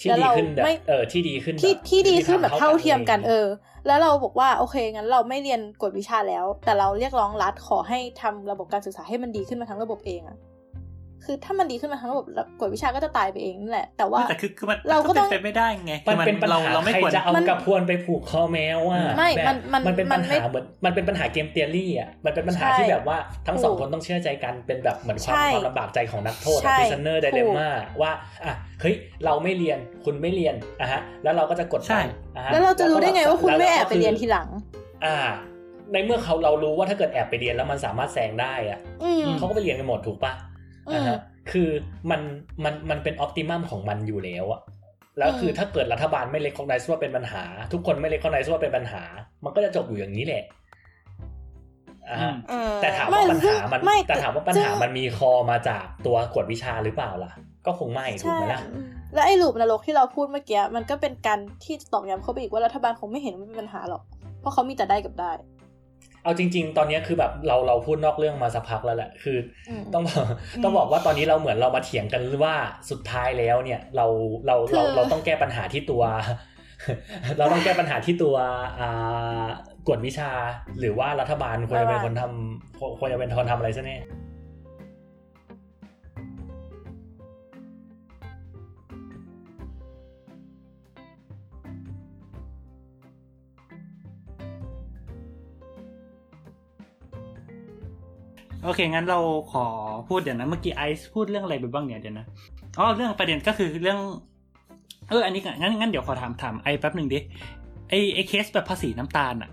[0.00, 3.46] ที่แล้วดีเราขึ้นแบบไม่เออที่ดีขึ้นที่แบบที่ดีขึ้นแบบเท่าเทียมกันลเออ
[3.86, 10.36] แล้วเราบอกว่าโอเคงั้นเราไม่เรียนกฎวิชาแล้ว แต่เราเรียกร้องรัฐขอให้ทำระบบการศึกษาให้มันดีขึ้นมาทั้งระบบเองอะ
[11.24, 12.26] คือถ้ามันดีขึ้นมาทั้งระบบ
[12.60, 27.70] กฎวิชาก็จะตายไปเองนั่นแหละ แต่ว่าแต่คือคือมันเราก็ก็ต้องเป็นไปไม่ได้ไงมันเป็นปัญเราหาเราไม่ใครควรจะเอามันกระพวนไปผูกคอแมวอะไม่แบบมันมันมันเป็นมัปันญไม่หาเหมือนมันเป็นปัญหาเกมเตียรี่อะมันเป็นปัญหาใช่ที่แบบว่าทั้งสองถูกคนต้องเชื่อใจกันเป็นแบบเหมือนความใช่ความลำบากใจของนักโทษใช่พิซเนอร์ไดเลถูกม่า
[28.02, 28.12] ว่า
[28.44, 28.94] อะเฮ้ย
[29.24, 32.06] เราไม่เรียนคุณไม่เรียนอะฮะแล้วเราก็จะกดใช่ดัน
[32.36, 34.48] อะฮะแล้วเราจะรู้ได้ไงว่าคุณล้ไม่แอบก็ไปเรียนทีหลัง
[35.04, 35.16] อ่า
[35.92, 40.32] ในเมื่อเขาเรารู้ว่าถ้าเกิดแอบไปเรียนแล้วมันสามารถแซงได้อะอืมเขาก็ไปเรียนกันหมดถูกปะ
[40.88, 41.18] อืมอ่าฮะ
[41.50, 41.68] คือ
[42.10, 42.20] มัน
[42.64, 44.60] มันมันเป็นออ t ติมัมของมันอยู่แล้วอะ
[45.18, 49.02] แล้วคือมถ้าเกิดรัฐบาลไม่ recognize ว่าเป็นปัญหา ทุกคนไม่ recognize ว่าเป็นปัญหา
[49.44, 50.44] มันก็จะจบอยู่อย่างนี้แหละ
[52.08, 57.32] อ่าฮะอืมเออแต่ถามไม่ว่าปัญหามันไม่แต่ถามว่าปัญหาซึ่งมันมี core มาจากตัวกวดวิชาหรือเปล่าล่ะ
[57.66, 64.02] ก็คงไม่ถูกใช่ไหมล่ะอืมแล้วไอ้ loop นรกที่เราพูดเมื่อกี้มันก็เป็นการที่ตอกย้ำเข้าไปอีกว่ารัฐบาลคงไม่เห็นว่ามันเป็นปัญหาหรอก
[64.40, 65.32] เพราะเขามีแต่ได้กับได้
[66.24, 70.24] เอาจริง ๆ ตอนนี้คือแบบเราเราพูดนอกเรื่องมาสักพักแล้วแหละคืออืมต้องบอก
[70.62, 72.54] ต้องบอกว่าตอนนี้เราเหมือนเรามาเถียงกันว่า
[72.90, 74.06] สุดท้ายแล้วเนี่ยเรา
[74.46, 76.02] เราคือเราเราต้องแก้ปัญหาที่ตัว
[77.38, 78.36] เราต้องแก้ปัญหาที่ตัว
[78.80, 79.44] อ่า
[79.88, 80.30] กฎวิชา
[80.80, 83.96] หรือว่ารัฐบาลควรจะเป็นคนทำควรควรจะเป็นคนทำอะไรซะแน่
[98.64, 99.18] โอเค งั้นเรา
[99.52, 99.66] ขอ
[100.08, 102.26] พูดเดี๋ยวนะเมื่อกี้ไอซ์พูดเรื่องอะไรไปบ้างเนี่ยเดี๋ยวนะ
[102.78, 103.98] อ๋อเรื่องประเด็นก็คือเรื่อง
[105.08, 107.18] เอออันนี้งั้นงั้นเดี๋ยวขอถามถามไอแป๊บหนึ่งดิ
[107.90, 109.50] ไอไอเคสแบบภาษีน้ำตาลอะ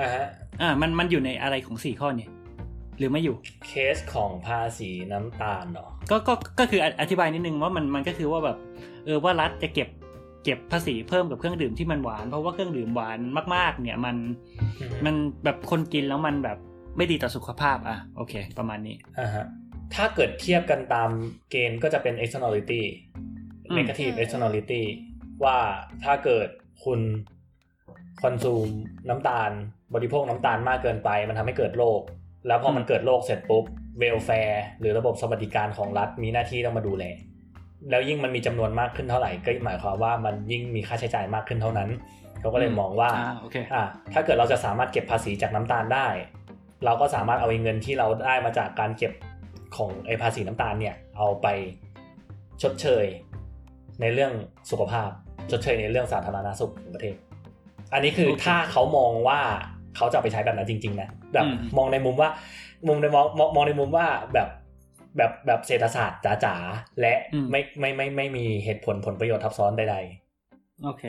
[0.00, 0.26] อ่าฮะ
[0.60, 2.30] อ่ามันมันอยู่ในอะไรของสี่ข้อเนี่ย
[2.98, 8.56] หรือไม่อยู่เคสของภาษีน้ำตาลเนาะก็ก็ก็คือออธิบายนิดนึงว่ามันมันก็คือว่าแบบ
[9.04, 9.88] เออว่ารัฐจะเก็บ
[10.44, 13.18] เก็บภาษีเพิ่มกับเครื่องดื่มที่มันหวาน เพราะว่าเครื่องดื่มหวาน
[13.54, 14.16] มาก ๆ เนี่ยมัน
[15.04, 15.14] มัน
[15.44, 16.58] แบบคนกินแล้วมันแบบ
[16.96, 19.46] ไม่ดีต่อสุขภาพอะโอเค ประมาณนี้อ่าฮะ
[19.94, 21.10] ถ้าเกิดเทียบกันตาม
[21.50, 22.82] เกณฑ์ก็จะเป็น externality
[23.68, 24.82] อืม negative อืม externality
[25.44, 25.58] ว่า
[26.04, 26.48] ถ้าเกิด
[26.84, 27.00] คุณ
[28.22, 28.68] consume
[29.08, 29.50] น้ำตาล
[29.94, 32.00] บริโภคน้ำตาลมากเกินไป มันทำให้เกิดโรค
[32.46, 33.64] แล้วพอมันเกิดโรคเสร็จปุ๊บ
[33.98, 37.04] welfare หรือระบบสวัสดิการของรัฐมีหน้าที่ต้องมาดูแล
[37.90, 41.90] แล้วยิ่งมันมีจำนวนมากขึ้นเท่าไหร่ ก็หมายความว่ามันยิ่งมีค่าใช้จ่ายมากขึ้นเท่านั้น
[42.40, 46.06] เขาก็เลยมองว่าอ่าโอเคอะถ้าเกิดเราจะสามารถเก็บภาษีจากน้ำตาลได้
[46.84, 49.12] เราก็สามารถเอาเงินที่เราได้มาจากการเก็บ
[49.76, 51.46] ของไอ้ภาษีน้ำตาลเนี่ยเอาไป
[52.62, 53.04] ชดเชย
[54.00, 54.32] ในเรื่อง
[54.70, 55.10] สุขภาพ
[55.50, 57.16] ชดเชยในเรื่องสาธารณสุขของประเทศ
[57.92, 59.40] อันนี้คือโอเคถ้าเขามองว่า
[59.96, 62.30] เขาจะเอาไปใช้แบบนั้นจริง ๆ นะแบบอืมมองในมุมว่า
[62.88, 64.48] มุมในมองมองมองในมุมว่าแบบ
[65.16, 67.14] แบบแบบเศรษฐศาสตร์จ๋าๆและ
[67.50, 69.96] ไม่ไม่ไม่ไม่มีเหตุผลผลประโยชน์ทับซ้อนใด
[70.84, 71.02] โอเค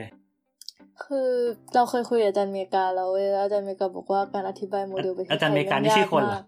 [1.03, 1.29] คือ
[1.75, 6.43] เราเคยคุยกับอาจารย์เมกาแล้วเว้ยแล้วอาจารย์เมกาบอกว่าการอธิบายโมเดลประเทศไทยอาจารย์เมกานี่ยชื่อคนเหรอมาก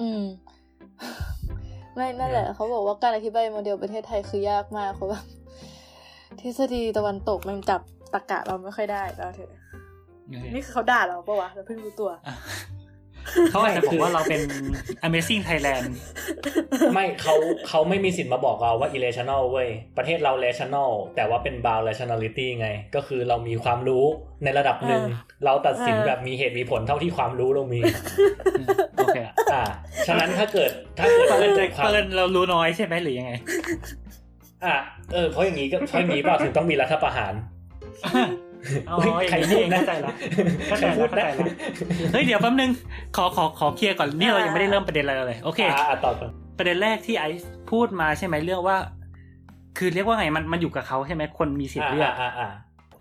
[0.00, 0.22] อืม
[1.94, 5.24] ไม่นั่นแหละ เขาบอกว่าการอธิบายโมเดลประเทศไทยคือยากมากเขาแบบ
[6.40, 7.80] ทฤษฎีตะวันตกมันจับ
[8.14, 9.50] ตรรกะเราไม่ค่อยได้แล้วเถอะ
[10.26, 12.22] โอเคนี่คือเขาด่าเราปะวะเราเพิ่งรู้ตัวอะ
[13.50, 14.40] เขาอาจจะบอกว่าเราเป็น
[15.06, 15.86] Amazing Thailand
[16.94, 17.34] ไม่เขา
[17.68, 24.04] เขาไม่มีสิทธิ์มาบอกเราว่า irrational เว้ย ประเทศเรา rational แต่ว่าเป็น bound rationality ไง ก็คือเรามีความรู้
[24.44, 27.80] ในระดับหนึ่งอ่าเราตัดสินอ่าแบบมีเหตุมีผลเท่าที่ความรู้เรามี
[28.96, 29.62] โอเคอะอ่า
[30.06, 33.32] ฉะนั้นถ้าเกิดถ้าเกิดเปิเรื่นองความเปินเรารู้น้อยใช่ไหมหรือยังไง
[34.64, 34.76] อะ
[35.12, 37.34] เออเพราะอย่างนี้ก็เพราะอย่างนี้เปล่าถึงต้องมีรัฐประหาร
[38.88, 40.12] อ๋อเฮ้ยอย่างใครนี้พูเอดงนะเข้าใจละ
[40.68, 41.46] เข้าใจใครพูละดเข้าใจนะละ
[42.12, 42.70] เฮ้ยเดี๋ยวแป๊บนึง
[43.16, 48.76] ขอขอขอเคลียร์ก่อนนี่เรายังไม่ได้เริ่มประเด็นอะไรเลย โอเคอ่าอะต่อก่อนประเด็นแรกที่ไอซ์พูดมาใช่ไหมเรื่องว่า
[49.78, 52.50] คือเรียกว่าไงมันมันอยู่กับเขาใช่ไหมคนมีสิทธิ์เลือกอ่าอ่า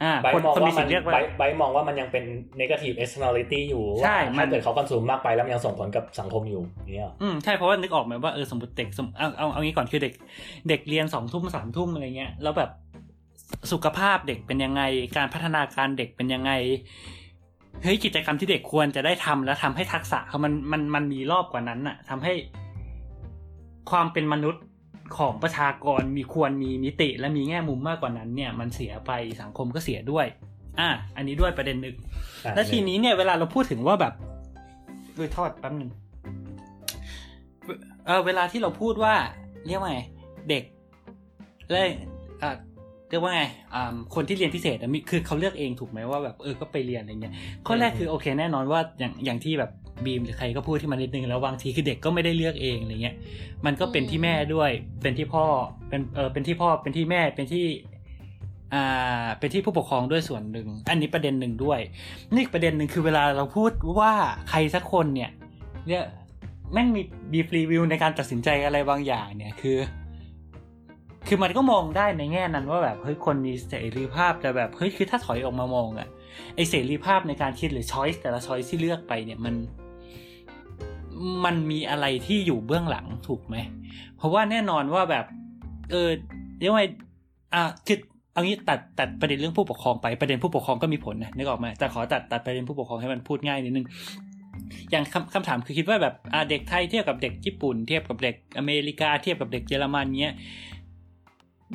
[0.04, 2.24] อ่าไบคนมองคนว่ามีสิมัทนธิ์เลือกว่าไบไบมองว่ามันยังเป็น
[2.62, 10.14] negative externality อยู่ใช่ว่ามัถ้านเกิดเขาคอนซูมมากไปแล้วมันยังส่งผลกับสังคมอยู่อย่างเนี่ยหรออืมใช่เพราะว่านึกออกไหมว่าเออสมมติเด็กสมเอาเอาเอางี้ก่อนคือเด็ก
[10.70, 12.70] เด็กเรียนสองทุ่มสามทุ่มอะไรเงี้ยแล้วแบบ
[13.72, 14.82] สุขภาพเด็กเป็นยังไง
[15.18, 16.52] การพัฒนาการเด็กเป็นยังไง
[17.84, 22.34] เฮ้ยกิจกรรมที่เด็กควรจะได้ทำแล้วทำให้ทักษะเขามันมันมันมีรอบกว่านั้นน่ะทำให้
[23.92, 24.64] ความเป็นมนุษย์
[25.18, 29.12] ของประชากรมีควรมีมิติและมีแง่มุมมากกว่านั้น เนี่ย มันเสียไป
[29.42, 30.26] สังคมก็เสียด้วย
[30.80, 31.96] อะอันนี้ด้วยประเด็นหนึ่ง
[32.46, 34.14] อะแล้วทีนี้เนี่ยเวลาเราพูดถึงว่าแบบ
[35.18, 35.92] ด้วยทอดแป๊บหนึ่ง
[38.06, 39.14] เออเวลาที่เราพูดว่า
[39.68, 40.02] เรียกว่าไง
[40.50, 40.64] เด็ก
[41.72, 41.82] และ
[42.42, 42.56] อ่า
[43.12, 43.44] เรียกว่าไง
[43.74, 47.34] อ่าคนที่เรียนพิเศษอะมีคือเขาเลือกเองถูกไหมว่าแบบเออก็ไปเรียนอะไรเงี้ย
[47.68, 49.72] ข้อแรกคือโอเคแน่นอนว่าอย่างอย่างที่แบบ
[50.06, 53.16] บีมหรือใครก็พูดที่มานิดนึงแล้วบางทีคือเด็กก็ไม่ได้เลือกเองอะไรเงี้ย
[53.66, 55.46] มันก็เป็นที่แม่ด้วยเป็นที่พ่อ
[55.90, 57.66] เป็นเออเป็นที่พ่อเป็นที่แม่เป็นที่
[58.74, 61.80] อ่าเป็นที่ผู้ปกครองด้วยส่วนหนึ่งอันนี้ประเด็นหนึ่งด้วย
[62.34, 64.14] นี่อีกประเด็นหนึ่งคือเวลาเราพูดว่า
[64.50, 65.32] ใครสักคนเนี่ย
[65.88, 66.04] เนี่ย
[66.74, 67.02] แม่งมี
[67.32, 69.78] บีฟรีวิวในการตัดสินใจอะไรบางอย่างเนี่ยคือ
[71.28, 76.10] คือมันก็มองได้ในแง่นั้นว่าแบบเฮ้ยคนมีเสรีภาพแต่แบบเฮ้ยคือถ้าถอยออกมามองอะ
[76.56, 79.56] ไอเสรีภาพในการคิดหรือช้อยส์แต่ละช้อยส์ที่เลือกไปเนี่ยมัน
[81.46, 83.56] มันมีอะไรที่อยู่เบื้องหลังถูกไหม
[84.18, 85.26] เพราะว่าแน่นอนว่าแบบ
[85.92, 86.10] เออ
[86.60, 86.84] เรียกว่า
[87.54, 87.98] อะคือ
[88.34, 93.88] เอางี้ตัดตัดประเด็นเรื่องผู้ปกครองไปประเด็นผู้ปกครองก็มีผลนะนึกออกไหมแต่ขอตัดตัดประเด็นผู้ปกครองให้มันพูดง่ายนิดนึง
[94.92, 96.16] อย่างคำคำถามคือคิดว่าแบบ
[96.50, 100.36] เด็กไทยเทียบกับเด็กญี่ปุ่น เทียบกับเด็กอเมริกาเทียบกับเด็กเยอรมันเนี้ย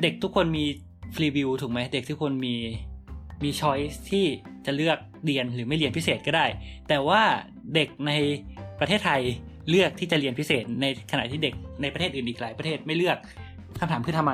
[0.01, 0.65] เด็กทุกคนมี
[1.15, 2.55] ฟรีวิวถูกไหมเด็กทุกคนมี
[3.43, 4.25] มีช้อยส์ที่
[4.65, 6.45] จะเลือกเรียนหรือไม่เรียนพิเศษก็ได้
[6.87, 7.21] แต่ว่า
[7.75, 8.11] เด็กใน
[8.79, 9.21] ประเทศไทย
[9.69, 13.17] เลือกที่จะเรียนพิเศษ ในขณะที่เด็กในประเทศอื่นอีกหลายประเทศไม่เลือก
[13.79, 14.33] คำถามคือทำไม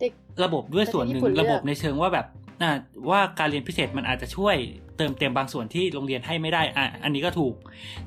[0.00, 0.12] เด็ก
[0.44, 2.26] ระบบด้วยส่วนหนึ่งประเทศญี่ปุ่นเลือกระบบในเชิงว่าแบบ
[2.62, 2.70] อ่า
[3.10, 4.56] ว่าการเรียนพิเศษมันอาจจะช่วย
[4.96, 7.54] เติมเต็มบางส่วนที่โรงเรียนให้ไม่ได้อะอันนี้ก็ถูก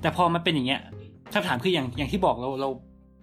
[0.02, 0.82] แต่พอมันเป็นอย่างเงี้ย
[1.34, 2.70] คำถามคืออย่างอย่างที่บอกเราเรา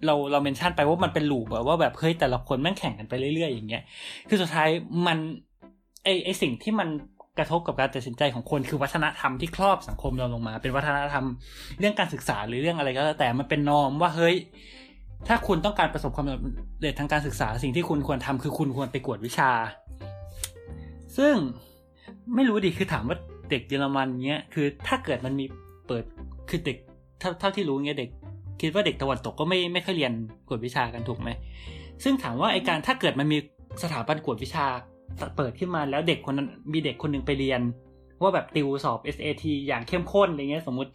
[0.07, 3.83] เราเราเมนชั่นไปว่ามันเป็นลูปแบบว่าแบบเฮ้ยแต่ละคนแม่งแข่งกันไปเรื่อยๆอย่างเงี้ย
[4.29, 4.69] คือสุดท้าย
[5.07, 5.19] มัน
[6.05, 6.89] ไอไอสิ่งที่มัน
[7.39, 11.25] กระทบกับการตัดสินใจของคนคือวัฒนธรรมที่ครอบสังคมเราลงมา เป็นวัฒนธรรม
[11.79, 14.37] เรื่องการศึกษาหรือเรื่องอะไรก็แล้วแต่มันเป็นนอมว่าเฮ้ย
[15.29, 19.51] ถ้าคุณต้องการประสบความสำเร็จทางการศึกษาสิ่งที่คุณควรทำคือคุณควรไปกวดวิชา
[21.17, 21.35] ซึ่ง
[22.35, 23.17] ไม่รู้ดิคือถามว่า
[23.51, 25.45] เด็กเยอรมันเนี้ยคือถ้าเกิดมันมี
[25.87, 26.05] เปิด
[26.49, 26.79] คือเด็ก
[27.19, 28.11] เท่าเท่าที่รู้เงี้ยเด็ก
[28.61, 30.13] คิดว่าเด็กตะวันตกก็ไม่ไม่ค่อยเรียน
[30.49, 31.31] กวดวิชากันถูกไหม
[32.05, 33.39] ซึ่งถามว่าไอการถ้าเกิดมันมี
[33.83, 34.67] สถาบันกวดวิชา
[35.37, 37.61] เปิดขึ้นมาแล้วเด็กคนนั้นมีเด็กคนหนึ่งไปเรียน
[38.23, 40.91] ว่าแบบติวสอบ SAT อย่างเข้มข้นอะไรเงี้ยสมมติ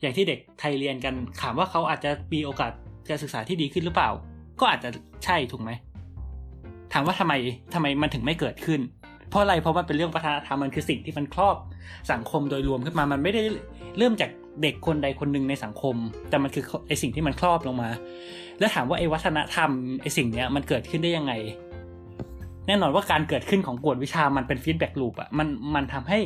[0.00, 2.72] อย่างที่เด็กไทยเรียนกันถามว่าเขาอาจจะมีโอกาส
[3.08, 4.10] การศึกษาที่ดีขึ้นหรือเปล่า
[4.60, 4.90] ก็อาจจะ
[5.24, 5.70] ใช่ถูกไหม
[6.92, 7.34] ถามว่าทำไม
[7.74, 8.80] ทำไมมันถึงไม่เกิดขึ้น
[9.28, 11.56] เพราะอะไรเพราะมันเป็นเรื่องวัฒนธรรมมันคือสิ่งที่มันครอบ
[12.12, 13.42] สังคมโดยรวมขึ้นมามันไม่ได้
[13.98, 14.30] เริ่มจาก
[14.62, 15.96] เด็กคนใดคนหนึ่งในสังคม
[16.30, 17.90] แต่มันคือไอสิ่งที่มันครอบลงมา
[18.58, 19.70] แล้วถามว่าไอวัฒนธรรม
[20.02, 21.32] ไอสิ่งเนี้ยมันเกิดขึ้นได้ยังไง
[22.66, 26.18] แน่นอนว่าการเกิดขึ้นของกวดวิชามันเป็น feedback loop อะมันมันทำให้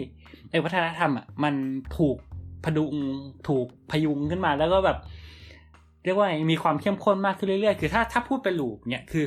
[0.50, 1.54] ไอวัฒนธรรมอะมัน
[1.98, 2.16] ถูก
[2.64, 2.94] ผดุง
[3.48, 4.98] ถูกพยุงขึ้นมาแล้วก็แบบ
[6.04, 9.24] เรียกว่าไงมีความเข้มข้นมากขึ้นเรื่อยๆ คือถ้าถ้าพูดเป็นลูปเนี่ยคือ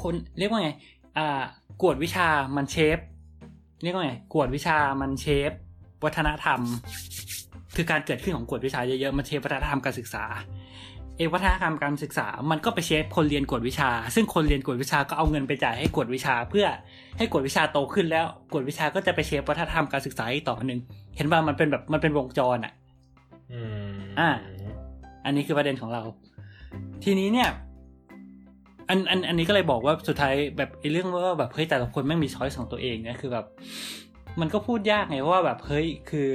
[0.00, 0.70] คนเรียกว่าไง
[1.18, 1.42] อ่า
[1.82, 2.98] กวดวิชามันเชฟ
[3.82, 5.52] เรียกว่าไงกวดวิชามันเชฟ
[6.04, 6.60] วัฒนธรรม
[7.76, 10.24] คือการเกิดขึ้นของกวดวิชาเยอะๆมันเชฟวัฒนธรรมการศึกษา
[11.16, 16.66] เอวัฒนธรรมการศึกษา มันก็ไปเชฟคนเรียนกวดวิชา ซึ่งคนเรียนกวดวิชาก็เอาเงินไปจ่ายให้กวดวิชา เพื่อ
[17.18, 20.80] ให้กวดวิชาโตขึ้นแล้วกวดวิชาก็จะไปเชฟวัฒนธรรมการศึกษาอีกต่อหนึ่ง
[21.16, 22.72] เห็นว่ามันเป็นแบบมันเป็นวงจรอะ
[24.18, 24.30] อ่า
[25.24, 26.02] อันนี้คือประเด็นของเรา
[27.04, 27.48] ทีนี้เนี่ย
[28.88, 33.46] อันอันอันนี้ก็เลยบอกว่าสุดท้ายแบบไอ้เรื่องว่าแบบเฮ้ยแต่ละคนแม่งมีช้อยส์ของตัวเองเนี่ยคือแบบ
[34.40, 36.28] มันก็พูดยากไงว่าแบบเฮ้ยคือ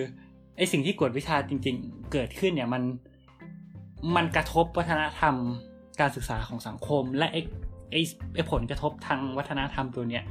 [0.57, 2.83] ไอ้สิ่งที่กวดวิชาจริง ๆ เกิดขึ้นเนี่ยมัน
[4.15, 5.35] มันกระทบวัฒนธรรม
[5.99, 7.41] การศึกษาของสังคม และไอ้
[7.91, 8.01] ไอ้
[8.35, 10.23] ไอ้ผลกระทบทางวัฒนธรรมตัวเนี้ย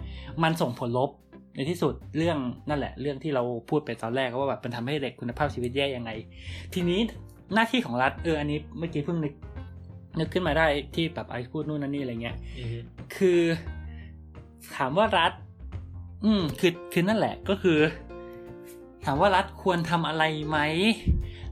[0.42, 1.10] มันส่งผลลบ
[1.54, 6.10] ในที่สุดเรื่องนั่นแหละ เรื่องที่เราพูดไปตอนแรกว่าแบบมันทำให้เด็กคุณภาพชีวิตแย่ยังไง
[6.74, 7.00] ทีนี้
[7.54, 9.34] หน้าที่ของรัฐเอออันนี้เมื่อกี้เพิ่งนึก
[10.18, 12.78] นึกขึ้นมาได้ที่แบบไอซ์พูดนู่นนั่นนี่อะไรเงี้ยอือฮึ
[13.16, 13.40] คือ
[14.76, 15.32] ถามว่ารัฐ
[16.24, 17.78] อืมคือคือนั่นแหละก็คือ
[19.04, 20.58] ถามว่ารัฐควรทำอะไรไหม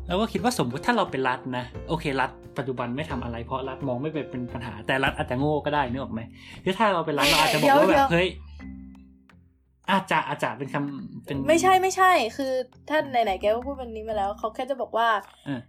[0.06, 6.20] แล้วก็คิดว่าสมมติถ้าเราเป็นรัฐนะโอเครัฐปัจจุบันไม่ทำอะไรเพราะรัฐมองไม่เป็นเป็นปัญหา แต่รัฐอาจจะโง่ก็ได้นึกออกไหม
[6.64, 8.28] คือถ้าเราเป็นรัฐเราอาจจะบอกว่าเดี๋แบยวบเฮ้ย
[9.90, 12.52] อาจจะอาจจะเป็นคำเป็นไม่ใช่ไม่ใช่ คือ
[12.88, 15.08] ถ้าไหนๆแกก็พูดแบบนี้มาแล้ว เขาแค่จะบอกว่า
[15.46, 15.60] เออ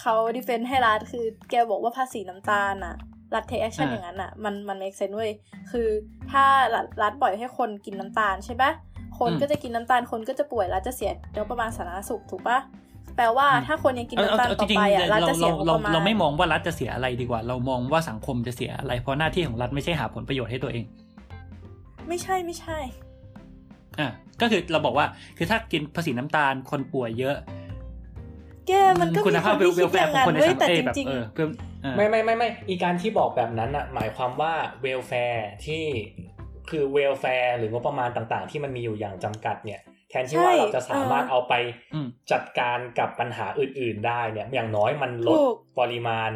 [0.00, 2.96] เขา defend ให้รัฐคือแกบอกว่าภาษีน้ำตาลน่ะ
[3.34, 5.32] รัฐ take action อ่าอย่างนั้นอะมันมัน make sense เว้ย
[5.70, 5.88] คือ
[6.32, 8.70] ถ้ารัฐรัฐปล่อยให้คนกินน้ำตาลใช่ปะ
[9.20, 12.58] คนก็จะกินน้ำตาลคนก็จะป่วยรัฐจะเสียงบประมาณสาธารณสุขถูกปะ
[13.16, 20.84] แปลว่าถ้าคนยังกินเอาน้ำตาลเอาต่อจริงไปๆอะรัฐเราจะเสีเรายงบเราประมาณเราไม่มองว่ารัฐจะเสียอะไรดีกว่า เรามองว่าสังคมจะเสียอะไร เพราะหน้าที่ของรัฐไม่ใช่หาผลประโยชน์ให้ตัวเอง
[22.08, 22.78] ไม่ใช่ไม่ใช่
[23.98, 24.08] อะ
[24.40, 25.06] ก็คือเราบอกว่า
[25.36, 27.36] คือถ้ากินภาษีน้ำตาลคนป่วยเยอะ
[28.68, 31.46] แกมันก็คุมีณคภาพนเวที่ลคิดแฟอร์ย่างของนั้นคนในเว้ยสังคแต่มจแบบริงเออเพื่อ
[31.82, 34.52] เออไม่ไม่ไม่ไม่อีการที่บอกแบบนั้นอะหมายความว่า
[34.82, 35.84] เวลแฟร์ที่
[36.70, 41.54] คือเวลแฟร์หรืองบประมาณต่างๆ ที่มันมีอยู่อย่างจำกัดเนี่ย แทนที่ว่าเราจะสามารถเอาไป
[41.94, 46.30] อืมจัดการกับปัญหาอื่น ๆ ได้เนี่ย อย่างน้อยมันลดถูกปริมาณ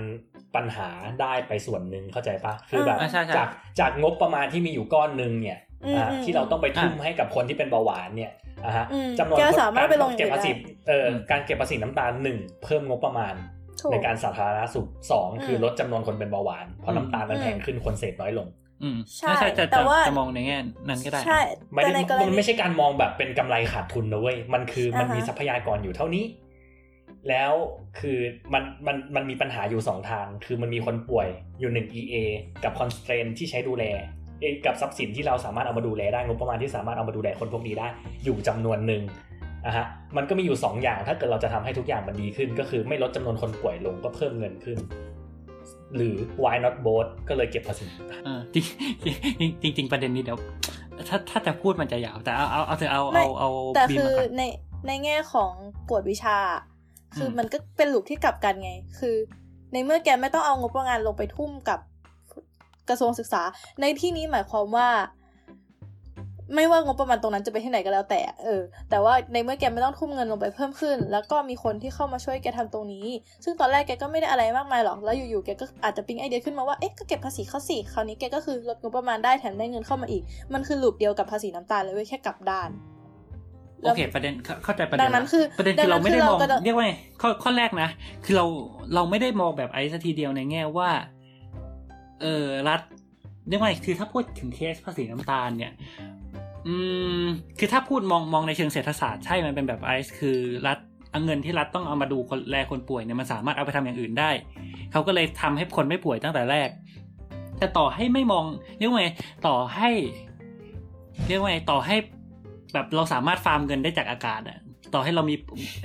[0.56, 3.48] ปัญหาได้ไปส่วนหนึ่งเข้าใจปะคือแบบอ่าใช่ใช่จาก
[3.80, 8.32] จากงบประมาณที่มีอยู่ก้อนหนึ่งเนี่ยอืมอ่าอืมที่เราต้องไปทุ่มอะให้กับคนที่เป็นเบาหวานเนี่ย
[8.64, 13.34] อะฮะอืมจำนวนแกคนสามารถไปลงอย่างเก็บภาษีอื่นได้เอ่ออมการเก็บภาษีน้ำตาลหนึ่งเพิ่มงบประมาณ
[13.80, 18.48] ถูกในการสาธารณสุขสองคือมลดจำนวนคนเป็นเบาหวานเพราะน้ำตาลมันอืมแพงขึ้นคนเสพน้อยลง
[18.82, 20.58] อืมใช่ใช่จะแต่จะว่าจะมองในแง่
[20.88, 21.40] นั้นก็ได้ใช่
[21.72, 26.24] ไม่แต่ได้ในกรมันณีไม่ใช่การมองแบบเป็นกำไรขาดทุนนะเว้ยมันคือมันอ่าฮะมีทรัพยากรอยู่เท่านี้
[27.28, 27.52] แล้ว
[28.00, 28.18] คือ
[28.52, 31.28] มันมันมันมีปัญหาอยู่สองทาง คือมันมีคนป่วย
[31.60, 32.14] อยู่หนึ่ง EA
[32.64, 33.84] กับ constraint ที่ใช้ดูแล
[34.40, 37.88] เอ้ยกับทรัพย์สินที่เราสามารถเอามาดูแลได้งบประมาณที่สามารถเอามาดูแลคนพวกนี้ได้
[38.24, 39.02] อยู่จำนวนหนึ่ง
[39.66, 44.78] อะฮะมันก็มีอยู่สองอย่างถ้าเกิดเราจะทำให้ทุกอย่างมันดีขึ้น ก็คือไม่ลดจำนวนคนป่วยลงก็เพิ่มเงินขึ้น
[45.96, 47.86] หรือ why not both ก็เลยเก็บภาษี
[48.24, 48.64] เออจริง
[49.62, 50.38] จริงจริงๆประเด็นนี้เดี๋ยว
[51.08, 54.42] ถ้าถ้าจะพูดมันจะยาว แต่เอาเอาเอาเถอะเอาไม่เอาเอาแต่บีมคือมาก่อนใน
[54.86, 55.52] ในแง่ของ
[55.88, 56.36] กวดวิชา
[57.16, 59.16] คืออมมันก็เป็นลูปที่กลับกันไง คือ
[59.72, 61.80] ในเมื่อแกไม่ต้องเอางบประมาณลงไปทุ่มกับ
[62.88, 63.42] กระทรวงศึกษา
[63.80, 64.88] ในที่นี้หมายความว่า
[66.54, 73.06] ไม่ว่างบประมาณตรงนั้นจะไปที่ไหนก็แล้วแต่ เออ แต่ว่าในเมื่อแกไม่ต้องทุ่มเงินลงไปเพิ่มขึ้น แล้วก็มีคนที่เข้ามาช่วยแกทำตรงนี้
[73.44, 80.22] ซึ่งตอนแรกแกก็ไม่ได้อะไรมากมายหรอก แล้วอยู่ๆแกก็อาจจะปิ๊งไอเดียขึ้นมาว่า เอ๊ะ ก็เก็บภาษีเขาสิคราวนี้แกก็คือลดงบประมาณได้แถมได้เงินเข้ามาอีก
[80.54, 82.70] มันคือลูปเดียวกับภาษีน้ำตาลเลยเว้ยแค่กลับด้าน
[83.84, 87.88] โอเคประเด็นเข้าเข้าใจประเด็นดังนั้นละคือประเด็นดัคืงอนั้เรานไม่ได้คือมเราองก็จะเรียกว่าไงข้อข้อแรกนะ
[88.24, 88.46] คือเรา
[88.94, 90.90] เราไม่ได้มองแบบไอ้สัทีเดียวในแง่ว่า
[92.22, 92.80] เออรัฐ
[93.48, 95.72] เรียกว่าไงคือถ้าพูดถึงเคสภาษีน้ำตาลเนี่ย
[96.68, 96.76] อื
[97.20, 97.22] ม
[97.58, 100.78] คือถ้าพูดมองมองในเชิงเศรษฐศาสตร์ใช่มันเป็นแบบไอซ์คือรัฐ
[101.10, 104.30] เอาเงินที่รัฐต้องเอามาดูคนแลคนป่วยเนี่ยมันสามารถเอาไปทำอย่างอื่นได้
[104.92, 106.68] เขาก็เลยทำให้คนไม่ป่วยตั้งแต่แรก
[107.58, 108.44] แต่ต่อให้ไม่มอง
[108.78, 109.08] เรียกว่าไง
[109.46, 109.90] ต่อให้
[111.28, 111.96] เรียกว่าไงต่อให้
[112.72, 114.58] แบบเราสามารถฟาร์มเงินได้จากอากาศอะ
[114.94, 115.34] ต่อให้เรามี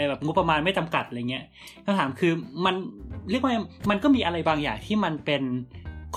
[0.10, 1.44] แบบงบประมาณไม่จำกัดอะไรเงี้ย
[1.86, 2.34] คำถามคือ
[2.66, 2.76] มัน
[3.30, 3.58] เรียกว่าไง
[3.90, 5.42] มันก็มีอะไรบางอย่างที่มันเป็น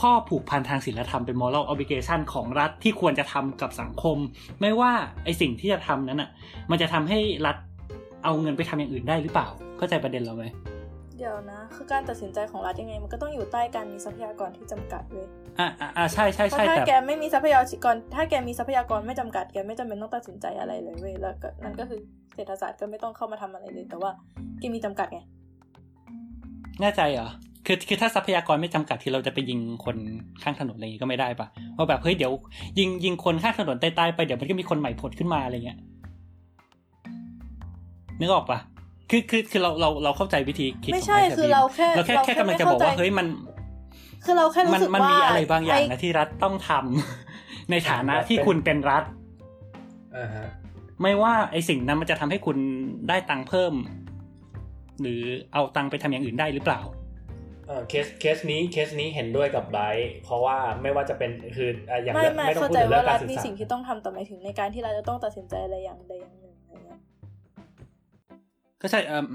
[0.01, 4.17] ข้อผูกพันทางศีลธรรมเป็น moral obligation ของรัฐที่ควรจะทำกับสังคม
[4.61, 4.93] ไม่ว่า
[5.25, 6.31] ไอสิ่งที่จะทำนั้นอะ
[6.71, 7.57] มันจะทำให้รัฐ
[8.25, 9.47] เอาเงินไปทำอย่างอื่นได้หรือเปล่า
[9.79, 10.45] เข้าใจประเด็นเราไหม
[11.19, 15.27] เดี๋ยวนะ คือการตัดสินใจของรัฐยังไง มันก็ต้องอยู่ใต้การมีทรัพยากรที่จำกัดเว้ย
[15.59, 22.01] อ่าอ่าใช่ใช่เพราะใช่ถ้าแต่แกไม่มีทรัพยากร ถ้าแกมีทรัพยากรไม่จำกัดแกไม่จำเป็นต้องตัดสินใจอะไรเลยเว้ยแล้วก็นั่นก็คือ
[22.35, 24.11] เศรษฐศาสตร์ก็ไม่ต้องเข้ามาทำอะไรเลย แต่ว่า
[24.61, 25.21] แกมีจำกัดไง
[26.81, 27.29] แน่ใจเหรอ
[27.67, 29.97] คือคือถ้าทรัพยากรไม่จำกัดที่เราจะไปยิงคน
[30.43, 31.47] ข้างถนนอะไรอย่างงี้ก็ไม่ได้ปะ
[31.77, 32.33] ว่าแบบเฮ้ยเดี๋ยว
[32.79, 35.79] ยิงยิงคนข้างถนนตายๆไปเดี๋ยวมันก็มีคนใหม่ผุดขึ้นมาอะไรเงี้ย
[38.21, 38.59] นึกออกปะ
[39.11, 43.27] คือคือคือเราเราเราเข้าใจวิธีคิดไม่ขงใช่ไอ้คือเราแค่เราแค่แค่กำลังจะบอกว่าเฮ้ยมัน
[44.25, 49.05] คือเราแค่มันรู้สึกมันว่ามีอะไรบางอย่างไนะที่รัฐต้องทำในฐานะที่คุณเป็นรัฐ
[50.17, 50.47] อ่าฮะ
[51.03, 52.57] ไม่ว่าไอสิ่งนั้นมันจะทำให้คุณ
[53.09, 53.73] ได้ตังค์เพิ่ม
[55.03, 55.23] หรือ
[55.53, 56.81] เอาตังค์ไปทำอย่างอื่นได้หรือเปล่า
[57.67, 67.01] เออเคสเคสนี้เคสนี้เห็นด้วยกับไบรท์เพราะว่าไม่ว่าจะเป็นคืออะอย่างไม่เรื่องไม่ไม่ต้องเข้าพูดใจถึงเรื่ว่าองรัการฐศึกมีษาสิ่งที่ต้องทำแต่หมายถึงในการที่เราจะต้องตัดสินใจอะไรอย่างใดอย่างหนึ่งอะไรเงี้ย
[68.81, 69.27] ก็ใช่เออ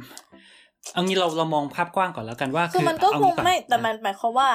[0.93, 4.49] เอางี้เราเรามองภาพกว้างก่อนแล้วกันว่าคือมันก็เอาคงก่อนไม่แต่มันหมายความว่า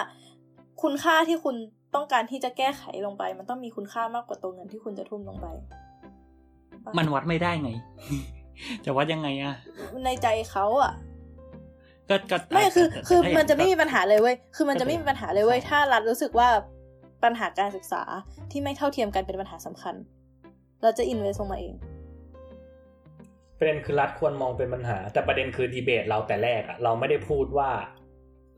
[0.83, 1.57] คุณค่าที่คุณ
[1.95, 5.47] ต้องการที่จะแก้ไขลงไป มันต้องมีคุณค่ามากกว่าตัวเงินที่คุณจะทุ่มลงไป
[6.99, 7.71] มันวัดไม่ได้ไง
[8.85, 9.55] จะวัดยังไงอะ
[10.05, 10.93] ในใจเขาอะ
[12.09, 16.49] ก็ก็ไม่คือแต่แต่คือแต่มันจะไม่มีปัญหาเลยเว้ยคือมันจะก็ไม่มีปัญหาเลยเว้ยถ้ารัฐรู้สึกว่า
[17.25, 18.03] ปัญหาการศึกษา
[18.51, 19.95] ที่ไม่เท่าเทียมกันเป็นปัญหาสำคัญ
[20.83, 21.75] เราจะอินเวสลงมาเอง
[23.59, 27.71] ประเด็นคือรัฐควรมองเป็นปัญหา แต่ประเด็นคือดีเบตเราแต่แรกอะเราไม่ได้พูดว่า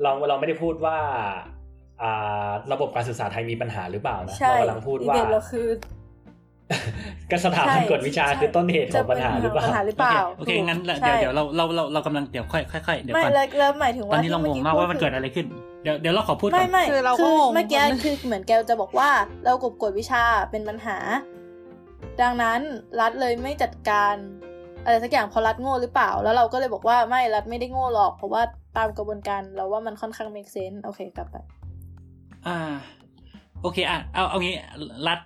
[0.03, 0.97] เราเราไม่ได้พูดว่า
[2.03, 5.67] อ่า ระบบการศึกษาไทยมีปัญหาหรือเปล่านะใช่เรากำลังพูดว่าดีเบตเราคือ
[7.31, 15.47] ก็สถาบันกวดวิชาใช่คือต้นเหตุของปัญหาหรือเปล่าปัญหาหรือเปล่าโอเคโอเคงั้นใช่เดี๋ยวเดี๋ยวเราเราเราเรากำลังเดี๋ยวค่อยค่อยค่อยเดี๋ยวไม่ก่อนแล้วแล้วหมายถึงตอว่านนี้เรางงมากว่ามันเกิดอะไรขึ้น
[15.83, 19.09] เดี๋ยวเดี๋ยวเราขอพูดก่ไม่อนไม่คือเราก็งงเมื่อกี้คือเหมือนแกจะบอกว่า
[19.45, 20.97] เรากบกฎวิชาเป็นปัญหา
[22.23, 22.61] ดังนั้น
[23.01, 24.15] รัฐเลยไม่จัดการ
[24.85, 28.43] อะไรสักอย่างเพราะรัฐโง่หรือเปล่า แล้วเราก็เลยบอกว่าไม่รัฐไม่ได้โง่หรอก เพราะว่า
[28.77, 31.37] ตามกระบวนการเราว่ามันค่อนข้าง make sense โอเคกลับไป
[32.47, 32.59] อ่า
[33.63, 34.55] โอเคอะเอาเอางี้
[35.09, 35.19] รัฐ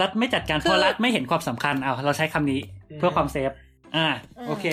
[0.00, 2.60] รัฐไม่จัดการคือเพราะรัฐไม่เห็นความสำคัญเอาเราใช้คำนี้
[2.90, 3.50] อืมเพื่อความเซฟ
[3.96, 4.06] อ่า
[4.38, 4.64] อืมโอเค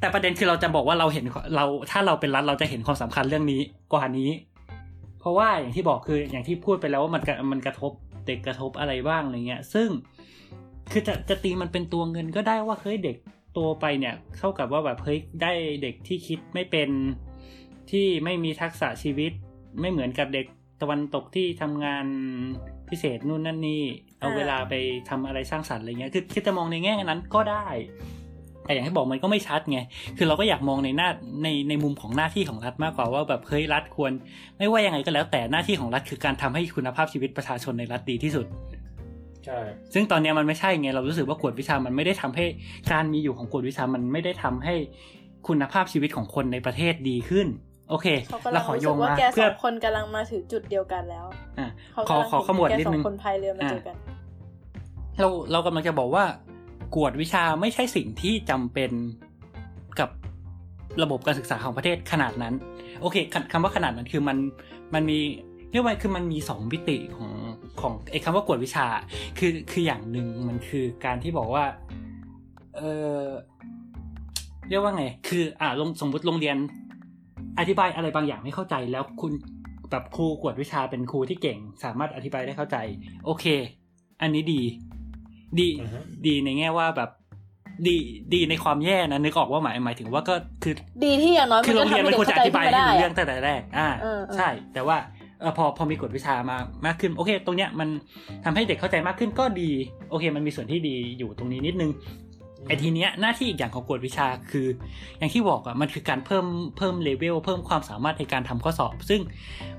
[0.00, 1.24] แต่ประเด็นคือเราจะบอกว่าเราเห็น
[1.56, 3.60] เราถ้าเราเป็นรัฐเราจะเห็นความสำคัญเรื่องนี้
[3.92, 4.30] กว่านี้
[5.20, 7.92] เพราะว่าอย่างที่บอกคืออย่างที่พูดไปแล้วว่ามันกระมันกระทบ
[8.26, 9.88] เด็กกระทบอะไรบ้างอะไรเงี้ย ซึ่ง
[10.92, 13.16] คือจะจะตีมันเป็นตัวเงินก็ได้ว่าเฮ้ยเด็ก
[13.52, 15.52] โตไปเนี่ยเท่ากับว่าแบบเฮ้ยได้
[15.82, 16.90] เด็กที่คิดไม่เป็น
[17.90, 19.32] ที่ไม่มีทักษะชีวิต
[19.80, 20.46] ไม่เหมือนกับเด็ก
[20.80, 22.06] ตะวันตกที่ทำงาน
[22.88, 23.82] พิเศษนู่นนั่นนี่
[24.22, 24.74] เอาอ่าเวลาไป
[25.08, 27.66] ทำอะไรสร้างสรรค์อะไรเงี้ยคือคือจะมองในแง่นั้นก็ได้
[28.64, 29.78] แต่อย่างที่บอกมันก็ไม่ชัดไง
[30.16, 31.08] คือเราก็อยากมองในหน้า
[31.42, 34.12] ในในมุมของหน้าที่ของรัฐมากกว่าว่าแบบเฮ้ยรัฐควร
[34.58, 38.46] ไม่ว่ายังไงก็แล้วแต่หน้าที่ของรัฐคือการทำให้คุณภาพชีวิตประชาชนในรัฐดีที่สุด
[39.46, 39.60] ใช่
[39.94, 42.44] ซึ่งตอนเนี้ยมันไม่ใช่ไงเรารู้สึกว่ากวดวิชามันไม่ได้ทำให้
[42.92, 44.74] การมีอยู่ของกวดวิชามันไม่ได้ทำให้
[45.48, 47.46] คุณภาพชีวิตของคนในประเทศดีขึ้น
[47.90, 51.26] โอเคเขากำลัเรางขอรู้โยสึงกว่ามาแกสเพื่อองคนกำลังมาถือจุดเดียวกันแล้ว
[51.58, 53.96] อะเขาขอกำลังขอขมวดแกนิดสอนึงงคนพายเรือมาเจอกัน
[55.18, 56.24] เราเรากำลังจะบอกว่า
[56.94, 58.90] กวดวิชาไม่ใช่สิ่งที่จำเป็น
[59.98, 60.10] กับ
[61.02, 62.54] ระบบการศึกษาของประเทศขนาดนั้น
[63.00, 64.36] โอเคคคำว่าขนาดนั้นคือมัน
[64.94, 65.18] มันมี
[65.70, 67.32] เรียกว่าคือมันมีสองมิติของ
[67.80, 68.86] ของไอ้คำว่ากวดวิชา
[69.38, 71.64] คือคืออย่างหนึ่งมันคือการที่บอกว่า
[72.76, 72.80] เอ
[73.18, 73.22] อ
[74.68, 76.56] เรียกว่าไง คืออ่าลงสมมติโรงเรียน
[77.58, 79.32] อธิบายอะไรบางอย่างไม่เข้าใจแล้วคุณ
[79.90, 82.76] แบบครูกวดวิชาเป็นครูที่เก่ง สามารถอธิบายได้เข้าใจ
[83.24, 83.44] โอเค
[84.20, 84.62] อันนี้ดี
[85.60, 87.10] ดีอือฮึดีในแง่ว่าแบบ
[87.86, 87.96] ดี
[88.34, 90.74] ดีในความแย่นะนึกออกว่าหมายหมายถึงว่าก็คือ
[91.04, 94.96] ดีที่อย่างน้อยคือโรงเรียนมันควรจะอธิบายให้รู้เรื่องอะตั้งแต่แรกอ่าเออเออใช่ แต่ว่า
[95.40, 96.56] เออพอพอมีกฎวิชามา
[96.86, 97.88] มากขึ้นโอเค ตรงเนี้ยมัน
[98.44, 99.70] ทำให้เด็กเข้าใจมากขึ้นก็ดี
[100.10, 101.90] โอเค มันมีส่วนที่ดีอยู่ตรงนี้นิดนึง
[102.66, 104.66] ไอทีเนี้ยหน้าที่อีกอย่างของกฎวิชาคือ
[105.18, 109.20] อย่างที่บอกอะมันคือการเพิ่มเพิ่มเลเวลเพิ่มความสามารถในการทำข้อสอบ ซึ่ง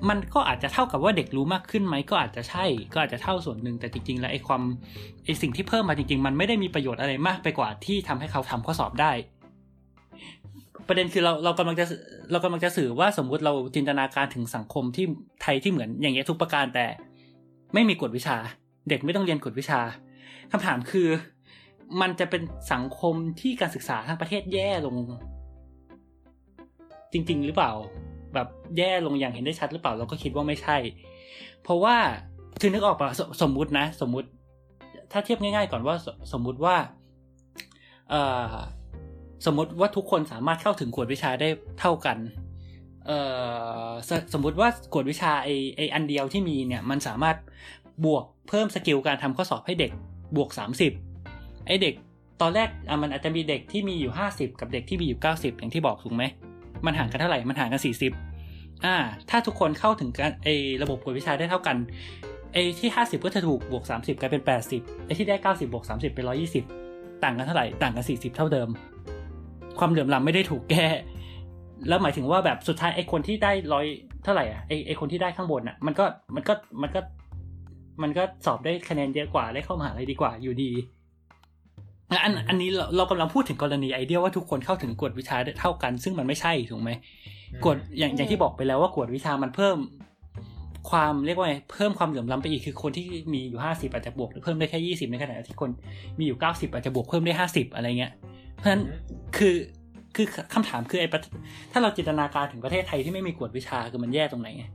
[0.10, 4.62] มันก็อาจจะเท่ากับว่าเด็กรู้มากขึ้นไหมก็อาจจะใช่ ก็อาจจะเท่าส่วนหนึ่งแต่จริงๆ แล้วไอความ
[5.26, 9.12] ไอสิ่งที่เพิ่มมาจริง ๆ มันไม่ได้มีประโยชน์อะไรมากไปกว่าที่ทำให้เขาทำข้อสอบได้
[10.88, 11.86] ประเด็นคือเราเรากำลังจะ
[12.32, 15.06] เรากำลังจะสื่อว่าสมมุติเราจินตนาการถึงสังคมที่
[15.42, 16.86] ไทยที่เหมือนอย่างเงี้ยทุกประการแต่
[17.74, 18.38] ไม่มีกฎวิชา
[18.90, 19.80] เด็กไม่ต้องเรียนกฎวิชา
[20.52, 21.08] คำถามคือ
[22.02, 22.42] มันจะเป็น
[22.74, 24.96] สังคมที่การศึกษาทั้งประเทศแย่ลง
[27.12, 27.72] จริง ๆ หรือเปล่า
[28.34, 28.48] แบบ
[28.78, 30.78] แย่ลงอย่างเห็นได้ชัดหรือเปล่าเราก็คิดว่าไม่ใช่
[31.64, 31.96] เพราะว่า
[32.60, 34.28] คือนึกออกปะสสมมุตินะ สมมุติ
[35.12, 36.76] ถ้าเทียบง่าย ๆ ก่อนว่าสสมมุติว่า
[38.10, 38.16] เอ
[38.52, 38.54] อ
[39.46, 41.50] สมมติว่าทุกคนสามารถเข้าถึงกวดวิชาได้
[41.80, 42.18] เท่ากัน
[43.06, 43.12] เอ
[43.88, 47.38] อสสมมุติว่ากวดวิชาไอไออันเดียวที่มีเนี่ยมันสามารถ
[48.06, 49.92] บวกเพิ่มสกิลการทำข้อสอบให้เด็ก
[50.36, 51.13] บวก 30
[51.68, 51.94] ไอเด็ก
[52.42, 56.24] ตอนแรกอะมันอาจจะมีเด็กที่มีอยู่ 50 กับเด็กที่มีอยู่ 90 อย่างที่บอกถูกไหม
[56.86, 57.82] มันห่างกันเท่าไหร่ มันห่างกัน
[58.28, 58.96] 40อ่า
[59.30, 60.48] ถ้าทุกคนเข้าถึงการไอ
[60.84, 61.78] ระบบกวดวิชาได้เท่ากัน
[62.54, 66.26] ไอที่ 50 ก็จะถูกบวก 30 กลายเป็น 80ไอที่ได้ 90 บวก 30 เป็น
[66.74, 68.70] 120 ต่างกันเท่าไหร่ ต่างกัน 40 เท่าเดิม
[69.80, 70.86] ความเหลื่อมล้ำไม่ได้ถูกแก้
[71.88, 73.86] แล้วหมายถึงว่าแบบสุดท้ายไอคนที่ได้ร้อย
[74.24, 77.02] เท่าไหร่อะไอไอคนที่ได้ข้างบนอะ มันก็มันก็มันก็
[78.02, 80.72] มันก็สอบได้คะแนนเยอะกว่าได้เข้ามหาลัยดีกว่าอยู่ดี
[82.14, 86.92] อะอันอันนี้เราเรากำลังพูดถึงกรณีไอเดียว่าทุกคนเข้าถึงกวดวิชาได้เท่ากัน ซึ่งมันไม่ใช่ถูกไหม
[87.64, 89.78] กวดอย่างอย่างที่บอกไปแล้วว่ากวดวิชามันเพิ่ม
[90.90, 95.70] ความเรียกว่าไงเพิ่มความเหลื่อมล้ำไปอีกคือคนที่มีอยู่ห้าสิบอาจจะบวกเพิ่มได้แค่ยี่สิบในขณะที่คน
[96.20, 98.12] มีอยู่เก้าสิบอาจจะบวกเพิ่มได้ห้าสิบอะไรเงี้ย
[98.56, 98.84] เพราะฉะนั้น
[99.38, 99.56] คือ
[100.16, 101.20] คือคำถามคือไอ้ประ
[101.72, 104.66] ถ้าเราจินตนาการถึงประเทศไทยที่ไม่มีกวดวิชาคือมันแย่ตรงไหนไง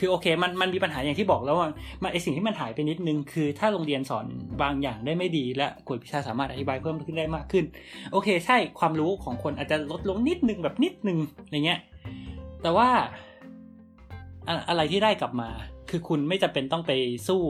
[0.00, 1.68] คือโอเคมันมันมีปัญหาอย่างที่บอกแล้วว่า
[2.02, 4.26] มันไอสิ่งที่มันหายไปนิดนึงคือ ถ้าโรงเรียนสอน
[4.62, 7.64] บางอย่างได้ไม่ดี และกวดวิชาสามารถอธิบายเพิ่มขึ้นได้มากขึ้น
[8.12, 11.80] โอเค ใช่ความรู้ของคนอาจจะลดลงนิดนึงแบบนิดนึงอะไรเงี้ย
[12.62, 12.88] แต่ว่า
[14.48, 15.48] อะอะไรที่ได้กลับมา
[15.90, 16.92] คือคุณไม่จำเป็นต้องไป
[17.28, 17.42] สู้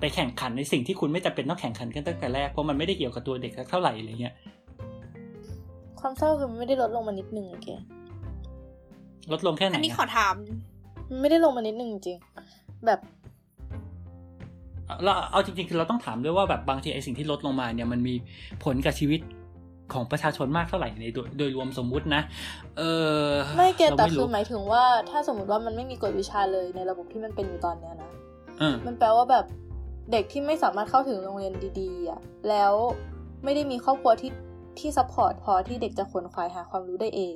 [0.00, 4.34] ไปแข่งขันในสิ่งที่คุณไม่จำเป็นต้องแข่งขันกันตั้งแต่แรกเพราะมันไม่ได้เกี่ยวกับตัวเด็กสักเท่าไหร่อะไรเงี้ย
[6.00, 7.68] ความเศร้าคือมันไม่ได้ลดลงมานิดนึงโอเค
[9.32, 10.56] ลดลงแค่ไหนอันนี้อะขอถามมัน
[11.20, 13.00] ไม่ได้ลงมานิดนึงจริงๆแบบ
[15.04, 18.14] เราเอาจริงๆคือเราต้องถามด้วยว่าแบบบางทีไอสิ่งที่ลดลงมาเนี่ยมันมี
[18.64, 19.20] ผลกับชีวิต
[19.92, 22.22] ของประชาชนมากเท่าไหร่ในโดยโดยรวมสมมุตินะ
[22.78, 22.82] เอ
[23.22, 23.26] อ
[23.56, 28.10] ไม่ get เราแต่รู้คือหมายถึงว่า ถ้าสมมติว่ามันไม่มีกวดวิชาเลยในระบบที่มันเป็นอยู่ตอนเนี้ยนะ
[28.58, 29.44] เออมันแปลว่าแบบ
[30.12, 32.72] เด็กที่ไม่สามารถเข้าถึงโรงเรียนดีๆอะแล้ว
[33.44, 34.32] ไม่ได้มีครอบครัวที่
[34.78, 37.34] ที่ support พอที่เด็กจะขวนขวายหาความรู้ได้เอง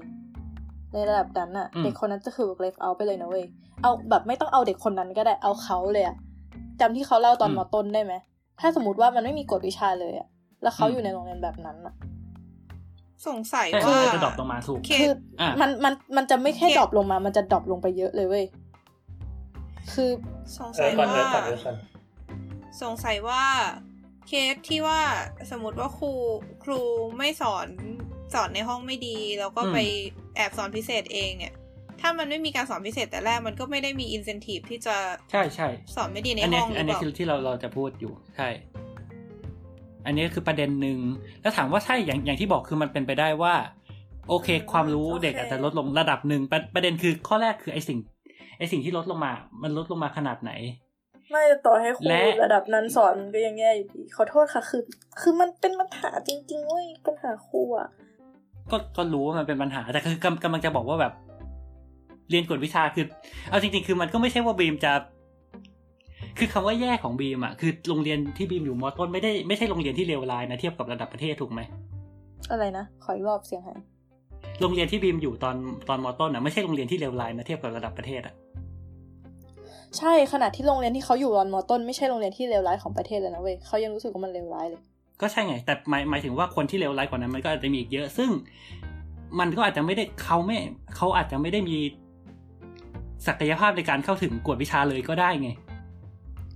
[0.93, 3.45] ในระดับนั้นอะอืมเด็กคนนั้นจะคือ work life out ไปเลยนะเว้ย
[3.83, 6.17] เอาแบบไม่ต้องเอาเด็กคนนั้นก็ได้เอาเขาเลยอะ
[6.81, 8.15] จำที่เขาเล่าตอนมต้นได้ไหม
[8.61, 10.29] ถ้าสมมติว่ามันไม่มีกฎวิชาเลยอะ
[10.63, 11.95] แล้วเขาอยู่ในโรงเรียนแบบนั้นอะ
[13.27, 18.45] สงสัยใช่ว่าจะดรอปลงมาถูกเคคืออะมันมันมันจะไม่แค่เคดรอปลงมา มันจะดรอปลงไปเยอะเลยเว้ย
[19.93, 20.11] คือ
[20.59, 21.77] สงเอสัอยก่อนเอว่าอก่อนเออก่อน
[22.83, 23.43] สงสัยว่า
[24.29, 25.01] เคสที่ว่า
[25.51, 26.11] สมมติว่าครู
[26.65, 26.81] ครู
[27.19, 27.67] ไม่สอน
[28.35, 29.79] สอนในห้องไม่ดี แล้วก็อืมไป
[30.36, 31.54] แอบสอนพิเศษเองเนี่ย
[32.02, 34.96] ถ้ามันไม่มีการสอนพิเศษแต่แรกมันก็ไม่ได้มีอินเซนティブที่จะ
[35.32, 38.50] ใช่ใช่ สอนไม่ดีใน อัน ห้ เนี้ย องหรื อัน อ เนี้ เป ย ล่า คือที่เราเราจะพูดอยู่ใช่
[40.06, 41.00] อันนี้คือประเด็นหนึ่ง
[41.42, 43.54] แล้วถามว่าใช่อย่างอย่างที่บอกคือมันเป็นไปได้ว่า
[44.30, 48.00] โอเค ความรู้ โอเค เด็กอาจจะลดลงระดับหนึ่งประประเด็นคือข้อแรกคือไอสิ่ง
[48.58, 49.32] ไอสิ่งที่ลดลงมา
[49.64, 50.52] มันลดลงมาขนาดไหน
[51.30, 54.84] ไม่ต่อให้ครู และ ระดับนั้นสอนมันก็ยังแย่อยู่ดีขอโทษค่ะ คือ
[55.22, 57.90] คือมันเป็นปัญหาจริงๆเว้ยปัญหาครูอ่ะ
[58.73, 61.13] ก็ก็รู้ว่ามันเป็นปัญหา แต่คือกำกำลังจะบอกว่าแบบ
[62.31, 63.05] เรียนกฎวิชาคือ
[63.51, 64.93] เอาจริง ๆ คือมันก็ไม่ใช่ว่าบีมจะ
[66.39, 71.61] คือคำว่าแย่ของบีมอะคือโรงเรียนที่บีมอยู่มอต้นไม่ได้ไม่ใช่โรงเรียนที่เลวร้ายนะเทียบกับระดับประเทศถูกไหม
[72.51, 73.79] อะไรนะขออีกรอบเสียงหาย
[74.61, 75.57] โรงเรียนที่บีมอยู่ตอน
[75.89, 78.35] ตอนมอต้นอะไม่ใช่โรงเรียนที่เลวร้ายนะเทียบกับระดับประเทศอะ
[79.99, 84.83] ใช่ขนาดที่โรงเรียนที่เขาอยู่ตอนมอต้นไม่ใช่โรงเรียนที่เลวร้ายของประเทศเลยนะเว้ยเขายังรู้สึกว่ามันเลวร้ายเลย
[85.21, 88.31] ก็ใช่ไง แต่หมายหมายถึงว่าคนที่เลวร้ายกว่านั้นมันก็อาจจะมีอีกเยอะ ซึ่ง
[89.39, 90.59] มันก็อาจจะไม่ได้เขาไม่
[90.97, 91.77] เขาอาจจะไม่ได้มี
[93.27, 95.51] ศักยภาพในการเข้าถึงกวดวิชาเลยก็ได้ไง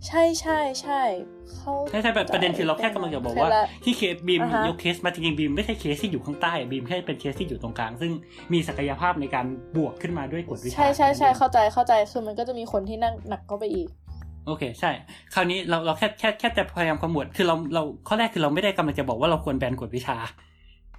[0.06, 1.02] ใช่ใช่ใช่
[1.54, 8.12] เขาใช่ใช่ประประเด็นคือเราแค่กำลังจะบอกว่าเคยละที่เคสบีมอ่าฮะยกเคสมาจริงๆบีมไม่ใช่เคสที่อยู่ข้างใต้บีมแค่เป็นเคสที่อยู่ตรงกลาง ซึ่ง
[8.52, 9.46] มีศักยภาพในการ
[9.76, 13.88] บวกขึ้นมาด้วยกวดวิชา ใช่ใช่ใช่เข้าใจเข้าใจคือมันก็จะมีคนที่นั่งหนักเข้าไปอีก
[14.46, 14.90] โอเคใช่
[15.34, 20.16] คราวนี้เราเราแค่แค่แค่จะพยายามขมวดคือเราเราข้อแรกคือเราไม่ได้กำลังจะบอกว่าเราควรแบนกฎวิชา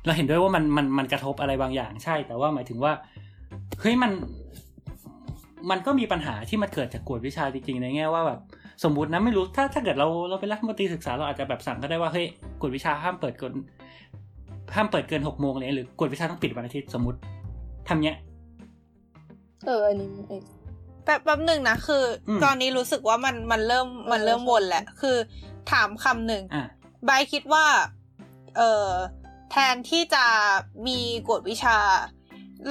[0.05, 2.91] เราเห็นด้วยว่ามันมันมันกระทบอะไรบางอย่างใช่ แต่ว่าหมายถึงว่า
[3.81, 4.11] เฮ้ยมัน
[5.69, 8.39] มันก็มีปัญหาที่มันเกิดจากกฎวิชาจริงๆในแง่ว่าแบบ
[8.83, 12.25] สมมตินะไม่รู้ถ้าถ้าเกิดเราเราเป็นรัฐมนตรีศึกษาเราอาจจะแบบสั่งก็ได้ว่าเฮ้ย
[12.61, 13.53] กฎวิชาห้ามเปิดกิน
[14.75, 17.19] ห้ามเปิดเกินหกโมงเลยหรือกฎวิชาต้องปิดวันอาทิตย์สมมติ
[17.87, 18.17] ทำเนี้ย
[19.65, 20.09] เอออันนี้
[21.07, 25.17] แป๊บแป๊บหนึ่งนะคืออมตอนนี้รู้สึกว่ามันมันเริ่มมันเริ่มวนแหละ คือ
[25.71, 26.65] ถามคำหนึ่งอะ
[27.07, 27.65] บายคิดว่า
[28.57, 28.89] เออ
[29.51, 30.25] แทนที่จะ
[30.87, 31.77] มีกฎวิชา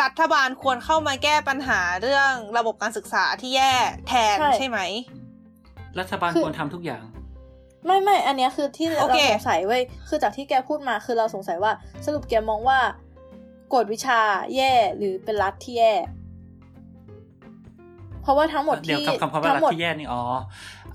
[0.03, 3.73] รัฐบาลควรเข้ามาแก้ปัญหาเรื่องระบบการศึกษาที่แย่
[4.09, 4.79] แทนใช่ไหม
[5.99, 7.05] รัฐบาลควรทำทุกอย่าง
[7.87, 11.73] ไม่ไม่ อันเนี้ยคือที่เราโอเคสงสัยเว้ย คือจากที่แกพูดมาคือเราสงสัยว่า
[12.07, 12.79] สรุปแกมองว่า
[13.75, 14.21] กฎวิชา
[14.57, 15.93] แย่หรือเป็นรัฐที่แย่
[18.27, 20.23] เพราะว่าทั้งหมดเดี๋ยวที่คำคำว่าทั้รังฐหมดที่แย่นี่อ๋อ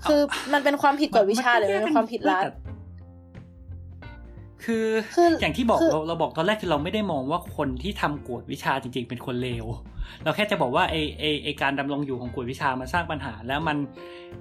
[0.04, 0.20] คือ
[0.52, 2.44] มันเป็นความผิดกฎวิชาหรือมันเป็นความผิดรัฐ
[4.64, 9.66] คือคืออย่างที่บอกคือเราเราบอกตอนแรกคือเราไม่ได้มองว่าคนที่ทำกวดวิชาจริง ๆ เป็นคนเลว
[10.24, 13.76] เราแค่จะบอกว่าไอไอไอการดำรงอยู่ของกวดวิชามันสร้างปัญหา แล้วมัน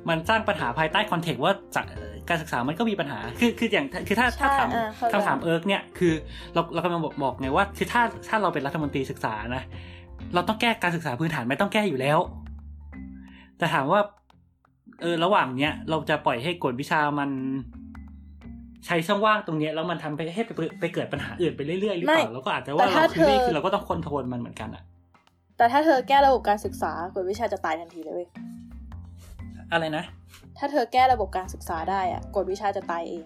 [0.10, 1.82] มันสร้างปัญหาภายใต้คอนเทกต์ว่าจะ
[2.30, 6.14] การศึกษามันก็มีปัญหา คือคืออย่างคือถ้าถ้าใช่ถามอ่าเข้าใจคำถามเอิร์กเนี่ยคือ
[6.54, 9.64] เราเรากำลังบอกบอกไงว่าคือถ้าถ้าเราเป็นรัฐมนตรีศึกษานะ
[10.34, 12.20] เราต้องแก้การศึกษาพื้นฐานไม่ต้องแก้อยู่แล้ว
[13.62, 14.02] แต่ถามว่า
[15.02, 17.30] เออ ระหว่างเนี้ย เราจะปล่อยให้กวดวิชามัน
[18.86, 24.84] ใช้ช่องว่างตรงเนี้ยแล้วมันทำไปให้ไปไปเกิดปัญหาอื่นไปเรื่อยๆหรือเปล่าไม่แล้วก็อาจจะแต่ว่าถ้าเราคือนี่เธอคือเราก็ต้อง control มันเหมือนกันอะ
[25.58, 28.28] แต่ถ้าเธอแก้ระบบการศึกษากวดวิชาจะตายทันทีเลยเว้ย
[29.72, 30.04] อะไรนะ
[30.58, 33.26] ถ้าเธอแก้ระบบการศึกษาได้อะกฎวิชาจะตายเอง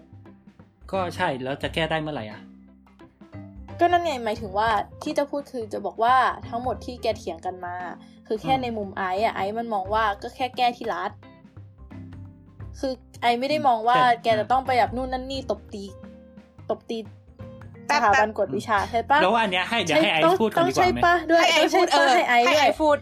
[0.92, 2.40] ก็ใช่แล้วจะแก้ได้เมื่อไหร่อะ
[3.80, 4.68] ก็นั่นไงหมายถึงว่า
[5.02, 6.14] ที่จะพูดคือจะบอกว่า
[6.48, 7.76] ทั้งหมดที่แกเถียงกันมา
[8.26, 11.10] คือแค่อืมในมุมไอ้อะไอ้มันมองว่าก็แค่แก้ที่รัฐ
[12.78, 12.92] คือ
[13.22, 15.84] ไอ้ไม่ได้มองว่าแกจะต้องไปแบบนู่นนั่นนี่ตบตี
[16.70, 16.98] ตบตี
[17.86, 22.96] แป๊สบถาแป๊บันบกฎวิชาใช่ปะแล้วว่าอันเนี้ยให้เดี๋ยวให้ไอต้งซ์พูดก่อนดีกว่าต้องไหมใช่ปะด้วยให้ไอต้องพูใช่ดเอปะอให้ไอ้ให้ด้วไอยพูด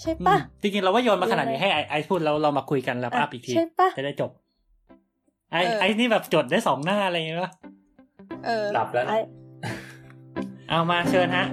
[0.00, 4.30] ใช่อืปะมจริงๆเราว่าโยนมาขนาดนี้ยังไงให้ไอไอซ์พูดแล้วเรามาคุยกันแล้วอัพอีกทีใช่ปะจะได้จบ
[5.52, 7.52] ไอเออไอซ์นี่แบบจดได้สองหน้าอะไรอย่างเงี้ยปะ
[8.46, 9.18] เออหลับแล้วนะไอ้
[10.70, 11.46] เอามาเชิญฮะ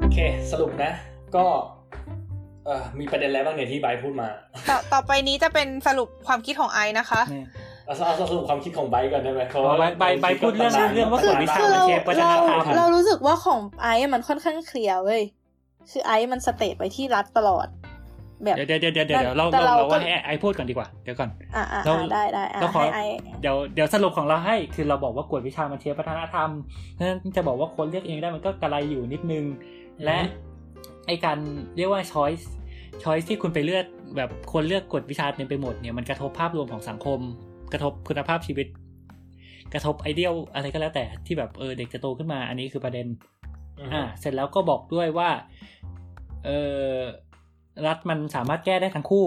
[0.00, 0.18] โอเค
[0.50, 0.92] สรุปนะ
[1.36, 1.44] ก็
[2.66, 4.28] เอ่อมีประเด็นอะไรบ้างเนี่ยที่ไบร์ทพูดมา
[4.68, 7.34] ต่อต่อไปนี้จะเป็นสรุปความคิดของไอนะคะเอ
[7.86, 15.22] เอาเอาสรุปความคิดของไบร์ทก่อนได้ไหมเพราะอ๋อว่าไบร์ทไบร์ทพูดเรื่องคิตำนานเรื่องว่า คืกวดวิชาคือมันเรา shape วัฒนธรรม เรารู้สึกว่าของไอซ์มันค่อนข้างเคลียร์เว้ย
[15.90, 17.66] คือไอซ์มัน state ไปที่รัฐตลอด
[18.44, 26.50] แบบเดี๋ยวเดี๋ยวเดี๋ยวเดี๋ยวเดี๋ยวเราแต่เราเราเราว่าก็ให้ไอซ์พูดก่อนดีกว่าเดี๋ยวก่อนอ่าอ่าเราได้ได้อ่าเราขอให้ไอซ์เดี๋ยวเดี๋ยวสรุปของเราให้คือเราบอกว่ากวดวิชามัน shape วัฒนธรรม
[26.98, 29.44] นั้นจะบอกว่าคนเลือกเองได้มันก็กระไรอยู่นิดนึง
[30.04, 30.18] และ
[31.06, 31.38] ไอการ
[31.76, 32.44] เรียกว่า choice
[33.02, 33.84] choice ที่คุณไปเลือก
[34.16, 37.18] แบบคนเลือกกฎวิชาเต็มไปหมดเนี่ยมันกระทบภาพรวมของสังคม
[37.72, 38.66] กระทบคุณภาพชีวิต
[39.72, 43.06] กระทบไอเดียลอะไรก็แล้วแต่ที่แบบเออเด็กจะโตขึ้นมาอันนี้คือประเด็น
[43.80, 45.30] อืมอ่าเสร็จแล้วก็บอกด้วยว่า
[46.44, 46.50] เอ
[46.94, 46.98] อ
[47.86, 49.26] รัฐมันสามารถแก้ได้ทั้งคู่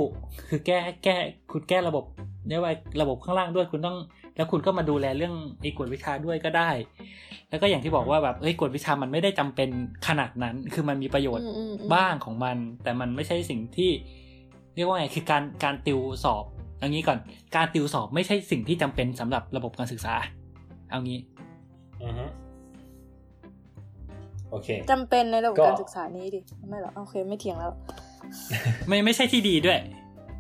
[0.50, 1.16] คือแก้แก้
[1.52, 2.06] คุณแก้ระบบ
[2.48, 3.98] เรียกว่าระบบข้างล่างด้วยคุณต้อง
[4.36, 6.70] แล้วคุณก็มาดูแลเรื่องไอ้กฎวิชาด้วยก็ได้
[7.50, 9.70] แล้วก็อย่างที่บอกว่าแบบเอ้ยกฎวิชามันไม่ได้จำเป็น
[10.08, 13.92] ขนาดนั้น คือมันมีประโยชน์อืมอืมอืมบ้างของมัน แต่มันไม่ใช่สิ่งที่
[14.76, 16.46] เรียกว่าไงคือการการติวสอบ
[16.78, 17.20] เอางี้ก่อน
[17.56, 20.16] การติวสอบไม่ใช่สิ่งที่จำเป็นสำหรับระบบการศึกษา
[20.90, 21.20] เอางี้
[22.04, 22.26] อือฮึ
[24.54, 26.40] โอเคจำเป็นในระบบก็การศึกษานี้ดิ
[26.70, 27.72] ไม่หรอโอเคไม่เถียงแล้ว
[28.88, 29.80] ไม่ไม่ใช่ที่ดีด้วย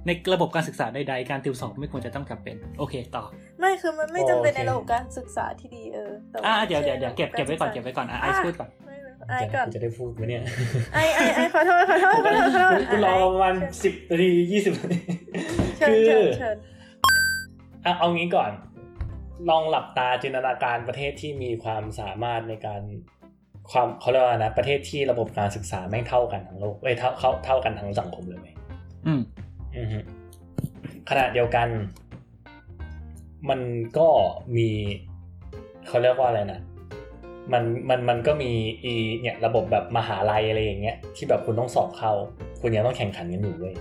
[0.05, 3.23] ในระบบการศึกษาใดๆการติวสอบไม่ควรจะต้องจำเป็น โอเคต่อ
[3.59, 10.43] ไม่คือมันไม่จำเป็นโอเคในระบบการศึกษาที่ดีเออแต่ว่าอ่าไม่เดี๋ยวใช่เดี๋ยวเดี๋ยวเก็บระเก็บไว้ก่อนศึเก็บไว้ก่อนอะไออะซ์พูดก่อนไม่รู้ไอซ์ก่อนจะได้พูดไหมเนี่ย
[10.93, 14.99] ไอไอไอขอโทษขอโทษขอโทษขอโทษกูรอประมาณสิบนาทียี่สิบนาที
[15.77, 16.57] เชิญคือเชิญเชิญ
[17.85, 18.51] อะเอางี้ก่อน
[19.49, 22.81] ลองหลับตาจินตนาการประเทศที่มีความสามารถในการ
[23.71, 28.47] ความเขาเรียกว่านะประเทศที่ระบบการศึกษาแม่งเท่ากันทั้งโลกเอ้ยเท่าเท่าเท่ากันทั้งสังคมเลยไหม
[29.07, 29.21] อืม
[29.77, 29.99] อือฮึ
[31.09, 31.67] ขณะเดียวกัน
[33.49, 33.61] มัน
[33.97, 34.07] ก็
[34.57, 34.69] มี
[35.87, 36.59] เขาเรียกว่าอะไรนะ
[37.53, 38.51] มันมันมันก็มี
[38.83, 42.11] อีเนี่ยระบบแบบมหาลัยอะไรอย่างเงี้ย ที่แบบคุณต้องสอบเข้า
[42.61, 43.75] คุณยังต้องแข่งขันกันอยู่เว้ย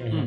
[0.00, 0.26] อือฮึอืม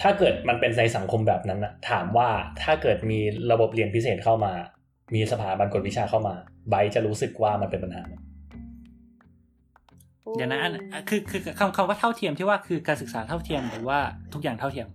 [0.00, 2.28] ถ้าเกิดมันเป็นในสังคมแบบนั้นนะถามว่า
[2.62, 3.18] ถ้าเกิดมี
[3.52, 4.52] ระบบเรียนพิเศษเข้ามา
[5.14, 6.34] มีสถาบันกฎวิชาเข้ามา
[6.68, 8.14] ไบร์ทจะรู้สึกว่ามันเป็นปัญหาไหม
[10.36, 13.98] เดี๋ยวนะอันอะคือคือคำคำว่าเท่าเทียมที่ว่าคือการศึกษาเท่าเทียมหรือว่า
[14.32, 14.88] ทุกอย่างเท่าเทียม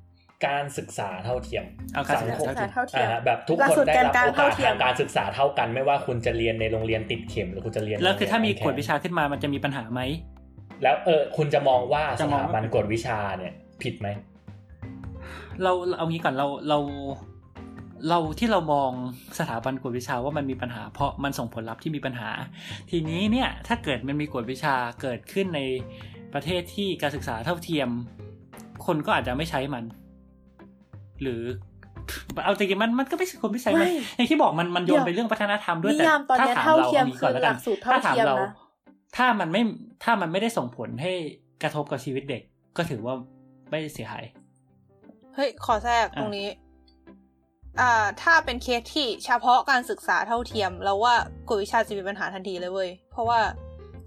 [0.48, 10.02] การศึกษาเท่าเทียมเอาการศึกษาสังคมศึกษาเท่าเทียมอ่าแบบทุกหลักคนสูตรได้รับการโอกาเท่าสเทียมทางการศึกษาเท่ากัน ไม่ว่าคุณจะเรียนในโรงเรียนติดเข็มหรือคุณจะเรียนแล้วคือถ้ามีในโรงกฎเรียนวิชาขึ้นมามันจะมีปัญหาไหม
[10.84, 14.08] แล้วเออคุณจะมองว่าสจะมองถาว่าบันกฎวิชาเนี่ย ผิดไหม
[15.64, 16.78] เราเอางี้ก่อนเราเรา
[18.10, 18.92] เราที่เรามอง
[19.40, 22.30] สถาบันกวดวิชาว่ามันมีปัญหา เพราะมันส่งผลลัพธ์ที่มีปัญหา
[22.90, 25.62] ทีนี้เนี่ยถ้าเกิดมันมีกวดวิชาเกิดขึ้นใน
[26.34, 27.90] ประเทศที่การศึกษาเท่าเทียม
[28.86, 29.84] คนก็อาจจะไม่ใช้มัน
[31.22, 31.42] หรือ
[32.46, 38.52] เอาจริงๆมันมันก็ไม่ใช่คนไม่ใช้มันไม่อย่างที่บอกมันมันโยนเดี๋ยวไปเรื่องวัฒนธรรมด้วยนิแต่ยามตอนถ้าเนี้ยถามเท่าเราเทียมเอางี้ก่อนแล้วกันคือหลักสูตรเท่าถ้าถามเทียมเรานะ
[39.18, 39.62] ถ้ามันไม่
[40.04, 41.12] ถ้ามันไม่ได้ส่งผลให้
[41.64, 42.42] กระทบกับชีวิตเด็ก
[42.78, 43.16] ก็ถือว่า
[43.70, 44.24] ไม่เสียหาย
[45.36, 46.48] เฮ้ยขอแทรกอะตรงนี้
[47.82, 51.16] อ่าถ้าเป็นเคสที่เฉพาะการศึกษาเท่าเทียมเราว่า
[51.50, 53.40] กวดวิชาจะมีปัญหาทันทีเลยเว้ย เพราะว่า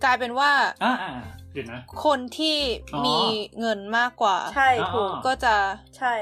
[0.05, 0.51] กลายเป็นว่า
[0.85, 1.12] อ่าอ่า
[1.53, 2.57] เดี๋ยวนะ คนที่
[2.95, 3.19] อ๋อมี
[3.61, 5.55] เงินมากกว่า ใช่ถูกอ๋อก็จะ
[5.97, 6.12] ใช่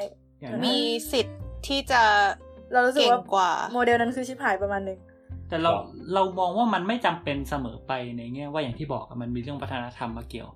[0.40, 0.78] อย่างนั้นมี
[1.12, 2.02] สิทธิ์ที่จะ
[2.72, 4.98] เรารู้สึกเก่งว่ากว่า โมเดลนั้นคือชิบหายประมาณหนึ่ง
[5.48, 5.72] แต่เรา
[6.14, 10.48] เรามองว่ามันไม่จำเป็นเสมอไปในแง่ว่าอย่างที่บอกอะมันมีเรื่องวัฒนธรรมมาเกี่ยว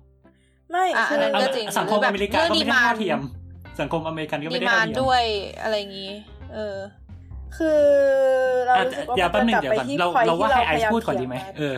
[0.71, 3.21] ไม่อะคือันอนั้นก็จริงสังคมหรือแบบอเมริกาก็ไม่ได้เรื่องเท่า demand เทียม
[3.81, 5.23] สังคมอเมริกันก็ดีไม่ได้มาเท่านเทียมด้วย
[5.61, 6.11] อะไรอย่างนี้
[6.53, 6.77] เออ
[7.57, 7.81] คือ
[8.65, 11.75] เราอะรู้สึกว่าเดี๋ยวแป๊บมันนึงกลับเดี๋ยวไปก่อนที่เรา point เราว่าที่ให้ไอซ์พยยมพูดก่อนดีไหมถียงเออ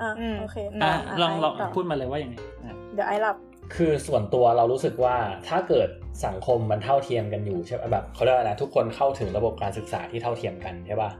[0.00, 2.34] อะอืมโอเคอะะลองลองไต่พูดมาเลยว่าอย่างไง
[2.64, 3.36] อะเดี๋ยวไอซ์หลับ
[3.76, 5.16] คือส่วนตัวเรารู้สึกว่า
[5.48, 5.88] ถ้าเกิด
[6.26, 11.10] สังคมมันเท่าเทียมกันอยู่ใช่ไหมแบบเขาเรียกว่าอะไรนะทุกคนเข้าถึงระบบการศึกษาที่เท่าเทียมกันใช่ป่ะ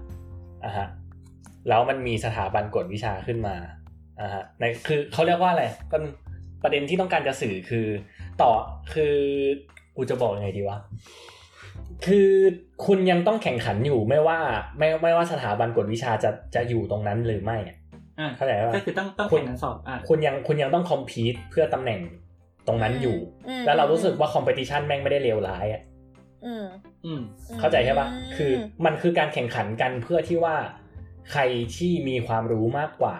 [0.65, 0.87] อะฮะ
[1.69, 3.57] แล้วมันมีสถาบันกฎวิชาขึ้นมา
[4.21, 6.03] อะฮะในคือเขาเรียกว่าอะไรเป็น
[6.63, 7.87] ประเด็นที่ต้องการจะสื่อคือ
[8.43, 8.51] ต่อ
[8.95, 9.15] คือ
[9.97, 10.79] กูจะบอกยังไงดีวะ
[12.07, 12.31] คือ
[12.87, 14.39] คุณยังต้องแข่งขันอยู่ไม่ว่า
[14.79, 17.77] ไม่ไม่ว่าสถาบันกฎวิชาจะจะอยู่ตรงนั้นหรือไม่อะ
[18.21, 22.01] อะเข้าใจป่ะก็คือต้องต้องคุณแข่งกันสอบอะคุณยังคุณยังต้องคอมพีตเพื่อตำแหน่ง
[22.67, 23.19] ตรงนั้นอยู่
[23.49, 25.83] อืมแล้วเรารู้สึกว่าคอมเพติชันแม่งไม่ได้เลวร้ายอะ
[26.47, 26.65] อืม
[27.05, 27.21] อืม
[27.61, 28.07] เข้าใจใช่ปะ
[28.37, 28.53] คือ
[28.85, 30.57] มันคือการแข่งขันกันเพื่อที่ว่า
[31.33, 31.43] ใคร
[31.77, 33.17] ที่มีความรู้มากกว่า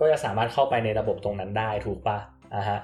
[0.00, 2.18] ก็จะสามารถเข้าไปในระบบตรงนั้นได้ถูกปะ
[2.54, 2.78] อะฮะ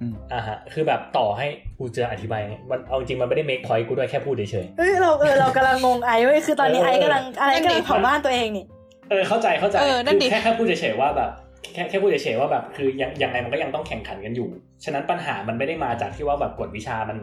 [0.00, 1.46] อืมอะฮะคือแบบต่อให้
[1.78, 11.30] กูจะอธิบายไงมันเอาจริงมันไม่ได้ make point กูด้วยแค่พูดเฉยเฮ้ยเราเออเรากำลังงงไอซ์เว้ยคือตอนนี้เออไอซ์กำลังไอนั่ซ์นดิกำลังเผาบ้านตัวเองนี่ๆเออเข้าใจเข้าใจเออนั่นดิคือแค่แค่พูดเฉยๆว่าแบบ
[11.74, 14.48] แค่แค่พูดเฉยๆว่าแบบคือยังยังไงมันก็ยังต้องแข่งขันกันอยู่
[14.84, 17.18] ฉะนั้นปัญหามันไม่ได้มาจากที่ว่าแบบกฎวิชามัน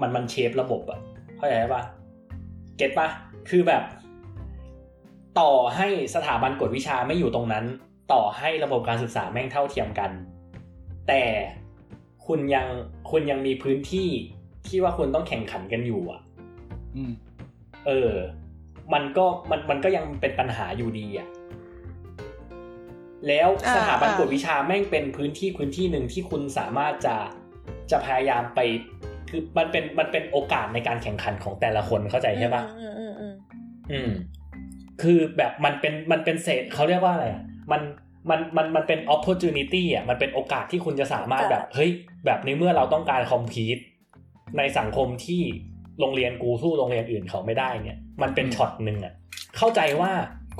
[0.00, 0.98] มันมันเชฟระบบอะ
[1.36, 1.82] เข้าใจปะ
[2.76, 3.08] เก็ตปะ
[3.50, 3.82] คือแบบ
[5.40, 7.64] ต่อให้สถาบันกฎวิชาไม่อยู่ตรงนั้น
[8.12, 10.10] ต่อให้ระบบการศึกษาแม่งเท่าเทียมกัน
[11.08, 11.22] แต่
[12.30, 12.66] คุณยัง
[13.10, 14.08] คุณยังมีพื้นที่
[14.68, 16.20] ที่ว่าคุณต้องแข่งขันกันอยู่อะ
[16.96, 17.12] อืม
[17.86, 18.12] เออ
[18.92, 21.28] มันก็มันมันก็ยังเป็นปัญหาอยู่ดีอะ
[23.28, 27.16] แล้วอ่าสถาบันอ่ากวดวิชาแม่งเป็นพื้นที่พื้นที่หนึ่งที่คุณสามารถจะ
[27.90, 28.60] จะพยายามไป
[29.30, 33.34] คือมันเป็นมันเป็นโอกาสในการแข่งขันของแต่ละคนเข้าใจใช่ปะอืมอืมอืม
[33.90, 34.10] อืม
[35.02, 37.42] คือแบบมันเป็นมันเป็นเศษเขาเรียกว่าอะไรอะ
[37.72, 37.80] มัน
[38.30, 41.90] มันมันมันเป็น opportunity อะมันเป็นโอกาสที่คุณจะสามารถแบบ เฮ้ย
[42.26, 43.82] แบบในเมื่อเราต้องการ compete
[44.58, 45.42] ในสังคมที่
[46.00, 49.12] โรงเรียนกูสู้โรงเรียนอื่นเขาไม่ได้เนี่ย มันเป็นอืมช็อตหนึ่งอะ
[49.56, 50.10] เข้าใจว่า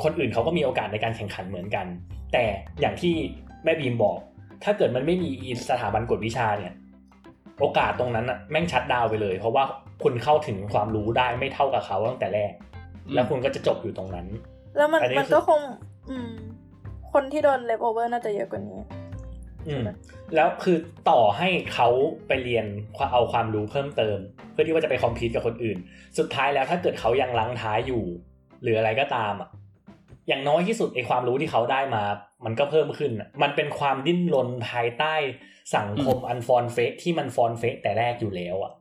[0.02, 1.86] คนอื่นเขาก็มีโอกาสในการแข่งขันเหมือนกัน
[2.32, 2.44] แต่
[2.80, 3.14] อย่างที่
[3.64, 4.18] แม่บีมบอก
[4.64, 5.30] ถ้าเกิดมันไม่มี
[5.70, 6.72] สถาบันกวดวิชาเนี่ย
[7.60, 9.64] โอกาสตรงนั้นอะแม่งชัดดาวน์ไปเลย เพราะว่า
[10.02, 12.52] คุณเข้าถึงความรู้ได้ไม่เท่ากับเขาตั้งแต่แรก
[13.14, 14.26] แล้วคุณก็จะจบอยู่ตรงนั้น
[14.76, 15.60] แล้วมันอันนี้มันคือก็คง
[16.10, 16.30] อืม
[17.12, 18.80] คนที่โดนเลฟโอเวอร์น่าจะเยอะกว่านี้
[19.68, 19.84] อืม
[20.34, 20.76] แล้วคือ
[21.10, 21.88] ต่อให้เขา
[22.28, 22.66] ไปเรียน
[23.12, 24.18] เอาความรู้เพิ่มเติม
[24.52, 25.78] เพื่อที่ว่าจะไปคอมพีตกับคนอื่น
[26.18, 28.04] สุดท้ายแล้วถ้าเกิดเขายังลังท้ายอยู่
[28.62, 29.48] หรืออะไรก็ตามอะ
[30.28, 32.02] อย่างน้อยที่สุดไอความรู้ที่เขาได้มา
[32.44, 35.14] มันก็เพิ่มขึ้นอะมันเป็นความดิ้นรนภายใต้
[35.76, 38.72] สังคมอันฟอนเฟกที่มันฟอนเฟกแต่แรกอยู่แล้วอะ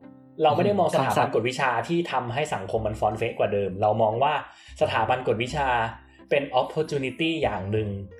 [0.42, 4.34] เราไม่ได้มองสถาบันกฎวิชาที่ทำให้สังคมมันฟอนเฟกกว่าเดิม เรามองว่า
[4.80, 5.68] สถาบันกฎวิชา
[6.30, 7.88] เป็น opportunity อย่างหนึ่ง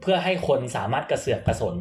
[0.00, 1.76] เพื่อให้คนสามารถกระเสือกกระสน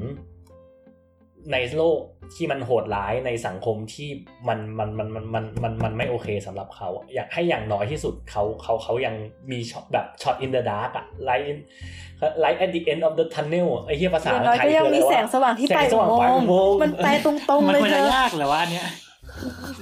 [1.53, 1.99] ในโลก
[2.35, 4.09] ที่มันโหดร้ายในสังคมที่
[4.47, 9.15] มันมันมันมันมันมันมันไม่โอเคสำหรับเขาอะอยากให้อย่างน้อยที่สุดเขาเขาเขายัง
[9.51, 18.88] มีช็อตแบบ shot in the dark อะ light light at the end of the tunnel ไอ้เหี้ยภาษาอย่างน้อยไทยก็ยังคืออะไรมีวะแสงสว่างที่ไปแสงสว่างปลายอุโมงค์มันไปตรงๆมันเลยควรเธจะอยากเหรอวะอันเนี้ย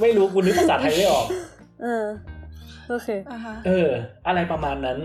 [0.02, 1.26] ไม่รู้กูนึกภาษาไทยไม่ออก
[1.82, 2.06] เออ
[2.90, 3.90] โอเคอ่าฮะเออ
[4.28, 4.98] อะไรประมาณนั้น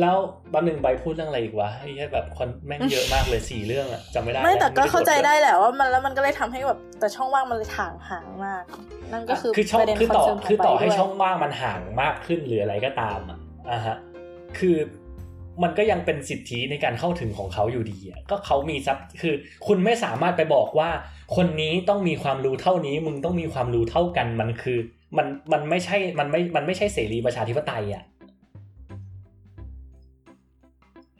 [0.00, 0.16] แล้ว
[0.52, 8.64] บันหนึ่งไบร์ทพูดเรื่องอะไรอีกวะไอ้เหี้ยแบบคนแม่งเยอะมากเลยสี่เรื่องอะจำไม่ได้ไม่แต่ก็ด้เข้าใจจได้แหละว่ามันแล้วมันก็เลยทำให้แบบแต่ช่องว่างมันเลยถ่างห่างมาก
[9.12, 13.38] นั่นก็คือคือช่องประเด็นคือต่อคอนเซิร์นคือต่อไปให้ด้วยช่องว่างมันห่างมากขึ้นหรืออะไรก็ตามอะ
[13.70, 13.96] อะฮะ
[14.58, 14.76] คือ
[15.62, 19.34] มันก็ยังเป็นสิทธิในการเข้าถึงของเขาอยู่ดีอะก็เขามีทรัพย์คือ
[19.66, 20.90] คุณไม่สามารถไปบอกว่า
[21.36, 24.78] คนนี้ต้องมีความรู้เท่านี้ มึงต้องมีความรู้เท่ากันมันคือ
[25.16, 28.02] มันมันไม่ใช่มันไม่มันไม่ใช่เสรีประชาธิปไตยอะ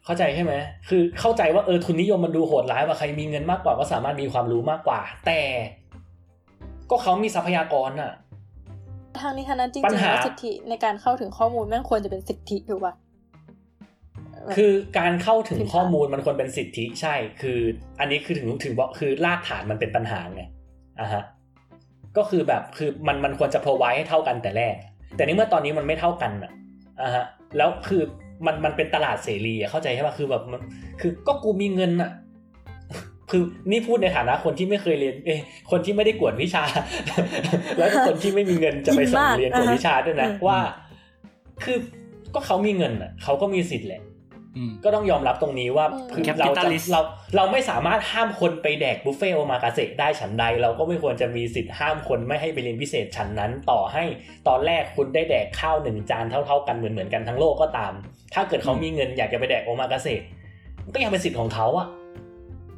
[0.04, 0.52] เข้าใจใช่ไหม
[0.88, 5.40] คือเข้าใจว่าเออทุนนิยมมันดูโหดร้ายว่าใครมีเงินมากกว่าก็สามารถมีความรู้มากกว่า แต่
[6.90, 8.12] ก็เขามีทรัพยากรอะ
[9.20, 12.94] ทางนี้ทางนั้นจริปัญงๆหาแล้วสิทธิในการเข้าถึงข้อมูลแม่งควรจะเป็นสิทธิถูกป่ะ
[14.56, 17.58] คือการเข้าถึงพื้นฐานข้อมูลมันควรเป็นสิทธิใช่ คือ
[18.00, 20.42] อันนี้คือถึงถึงบอกคือรากฐานมันเป็นปัญหาไง
[21.00, 21.22] อะฮะ
[22.16, 24.74] ก็คือแบบคือมันมันควรจะ provide ให้เท่ากันแต่แรก
[25.16, 26.52] แต่ในเมื่อตอนนี้มันไม่เท่ากันอะ
[27.02, 27.24] อะฮะ
[27.56, 28.02] แล้วคือ
[28.46, 30.60] มันมันเป็นตลาดเสรีอะเข้าใจใช่ป่ะคือแบบมัน
[31.00, 32.10] คือก็กูมีเงินอะ
[33.30, 35.40] คือนี่พูดในฐานะคนที่ไม่เคยเรียนเอ้ย
[35.70, 36.64] คนที่ไม่ได้กวดวิชา
[37.78, 40.58] แล้วคนที่ไม่มีเงินจะไปส่งเรียนกวดวิชาด้วยนะว่า
[41.64, 41.78] คือ
[42.34, 44.13] ก็เขามีเงินอะเขาก็มีสิทธิ์แหละอืม
[44.84, 47.00] ก็ต้องยอมรับตรงนี้ว่าอืมคือเราจะ Capitalist เรา
[47.36, 54.04] เราไม่สามารถห้ามคนไปแดกบุฟเฟ่ต์โอมากาเสะได้ฉันใด เราก็ไม่ควรจะมีสิทธิ์ห้ามคนไม่ให้ไปเรียนพิเศษฉันนั้น ต่อให้
[54.48, 57.92] ตอนแรกคุณได้แดกข้าวหนึ่งจานเท่า ๆ กันเหมือนเหมือนกันทั้งโลกก็ตาม
[58.34, 60.20] ถ้าเกิดเขามีเงินอยากจะไปแดกโอมากาเสะ
[60.84, 61.86] มันก็ยังเป็นสิทธิ์ของเขาอะ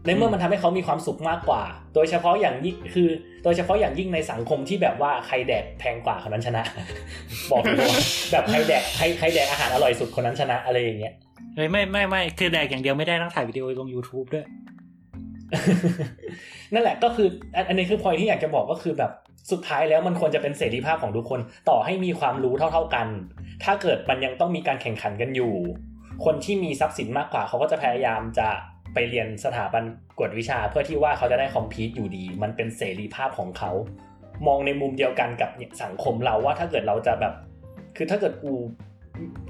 [0.06, 1.62] ในเมื่อมันทำให้เขามีความสุขมากกว่า
[1.94, 3.08] โดยเฉพาะอย่างยิ่งคือ
[3.44, 6.62] โดยเฉพาะอย่างยิ่งในสังคมที่แบบว่าใครแดกแพงกว่าคนนั้นชนะ
[7.52, 8.00] บอกเลยว่า
[8.32, 11.14] แบบใครแดกใครใครแดกอาหารอร่อยสุดคนนั้นชนะอะไรอย่างเงี้ย
[11.56, 14.46] เฮ้ยไม่ไม่ไม่คือแดกอย่างเดียวไม่ได้ต้องถ่ายวิดีโอลง YouTube ด้วย
[16.72, 19.10] นั่นแหละก็คืออันอันนี้คือพอยที่อยากจะบอกก็คือแบบ
[19.52, 23.06] สุดท้ายแล้วมันควรจะเป็นเสรีภาพของทุกคนต่อให้มีความรู้เท่า ๆกัน
[23.64, 25.54] ถ้าเกิดมันยังต้องมีการแข่งขันกันอยู่
[26.24, 28.48] คนที่มีทรัพย์สินมากกว่าเขาก็จะพยายามจะ
[28.96, 29.82] ไปเรียนสถาบัน
[30.18, 33.70] กวดวิชาเพื่อที่ว่าเขาจะได้คอมพิวต์อยู่ดี มันเป็นเสรีภาพของเขา
[34.46, 35.50] มองในมุมเดียวกันกับ
[35.82, 37.34] สังคมเราว่าถ้าเกิดเราจะแบบ
[37.96, 38.52] คือถ้าเกิดกู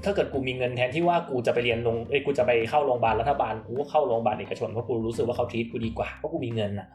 [0.03, 6.87] ถ้าเกิดกูมีเงินแทนที่ว่ากูจะไปเรียนโรงเอ้กูจะไปเข้าโรงพยาบาลรัฐบาลกูเข้าโรงพยาบาลเอกชนเพราะกูรู้สึกว่าเขาทีตกูดีกว่าเพราะกูมีเงินอะ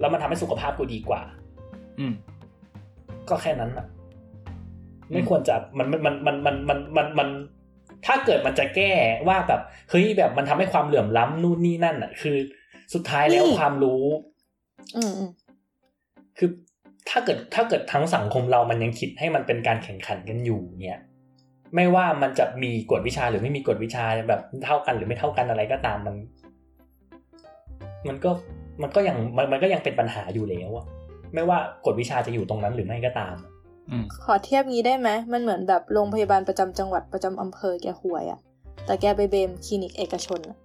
[0.00, 1.20] แล้วมันทำให้สุขภาพกูดีกว่า
[1.98, 2.14] อืม
[3.28, 3.86] ก็แค่นั้นอะ
[5.12, 7.28] ไม่ควรจะมันมันมันมันมันมันมัน
[8.06, 8.92] ถ้าเกิดมันจะแก้
[9.28, 9.60] ว่าแบบ
[9.90, 12.36] เฮ้ยแบบมันทำให้ความเหลื่อมล้ำนู่นนี่นั่นอะคือ
[12.94, 14.04] สุดท้ายแล้วนี่ความรู้
[14.96, 15.30] อืมอืม
[16.38, 16.50] คือ
[17.10, 21.00] ถ้าเกิดถ้าเกิดทั้งสังคมเรามันยังคิดให้มันเป็นการแข่งขันกันอยู่ เนี่ย
[21.74, 26.16] ไม่ว่ามันจะมีกฎวิชาหรือไม่มีกฎวิชาแบบเท่ากันหรือไม่เท่ากันอะไรก็ตามมัน
[28.08, 28.30] มันก็
[28.82, 30.86] มันก็ยังมันมันก็ยังเป็นปัญหาอยู่แล้วอะ
[31.34, 33.53] ไม่ว่ากฎวิชาจะอยู่ตรงนั้นหรือไม่ก็ตามอืม
[34.24, 38.40] ขอเทียบงี้ได้ไหมมันเหมือนแบบโรงพยาบาลประจำจังหวัดประจำอำเภอแกห่วยอะ
[38.86, 40.58] แต่แกไปเบมคลินิกเอกชนอะ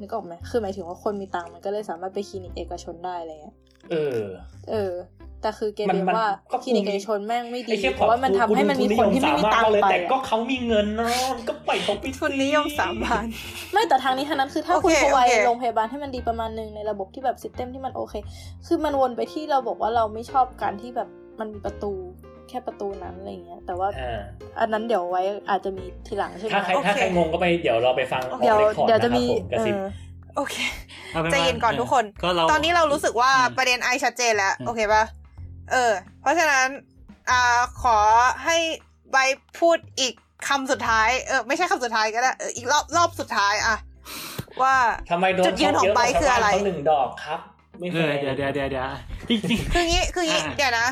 [0.00, 3.56] นึกออกไหมคือหมายถึงว่าคนมีตังค์มันก็เลยสามารถไปคลินิกเอกชนได้อะไรเงี้ย
[3.90, 4.22] เออ
[4.70, 4.92] เออ
[5.40, 11.10] แต่แต่คือเกมมันเรียนมันว่าก็คลินิกเอกชนแม่งไม่ดีไอ้เชี่ยเพราะว่ามันทำให้มันมีคนที่ไม่มีตังค์เลยไปแต่ก็อะเขามีเงินเนาะ
[11.48, 13.24] ก็ไปเขาไปทุนนิยมสามบาท
[13.72, 18.14] ไม่แต่ทางนี้ทางนั้นคือถ้าโอคุณเคพไวโอเคโรงพยาบาลให้มันดีประมาณนึงในระบบที่แบบซิสเต็มที่มันโอเค
[18.66, 21.08] คือมันวนไปที่เราบอกว่าเราไม่ชอบการที่แบบ
[21.40, 21.92] มันมีประตู
[22.48, 24.20] แค่ประตูนั้นอะไรเงี้ยแต่ว่าอ่า
[24.60, 29.88] อันนั้นเดี๋ยวไว้อาจจะมีทีหลังใช่ไหมถ้าใครโอเคถ้าใครงงก็ไปเดี๋ยวเราไปฟังออกเดี๋ยวเรคคอร์ดเดี๋ยวนะจะครับมีผมกระซิบเออ
[30.36, 30.56] โอเค
[31.14, 35.04] อาป็ใจเย็นก่อนว่าทุกคนก็เราตอนนี้เรารู้สึกว่าอืมประเด็นไอชัดเจนแล้วอืมโอเคป่ะ
[35.72, 36.66] เออ เพราะฉะนั้น
[37.30, 37.98] อ่าขอ
[38.44, 38.56] ให้
[39.12, 39.16] ใบ
[39.58, 40.14] พูดอีก
[40.48, 43.76] คำสุดท้ายเออไม่ใช่คำสุดท้ายก็ได้เอออีกรอบรอบสุดท้ายอะ
[44.62, 44.74] ว่า
[45.10, 47.40] ทำไมโดนจุดยืนของเยะไบร์ทคืออะไรเขาหนึ่งดอกครับ
[47.80, 48.88] ไม่เอเคอยเดี๋ยวเดี๋ยวเดี๋ยวเดี๋ยว
[49.28, 50.86] จริงจริงคืองี้คืองี้อ่าเดี๋ยวนะ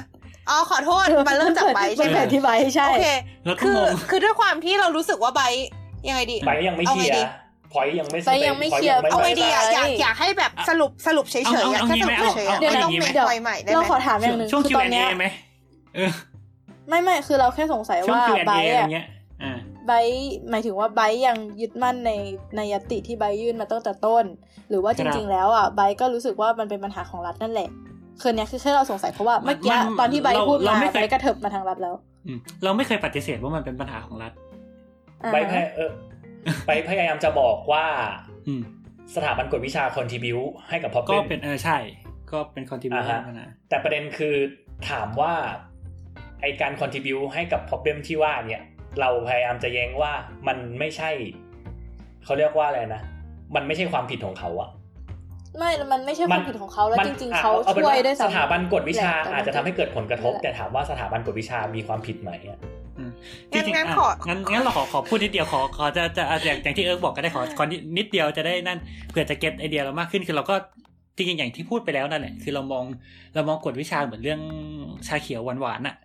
[0.49, 5.43] อ๋อขอโทษมันเริ่มจากใบใช่มันไหมเปิดที่ใบใช่โอเคๆแล้วก็คืองงคือด้วยความที่เรารู้สึกว่าใบ
[6.09, 7.31] ยังไงดีไปยังไม่เอาเคไงลียดีร์
[7.73, 15.27] พอยยังไม่ไปยังไม่พอเคลียร์ไม่เอาไงไปดีอะไปอยากอยากให้แบบสรุปสรุปเฉยๆเอาอะเอาแค่สรุปเอาเฉยๆอะเอาไม่เอาต้องเอาเมเอาคไฟใหม่ได้ไหเรามขอถามอย่างหนึ่งช่วงคือตอน Q&A เนี้ยไหม
[15.95, 16.11] เออ
[16.89, 19.07] ไม่ไม่คือเราแค่สงสัยช่วงว่า Q&A ไบอะไรอะเงี้ย
[19.43, 19.53] อ่า
[19.87, 19.93] ไบ
[20.51, 22.13] หมายถึงว่าไบยังยึดมั่นใน
[22.57, 24.25] ในยติที่ไบยื่นมาตั้งแต่ต้น
[24.69, 27.69] หรือว่าจริง ๆ แล้วอะไบก็รู้สึกว่ามันเป็นปัญหาของรัฐนั่นแหละ
[28.21, 31.95] คือเนี้ยคือแค่เราสงสัยเพราะว่าเมื่อกี้มันตอนที่ไบเราพูดเรามาไม่เคยไบกระเถิบมาทางรัฐแล้ว
[32.27, 34.33] อืมเราไม่เคยปฏิเสธว่ามันเป็นปัญหาของรัฐ
[35.25, 35.91] อ่าไปพยเออ
[36.67, 37.87] ไปพยายามจะบอกว่า
[38.49, 38.63] อืม
[39.15, 40.39] สถาบันกวดวิชาคอนทิบิว
[40.69, 41.79] ให้กับพอก็เป็นเออใช่
[42.33, 44.35] ก็เป็นคอนทิบิวอ่าฮะนะแต่ประเด็นคือ
[44.91, 45.33] ถามว่า
[46.41, 48.63] ไอการคอนทิบิวให้กับ problem ที่ว่าเนี่ย
[49.01, 50.13] เราพยายามจะแย้งว่า
[50.47, 51.11] มันไม่ใช่
[52.25, 53.03] เขาเรียกว่าอะไรนะ
[53.55, 54.71] มันไม่ใช่ความผิดของเขาอะ
[55.59, 62.59] ไม่มันไม่ใช่ความผิดของเขาแล้วมันจริงอะๆเขาอป็นช่วยด้วยสซ้ำถาบันกวดวิชาแหละแต่มันอาจจะทำให้เกิดผลกระทบนั่นแหละแต่ถามว่าสถาบันกวดวิชามีความผิดไหมอะ
[63.53, 68.79] จริงๆงั้นอะของั้นงั้นเราขอขอพูดนิดเดียวขอขอจะจะอะอย่างอย่างที่เอิร์กบอกก็ได้ขอขอนิดนิดเดียวจะได้นั่น
[69.11, 70.55] เผื่อจะ get idea เรามากขึ้นคือเราก็
[71.17, 72.85] จริงๆอย่างที่พูดไปแล้วนั่นแหละคือเรามอง
[73.35, 74.41] เรามองกวดวิชาเหมือนเรื่อง
[75.07, 75.97] ชาเขียวหวานๆน่ะ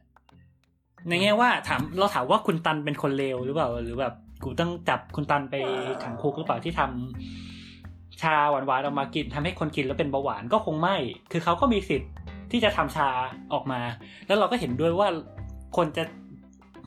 [1.07, 4.13] ในแง่ว่าถามเราถามว่าคุณตันเป็นคนเลวหรือเปล่าหรือแบบ
[4.43, 5.55] กูต้องจับคุณตันไป
[6.03, 7.48] ขังคุกหรือเปล่าที่ทำ
[8.21, 10.97] ชาหวานๆออกมากินทำให้คนกินแล้วเป็นเบาหวานก็คงไม่
[11.31, 12.11] คือเขาก็มีสิทธิ์
[12.51, 13.09] ที่จะทำชา
[13.53, 13.81] ออกมา
[14.27, 15.07] แล้วเราก็เห็นด้วยว่า
[15.77, 16.03] คนจะ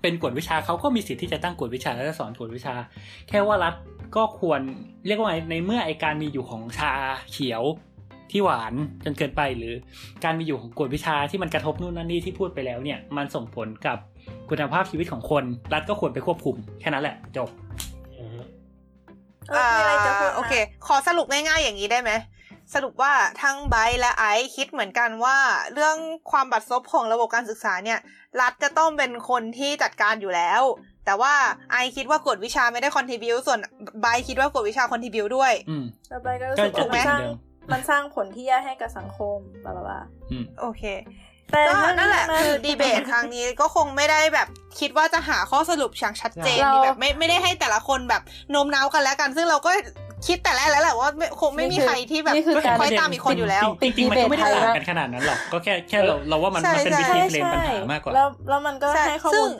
[0.03, 2.75] เป็นกฎวิชาเขาก็มีสิทธิ์ที่จะตั้งกฎวิชาและจะสอนกฎวิชา
[3.29, 3.75] แค่ว่ารัฐ
[4.17, 4.61] ก็ควร
[5.07, 6.93] เรียกว่าไงในเมื่อไอการมีอยู่ของชา
[7.31, 7.63] เขียว
[8.31, 9.75] ที่หวานจนเกินไปหรือ
[10.25, 13.99] การมีอยู่ของกฎวิชาที่มันกระทบนู่นนั่นนี่ที่พูดไปแล้วเนี่ยมันส่งผลกับ
[14.51, 17.49] คุณภาพชีวิตของคน รัฐก็ควรไปควบคุมแค่นั้นแหละจบ
[20.35, 20.53] โอเค
[20.87, 22.13] ขอสรุปง่ายๆอย่างนี้ได้ไหม
[22.75, 23.13] สรุปว่า
[23.43, 25.39] ทั้งไบร์ทและไอซ์คิดเหมือนกันว่า
[25.73, 25.97] เรื่อง
[26.31, 27.99] ความบัดซบของระบบการศึกษาเนี่ย
[28.41, 30.63] รัฐจะต้องเป็นคนที่จัดการอยู่แล้ว
[31.07, 31.35] แต่ว่า
[31.71, 33.59] ไอซ์คิดว่ากวดวิชาไม่ได้ contribute ส่วน
[34.01, 37.35] ไบร์ทคิดว่ากวดวิชา contribute ด้วยอืมแล้วไบร์ทก็รู้ก็สึกจะว่าถูกไหมมันสร้างเดิม
[37.73, 39.99] มันสร้างผลที่แย่ให้กับสังคม blah blah blah
[40.31, 40.83] อืมโอเค
[41.53, 44.49] แต่ก็ทั้งนั่นแหละนั้นคือดีเบตครั้งนี้ก็คงไม่ได้แบบ
[44.81, 49.71] คิดว่าจะหาข้อสรุปอย่างชัดเจนเราแบบไม่ไม่ได้ให้แต่ละคนแบบโน้มน้าวกันแล้วกัน ซึ่งเราก็
[50.27, 59.53] คิดแต่แรกแล้วแหละว่าไม่คงไม่มีใครที่แบบนี่คือการคอยตามอีกคนอยู่แล้วจริงๆมันก็ไม่ได้ดีเบตไทยต่างกันขนาดนั้นหรอกก็แค่แค่เราเราว่ามันใช่มันเป็นใช่วิธีเคลมปัญหามากกว่าแล้วแล้วมันก็ใช่ให้ข้อซึ่มูงล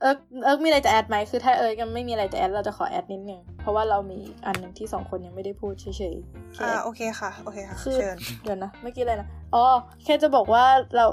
[0.00, 9.64] เอิร์กเอิร์กมีอะไรจะ add ไหมคือถ้าเอิร์กยังไม่มีอะไรจะ add เราจะขอ add นิดนึงเพราะว่าเรามีอันหนึ่งที่สองคนยังไม่ได้พูดเฉยๆแค่อ่าโอเคค่ะโอเคค่ะคือเชิญเดี๋ยวนะเมื่อกี้อะไรนะอ๋อ
[10.04, 10.64] แค่จะบอกว่า
[10.96, 11.06] เรา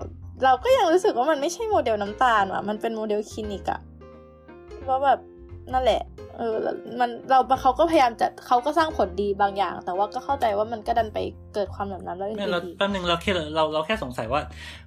[0.43, 3.79] เราก็ยังรู้สึกว่ามันไม่ใช่โมเดลน้ำตาลว่ะมันเป็นโมเดลคลินิกอะ
[4.87, 5.19] ว่าแบบ
[5.73, 6.01] นั่นแหละ
[6.37, 11.17] เออแล้วมันเราเขาก็พยายามจะเขาก็สร้างผลดีบางอย่าง แต่ว่าก็เข้าใจว่ามันก็ดันไป
[11.53, 14.41] เกิดความเหลื่อมล้ำแล้วเนี่ยเราอื่นๆอีกแป๊บนึงเราแค่เราเราแค่สงสัยว่า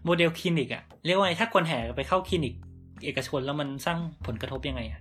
[0.05, 2.55] โมเดลคลินิกอะเรียกว่าไงถ้าคนแห่ไปเข้าคลินิก
[3.05, 5.01] เอกชนแล้วมันสร้างผลกระทบยังไงอะ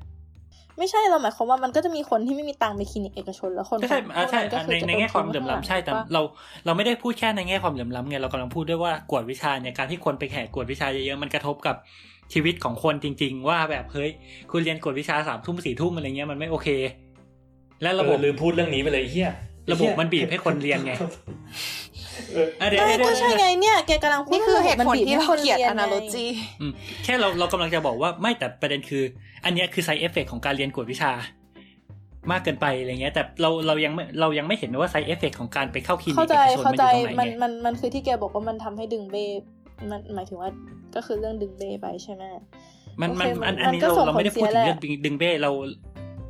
[0.78, 6.22] ไม่ใช่เราหมายความว่ามันก็จะมีคนที่ไม่มีตังค์ไปคลินิกเอกชนแล้วคนก็ใช่อ่าใช่พวกก็อะคือในจะในโดแง่ความทิ้งเหลื่อมข้งล้ำใช่แต่ว่าเรา
[6.66, 11.76] เราไม่ได้พูดแค่ในแง่ความเหลื่อมล้ำไงเรากำลังพูดด้วยว่ากวดวิชาเนี่ยการที่คนไปแห่กวดวิชาเยอะๆมันกระทบกับ
[12.34, 14.12] ชีวิตของคนจริง ๆ ว่าแบบเฮ้ย
[14.52, 16.68] คุณเรียนกวดวิชาสามทุ่มสี่ทุ่มอะไรเงี้ยมันไม่โอเค
[17.82, 19.32] และระบบเออลืมพูดเรื่องนี้ไปเลยไอ้เฮีย
[19.72, 20.94] ระบบมันบีบให้คนเรียนไง
[22.34, 26.26] เอออะเดี๋ยวไม่เดี๋ยวก็เดี๋ยวใช่ไงเนี่ยแกกำลังพูดนี่คือเหตุผลมันบีบที่ให้เราคนเกลียดรีนอไงนาโลจี
[26.62, 26.72] อืม
[27.04, 29.04] แค่เราเรากำลังจะบอกว่าไม่แต่ประเด็นคือ
[29.46, 31.12] อันเนี้ยคือไซเอฟเฟกของการเรียนกวดวิชา
[32.32, 39.26] มากเกินไปอะไรเงี้ย แต่เราเรายังไม่เรายังไม่เห็นว่าไซเอฟเฟกของการไปเข้าคลินิกเข้าใจเอกชนเข้ามันอใจยู่ตรงไหนมันไงมันมันคือที่แกบอกว่ามันทำให้ดึงเบ้
[39.92, 40.50] มันหมายถึงว่า
[40.96, 42.24] ก็คือเรื่องดึงเบ้ไปใช่ไหม
[43.02, 45.52] มันมันโอเคอันมันอันนี้ก็เราส่งเราไม่ได้พูดถึงผลเสียเรื่องแหละดึงดึงเบ้เรา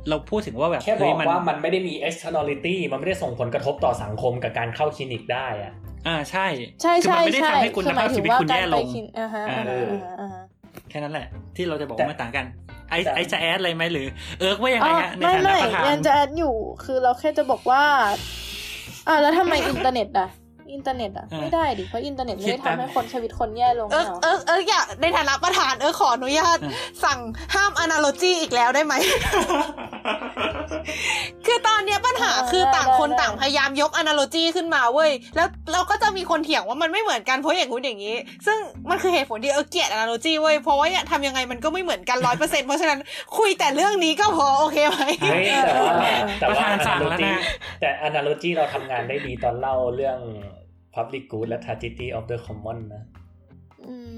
[0.08, 5.72] เราพูดถึงว่าแบบแค่บเฮ้อยกมันว่ามันไม่ได้มี externality มันไม่ได้ส่งผลกระทบต่อสังคมกับการเข้าคลินิกได้อะ
[6.06, 6.46] อ่าใช่
[6.82, 10.42] ใช่คือใช่มันไม่ได้ใช่ทำให้คุณคือหายภามพถึชีงวิตว่าคุณการแย่ไปลงคลินอ่าฮะอ่าฮะอ่าฮะอ่าฮะ
[10.90, 11.26] แค่นั้นแหละ
[11.56, 12.46] ที่เราจะบอกแต่ว่ามันต่างกัน
[12.90, 14.06] ไอแต่ไอจะแอดอะไรไหมหรือ
[14.40, 16.54] เอิร์กว่ายังไงอ๋อฮะในไม่ฐานะไม่ประธานยังจะแอดอยู่
[16.84, 17.82] คือเราแค่จะบอกว่า
[19.08, 20.28] อ่าแล้วทำไมอินเทอร์เน็ตอะ
[20.72, 26.72] อินเทอร์เน็ตอะอ่าไม่ได้ดิเพราะอินเทอร์เน็ตไม่คิได้ดแป๊บทำให้คนชีวิตคนแย่ลงเออหรอเออเอออยากในฐานะประธานเออขออนุญาตอืม
[27.04, 27.18] สั่ง
[27.54, 28.94] ห้าม analogy อีกแล้วได้ไหม
[31.46, 38.16] คือตอนเนี้ยปัญหาคือต่างคนต่างพยายามยก analogy ขึ้นมาเว้ยแล้วเราก็จะมีคนเถียงว่ามันไม่เหมือนกันเพราะอย่างงู้นอย่างนี้
[38.46, 38.58] ซึ่ง
[38.90, 42.98] มันคือเหตุผลที่เออเกลียด analogy เว้ยเพราะว่าทำยังไงมันก็ไม่เหมือนกันร้อยเปอร์เซ็นต์เพราะฉะนั้น
[43.38, 45.94] คุยแต่เรื่องนี้ก็พอโอเคไหมเฮ้ยแต่ว่า
[46.38, 47.40] แต่ประว่าธานสั่งแล้ว analogy นะ
[47.80, 50.18] แต่ analogy เราทำงานได้ดีตอนเล่าเรื่อง
[50.96, 53.04] public good และ tragedy of the common นะ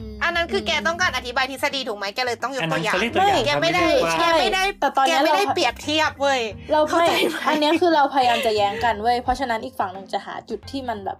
[0.09, 6.41] มอันนั้นคือแกต้องการอธิบายทฤษฎีถูกไหมแกเลยต้องยกอันตันั้วนอย่างเขาเรียกตัวอย่างแกไม่ได้เขาแกเรียกว่าไม่ได้แต่ตอนแกเนี้ยไม่ได้เราเปรียบเทียบเว้ย
[6.73, 11.19] เราเข้าไม่ใจไหมอันเนี้ยคือเราพยายามจะแย้งกันเว้ยเพราะฉะนั้นอีกฝั่งหนึ่งจะหาจุดที่มันแบบ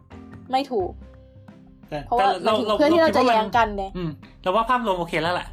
[0.53, 0.91] ไม่ถูก
[1.91, 4.11] แต่เพราะว่าแต่หมายถึงเพื่อที่เราจะคิดว่แย้มังกันไงอืม
[4.43, 5.47] เราว่าภาพรวมโอเคแล้วล่ะ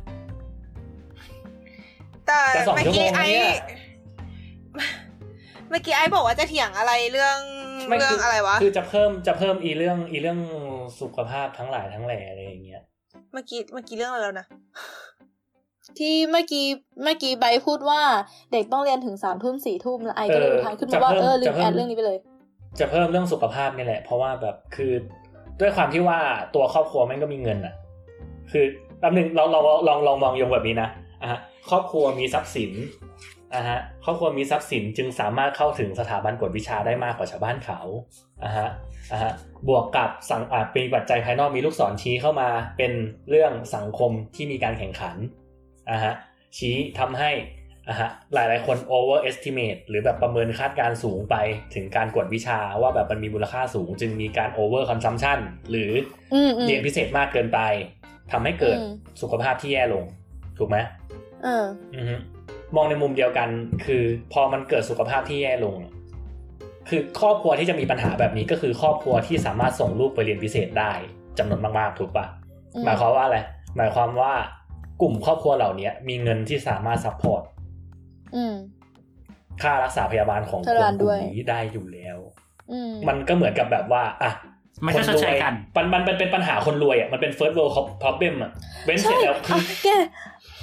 [2.27, 3.55] แต่จะสองเมื่อชั่วโมกี้งไหมไอ้เนี่ย
[5.69, 10.39] เมื่อกี้ไอ้บอกว่าจะเถียงอะไรเรื่องไม่ เรื่อคืงอะไรวะคือจะเพิ่มจะเพิ่มอีเรื่องอีเรื่อง
[10.99, 12.81] สุขภาพทั้งหลายทั้งแหล่อะไรอย่างเงี้ย
[13.33, 14.45] เมื่อกี้เมื่อกี้เรื่องอะไรแล้วนะ
[15.99, 16.65] ที่เมื่อกี้
[17.03, 18.01] เมื่อกี้ไบร์ทพูดว่า
[18.51, 22.17] เด็กต้องเรียนถึงสามทุ่มสี่ทุ่มแล้วไอก็เลยเออทายขึ้นมาว่าจะเพิ่มเออลืมจะเพิ่แอมดเรื่องนี้ไปเลย
[22.79, 24.91] จะเพิ่มเรื่องสุขภาพนี่แหละ เพราะว่าแบบคือ
[25.59, 26.19] ด้วยความที่ว่า
[26.55, 27.73] ตัวครอบครัวแม่งก็มีเงินอะ
[28.51, 28.65] คือ
[28.99, 30.89] แป๊บหนึงเราเราลองลองมองโยงแบบนี้นะ
[31.21, 31.39] อะฮะ
[31.69, 32.71] ครอบครัวมีทรัพย์สิน
[33.55, 37.79] อะฮะครอบครัวมีทรัพย์สินจึงสามารถเข้าถึงสถาบันกวดวิชาได้มากกว่าชาวบ้านเขา
[38.43, 38.67] อะฮะ
[39.11, 39.31] อะฮะ
[39.67, 42.91] บวกกับสังอาจเป็นปัจจัยภายนอกมีลูกศรชี้เข้ามาเป็น
[43.29, 45.15] เรื่องสังคมที่มีการแข่งขัน
[45.91, 46.13] อะฮะ
[46.57, 47.31] ชี้ทำให้
[47.89, 51.35] อะฮะหลายๆคน overestimate หรือแบบประเมินคาดการณ์สูงไป
[51.75, 55.91] ถึงการกวดวิชาว่าแบบมันมีมูลค่าสูง จึงมีการ over consumption หรือ
[56.33, 57.59] อืมอืมเรียนพิเศษมากเกินไป
[58.31, 58.91] ทำให้เกิดอืม
[59.21, 60.03] สุขภาพที่แย่ลง
[60.57, 60.77] ถูกไหม
[61.43, 61.65] เออ
[61.95, 62.15] อือฮึ
[62.75, 63.49] มองในมุมเดียวกัน
[63.85, 65.75] คือพอมันเกิดสุขภาพที่แย่ลง
[66.89, 70.91] คือครอบครัวที่จะมีปัญหาแบบนี้ก็คือครอบครัวที่สามารถส่งลูกไปเรียนพิเศษได้
[71.37, 72.25] จำนวนมากๆถูกปะ
[72.75, 73.37] อืมหมายความว่าอะไร
[73.77, 74.33] หมายความว่า
[75.01, 77.43] กลุ่มครอบครัวเหล่านี้มีเงินที่สามารถ support
[78.35, 78.55] อืม
[79.61, 82.17] ค่ารักษาพยาบาลของเทคอนรานกลุ่ด้มวยนี้ได้อยู่แล้ว
[82.71, 84.31] อืมมันก็เหมือนกับแบบว่าอะ
[84.85, 88.51] มันคก็นชรดวใช้ยกันมันมันมันเป็นปัญหาคนรวยอะมันเป็น first world problem อะ
[88.85, 89.89] เว้นเสร็ใช่จแล้วคืออะแก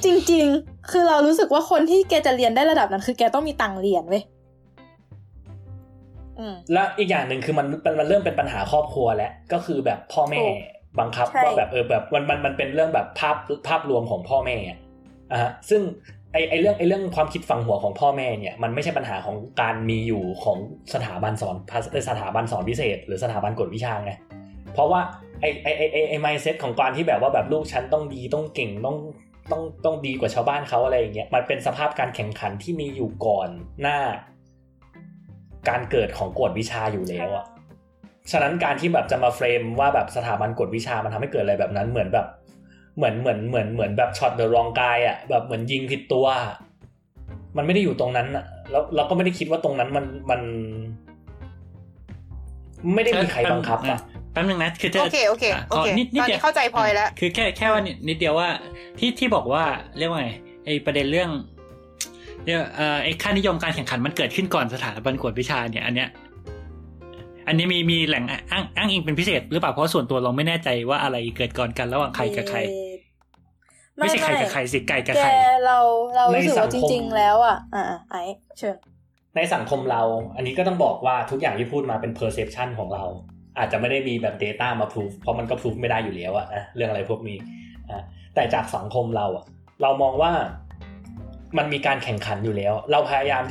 [0.05, 4.23] จริง ๆ คือเรารู้สึกว่าคนที่แกจะเรียนได้ระดับนั้น คือแกต้องมีตังค์เรียนเว้ย
[6.39, 10.57] อืมแล้วอีกอย่างหนึ่งคือมันมันมันเริ่มเป็นปัญหาครอบครัวแล้ว ก็คือแบบพ่อแม่ถูก
[11.01, 13.37] บังคับใช่ว่าแบบเออแบบมันมันมันเป็นเรื่องแบบภาพ
[13.69, 14.79] ภาพรวมของพ่อแม่อะ
[15.33, 15.83] อะฮะซึ่ง
[16.33, 20.59] ไอไอเรื่องไอเรื่องความคิดฝังหัวของพ่อแม่เนี่ยมันไม่ใช่ปัญหาของการมีอยู่ของ
[20.95, 24.13] สถาบันสอนภาษาสถาบันสอนพิเศษ หรือสถาบันกฎวิชาไง
[24.75, 25.01] เพราะว่า
[25.41, 28.97] ไอไอไอไอไอไมเซ็ตของการที่แบบว่าแบบลูกฉันต้องดีต้องเก่งต้อง
[29.51, 33.49] ต้องต้องดีกว่าชาวบ้านเขาอะไรอย่างเงี้ยมันเป็นสภาพการแข่งขันที่มีอยู่ก่อน
[33.81, 33.99] หน้า
[35.69, 37.47] การเกิดของกฎวิชาอยู่แล้วอะ
[38.31, 42.27] ฉะนั้นการที่แบบจะมาเฟรมว่าแบบสถาบันกฎวิชามันทำให้เกิดอะไรแบบนั้นเหมือนแบบ
[42.97, 46.27] เหมือนเหมือนเหมือนเหมือนแบบช็อตเดอะรองกายอะแบบเหมือนยิงผิดตัว
[47.57, 50.41] มันไม่ได้อยู่ตรงนั้นอะแล้วเราก็ไม่ได้คิดว่าตรงนั้นมันมัน
[52.95, 53.99] ไม่ได้มีใครบังคับอะ
[54.33, 58.49] แป๊บนึงนะคือจะโอเคโอเคะโอเคขนิดนิดตอนนี้ดียวเข้าใจพลอยแล้วคือแค่แค่ว่านิดนิดเดียวว่า
[58.99, 59.65] ที่ที่บอกว่า
[59.99, 60.29] เรียกว่าไง
[60.65, 61.31] ไอประเด็นเรื่อง
[62.45, 66.09] เรียกเอ่อไอค่านิยมการแข่งขันมันเกิดขึ้นก่อนสถาบันกวดวิชาเนี่ย อันเนี้ย
[67.47, 72.59] อันนี้มีมีแหล่งอ้างอ้างอิงเป็นพิเศษหรือเปล่าเพราะส่วนตัวเราไม่แน่ใจว่าอะไรเกิดก่อนกันระหว่างใครกับใคร
[73.97, 75.31] ไม่ใช่ใครกับใครสิไก่กับแกใคร
[75.67, 75.79] เรา
[76.17, 78.15] เรารู้สึกว่าในสัจงคมริง ๆ แล้วอะอ่าไอ
[78.59, 78.77] เชิญ
[79.37, 80.03] ในสังคมเรา
[80.37, 83.05] อันนี้ก็ต้องบอกว่าทุกอย่างที่พูดมาเป็น perception ของเรา
[83.59, 87.39] อาจจะไม่ได้มีแบบ data มา proof เพราะมันก็ proof ไม่ได้อยู่แล้วอะนะเรื่องอะไรพวกนี้
[87.91, 88.03] อะ
[88.35, 89.45] แต่จากสังคมเราอะ
[89.83, 90.33] เรามองว่า
[91.59, 93.43] มันมีการแข่งขันอยู่แล้ว เราพยายาม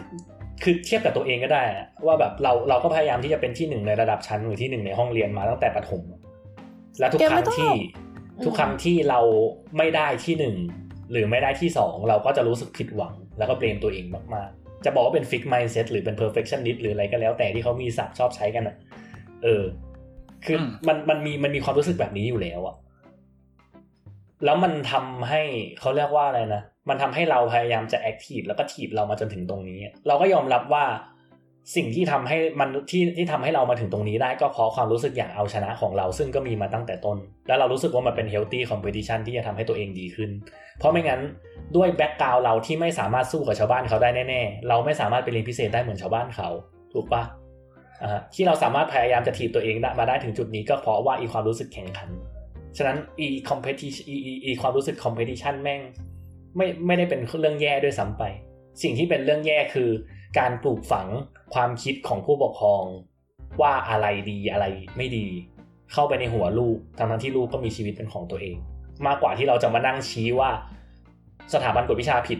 [0.63, 6.03] คือเทียบกับตัวเองก็ได้อะว่าแบบเราเราก็พยายามที่จะเป็นที่หนึ่งในระดับชั้นหรือที่หนึ่งในห้องเรียนมาตั้งแต่ประถม
[6.99, 7.71] และทุกแกคไม่รั้งต้องที่
[8.37, 9.19] อืมทุกครั้งที่เรา
[9.77, 10.55] ไม่ได้ที่หนึ่ง
[11.11, 14.05] หรือไม่ได้ที่สองเราก็จะรู้สึกผิดหวัง แล้วก็เบลมตัวเอง
[14.35, 18.75] มากๆ จะบอกว่าเป็น fix mindset หรือเป็น perfectionist หรืออะไรก็แล้วแต่ที่เขามีศัพท์ชอบใช้กันอะ
[19.43, 19.63] เออ
[20.45, 22.75] คืออมมันมันมีมันมีความรู้สึกแบบนี้อยู่แล้วอะ
[24.45, 25.41] แล้วมันทำให้
[25.79, 30.85] เขาเรียกว่าอะไรนะ มันทำให้เราพยายามจะ active แล้วก็ถีบเรามาจนถึงตรงนี้ เราก็ยอมรับว่า
[31.75, 40.29] สิ่งที่ทำให้มันที่ที่ทำให้เรามาถึงตรงนี้ได้ก็เพราะความรู้สึกอยากเอาชนะของเรา ซึ่งก็มีมาตั้งแต่ต้น แล้วเรารู้สึกว่ามันเป็น healthy competition ที่จะทำให้ตัวเองดีขึ้น
[40.77, 41.21] เพราะไม่งั้น
[41.75, 46.49] ด้วยแบ็กกราวเราที่ไม่สามารถสู้กับชาวบ้านเขาได้แน่ๆ เราไม่สามารถไปเรียนพิเศษได้เหมือนชาวบ้านเขา
[46.93, 47.40] ถูกปะอ่าฮะ
[48.33, 52.09] ที่เราสามารถพยายามจะถีบตัวเองมาได้ถึงจุดนี้ก็เพราะว่าอีความรู้สึกแข่งขัน
[52.77, 54.05] ฉะนั้นอี competition
[54.45, 55.81] อีความรู้สึก competition แม่ง
[56.57, 58.23] ไม่ไม่ได้เป็นเรื่องแย่ด้วยซ้ำไป
[58.81, 59.89] สิ่งที่เป็นเรื่องแย่คือ
[60.39, 61.07] การปลูกฝัง
[61.53, 62.83] ความคิดของผู้ปกครอง
[63.61, 64.65] ว่าอะไรดีอะไร
[64.97, 65.27] ไม่ดี
[65.93, 68.57] เข้าไปในหัวลูกทั้งๆที่ลูกก็มีชีวิตเป็นของตัวเอง
[69.07, 70.49] มากกว่าที่เราจะมานั่งชี้ว่า
[71.53, 72.39] สถาบันกวดวิชาผิด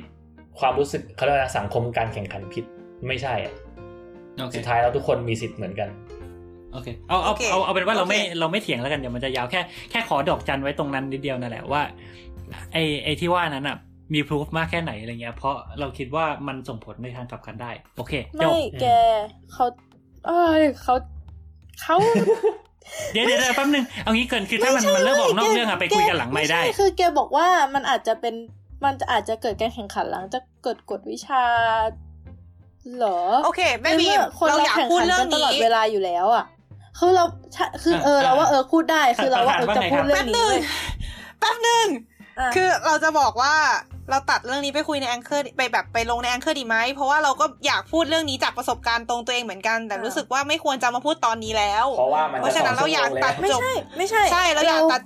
[0.59, 2.65] ความรู้สึกเขาเรียกสังคมการแข่งขันผิด
[3.07, 3.53] ไม่ใช่อะ
[4.55, 5.89] สุดท้ายแล้วทุกคนมีสิทธิ์เหมือนกัน
[6.73, 11.81] โอเคเอาเอาโอเคเอาเอาเป็นว่าเราไม่โอเคเราไม่เถียงแล้วกันเดี๋ยวมันจะยาวแค่แค่ขอดอกจันไว้ตรงนั้นนิดเดียวนั่นแหละว่า
[12.73, 13.77] ไอไอที่ว่านั้นอะ
[14.13, 18.85] มีพิสูจมากแค่ไหนอะไรเงี้ย เพราะเราคิดว่ามันส่งผลในทางกลับกันได้ โอเคจไม่บแก
[19.53, 19.65] เขา
[20.27, 20.95] เอ้ยเขา
[21.81, 21.95] เขา
[23.13, 28.35] เดี๋ยวเดี๋ยวเดี๋ยวแป๊บนึงเอางี้เกินคือถ้ามันมันเริ่มออกนอกเรื่องอะไปคุยกันหลังไม่ได้ใช่คือแกบอกว่ามันอาจจะเป็น
[28.85, 31.43] มันจะอาจจะเกิดการแข่งขันหลังจากเกิดกฎวิชา
[31.87, 36.45] เหรอ โอเคแม่บีในมเมื่อคนเราเราอยากแข่งพูดขันเรื่อกังนตลอดนี้เวลาอยู่แล้วอะ
[36.99, 40.57] คือเราใช่คือเอออะเราว่าเออพูดได้คือเราว่าเออประจะธานพูดเรื่ว่าองไงนี้ครับเว้ย
[41.39, 41.85] แป๊บหนึ่ง
[42.39, 43.55] อะคือเราจะบอกว่า
[44.09, 55.01] เราตัดเรื่องนี้ไปคุยในแองเกอร์ไปแบบไปลงในแองเกอร์ดีไหมเพราะว่าเราก็อยากพูดเรื่องนี้จากประสบการณ์ตรงตัวเองเหมือนกัน แต่รู้สึกว่าไม่ควรจะมาพูดตอนนี้แล้ว เพราะว่ามันเพราะฉะนั้นเราอยากตัดไม่ใช่ไม่ใช่ ใช่เราอยากตัด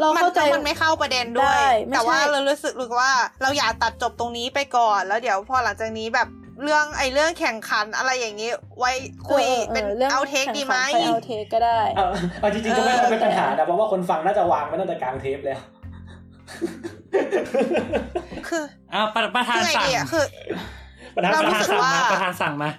[0.00, 3.12] เรามันเข้าใจมันไม่เข้าประเด็นด้วยได้ไม่ใช่แต่ว่าเรารู้สึกรู้สึกว่า
[3.42, 6.28] เราอยากตัดจบตรงนี้ไปก่อน แล้วเดี๋ยวพอหลังจากนี้แบบ
[6.62, 8.92] เรื่องไอ้เรื่องแข่งขันอะไรอย่างนี้ ไว้
[9.28, 12.06] คุยออออเป็นรื่องเอาเทคดีไหมแข่งขันไปเอาเทคก็ได้เอา
[12.40, 15.60] เอาจริงๆก็ไม่ไม่เป็นปัญหานะเพราะว่าคนฟังน่าจะวางไว้ตั้งแต่กลางเทปแล้ว
[18.48, 18.64] คือ
[18.94, 20.24] อ่าประประธาคืนอไอสั่งเดียคือ
[21.14, 22.70] ประธานเราประรู้ธานสึกสั่งว่ามาประธานสั่งมา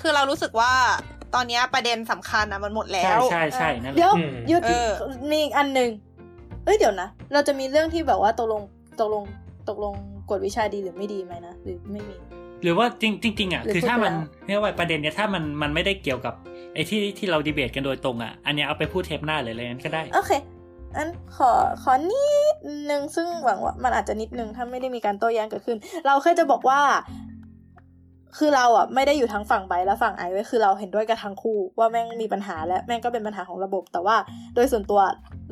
[0.00, 0.72] คือเรารู้สึกว่า
[1.34, 4.90] ตอนเนี้ยประเด็นสำคัญอะมันหมดแล้ใช่วใช่ใช่นั่นแหเดี๋ยละวอืมหยุดเออ
[5.30, 5.90] มีอีกอันหนึ่ง
[6.64, 8.62] เอ้ยเดี๋ยวนะ เราจะมีเรื่องที่แบบว่าตกลง
[9.00, 9.24] ตกลง
[9.68, 9.94] ตกลง
[10.30, 12.16] กฎวิชาดีหรือไม่ดีไหมนะหรือไม่มี
[12.62, 16.34] หรือว่าจริงจริงๆอะหรือคือถ้ามันพูดไปแล้วเรียกว่าประเด็นเนี้ยถ้ามันมันไม่ได้เกี่ยวกับ
[16.74, 20.32] ไอ้ที่ที่เราดีเบตกันโดยตรงอะ อันเนี้ยเอาไปพูดเทปหน้าเลยอะไรนั้นก็ได้ โอเค
[20.96, 21.52] อันขอ
[21.82, 22.56] ขอนิด
[22.90, 26.80] นึงซึ่งหวังว่ามันอาจจะนิดนึงถ้าไม่ได้มีการโต้แย้งเกิดขึ้น เราแค่จะบอกว่า
[28.36, 34.16] คือเราอะไม่ได้อยู่ทั้งฝั่งไบและฝั่งไอไว้คือเราเห็นด้วยกับทั้งคู่ว่าแม่งมีปัญหาและแม่งก็เป็นปัญหาของระบบ แต่ว่า
[34.54, 35.00] โดยส่วนตัว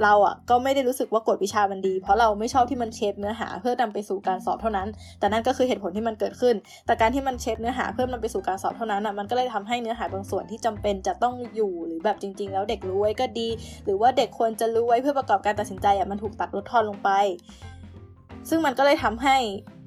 [0.02, 4.88] เราอะก็ไม่ได้รู้สึกว่ากฎวิชามันดี เพราะเราไม่ชอบที่มันเชฟเนื้อหาเพื่อนำไปสู่การสอบเท่านั้น
[5.18, 6.54] แต่นั่นก็คือเหตุผลที่มันเกิดขึ้น
[6.86, 13.48] แต่การที่มันเชฟเนื้อหาเพื่อนำไปสู่การสอบเท่านั้นอะมันก็เลยทำให้เนื้อหาบางส่วนที่จำเป็นจะต้องอยู่หรือแบบจริง ๆ แล้วเด็กรู้ไว้ก็ดี
[13.84, 17.10] หรือว่าเด็กควรจะรู้ไว้เพื่อประกอบการตัดสินใจอะมันถูกตัดลดทอนลงไป
[18.48, 19.36] ซึ่งมันก็เลยทำให้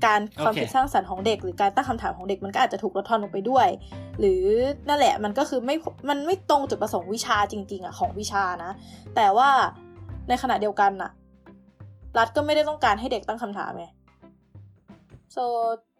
[0.05, 3.67] การความคิดโอเคสร้างสรรค์ของเด็ก หรือการตั้งคำถามของเด็กมันก็อาจจะถูกลดทอนลงไปด้วย
[4.19, 4.43] หรือ
[4.87, 5.75] นั่นแหละมันก็คือไม่
[6.09, 8.71] มันไม่ตรงจุดประสงค์วิชาจริง ๆอะของวิชานะ
[9.15, 9.49] แต่ว่า
[10.29, 11.11] ในขณะเดียวกันน่ะ
[12.17, 13.85] รัฐก็ไม่ได้ต้องการให้เด็กตั้งคำถามไง
[15.35, 15.43] so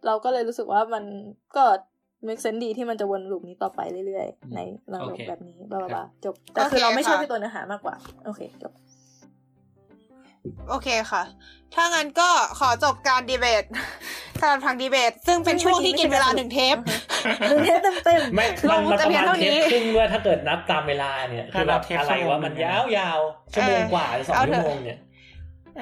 [0.05, 1.03] เราก็เลยรู้สึกว่ามัน
[1.55, 1.63] ก็
[2.27, 4.59] make sense ดีที่มันจะวนลูปนี้ต่อไปเรื่อยๆ ใน
[4.93, 7.95] ระบบโอเคแบบนี้บลาบครัลาบจบ แต่คือโอเคเราไม่ชอบค่ะที่ตัวเนื้อหามากกว่า
[8.25, 8.73] โอเคจบ
[10.69, 11.23] โอเคค่ะ
[11.75, 13.63] ถ้างั้นก็ขอจบการดีเบต
[14.39, 16.77] สำหรับทางดีเบต ซึ่งเป็นช่วงที่กินเวลาหนึ่งเทป
[17.49, 24.99] หนึ่งเทปเต็มๆไม่เรามันมันจะประเพียงมาณเท่าเทนี้ปครึ่งด้วยถ้าเกิดนับตามเวลาเนี่ยคือแบบเทปอะไรชั่วโมงว่ามันหนึ่งยานะวๆชั่วโมงกว่าหรือสองเอาชั่เถวอะโมงเนี่ย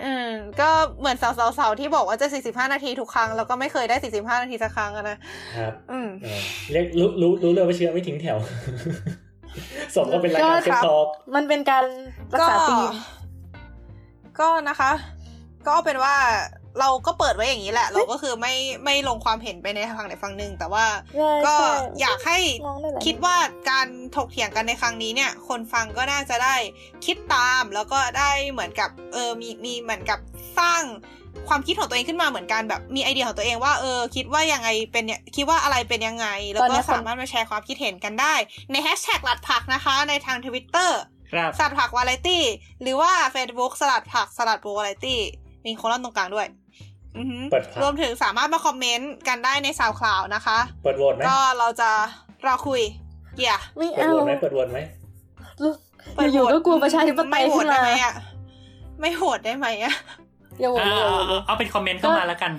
[0.06, 0.32] อืม
[0.62, 0.70] ก็
[1.00, 5.18] เหมือนสาวๆๆที่บอกว่าจะ 45 นาทีทุกครั้ง แล้วก็ไม่เคยได้ 45 นาทีสักครั้งอะนะ
[5.58, 6.40] ครับ อืมเออ
[6.72, 8.38] เรียกรู้รู้รู้เลยว่าเชื้อไม่ทิ้งแถว
[9.96, 11.86] สมก็เป็นรายการก็เซ็ครับตอกมันเป็นการ
[12.34, 12.86] รักก็ษาธีม
[14.40, 14.92] ก็นะคะ
[15.68, 16.16] ก็เป็นว่า
[16.80, 18.54] เราก็เปิดไว้อย่างนี้แหละ เราก็คือไม่
[18.86, 20.86] ไม่ลงความเห็นไปในทางไหนฝั่งหนึ่งแต่ว่า
[21.16, 23.36] ใช่ก็ใช่อยากให้มองได้หลายคิดว่า
[23.70, 26.56] การถกเถียงกันในครั้งนี้เนี่ย คนฟังก็น่าจะได้
[27.06, 30.20] คิดตามแล้วก็ได้เหมือนกับเออมีมีเหมือนกับ
[30.60, 30.84] สร้าง
[31.50, 38.34] ความคิดของตัวเองขึ้นมาเหมือนกันแบบมีไอเดียของตัวเองว่าเออคิดว่ายังไงเป็นเนี่ยคิดว่าอะไรเป็นยังไง แล้วตอนก็นี้คนสามารถมาแชร์ความคิดเห็นกันได้
[38.72, 41.00] ในแฮชแท็กหลัดผักนะคะ ในทางทวิตเตอร์
[41.32, 42.44] ครับสลัดผักวาไรตี้
[42.82, 45.20] หรือว่า Facebook สลัดผักสลัดโบวาไรตี้
[45.66, 46.48] มีโคลัมน์ตรงกลางด้วย
[47.18, 51.90] อือหือเปิดผักรวมถึงสามารถมาคอมเมนต์กันได้ในสาวคลาวนะคะ เปิดโหวตไหมก็เราจะ
[52.46, 52.82] เราคุย
[53.36, 54.80] เกี่ยไม่เปิดเอาโหวตไหมเปิดโหวตไหม
[56.34, 58.14] อยู่ๆก็กลัวประชาธิปไตยไม่โหวขึ้ตนได้มาไหมอะ
[59.00, 59.94] ไม่โหวตได้ไหมอะ
[60.60, 62.52] อย่าโหวตอ่าอย่าโหวตเอาเอาเอาเป็นคอมเมนต์เข้ามาแล้วกัน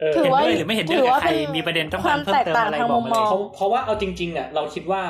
[0.00, 5.02] เออถือเห็นว่าด้วยหรือไม่เห็นด้วยถือกับว่าใครเป็นมีประเด็นต้องความเพิ่มแตกเติมต่างอะไรทางบมุอกมมามอเลงยเพราะเพราะว่าเอาจริง ๆอะเราคิดว่า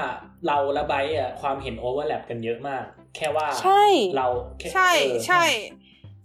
[0.47, 2.85] เราและไบร์ทอะความเห็น overlap กันเยอะมาก
[3.17, 3.83] แค่ว่าใช่
[4.17, 4.27] เรา
[4.59, 5.45] แค่ใช่เออใช่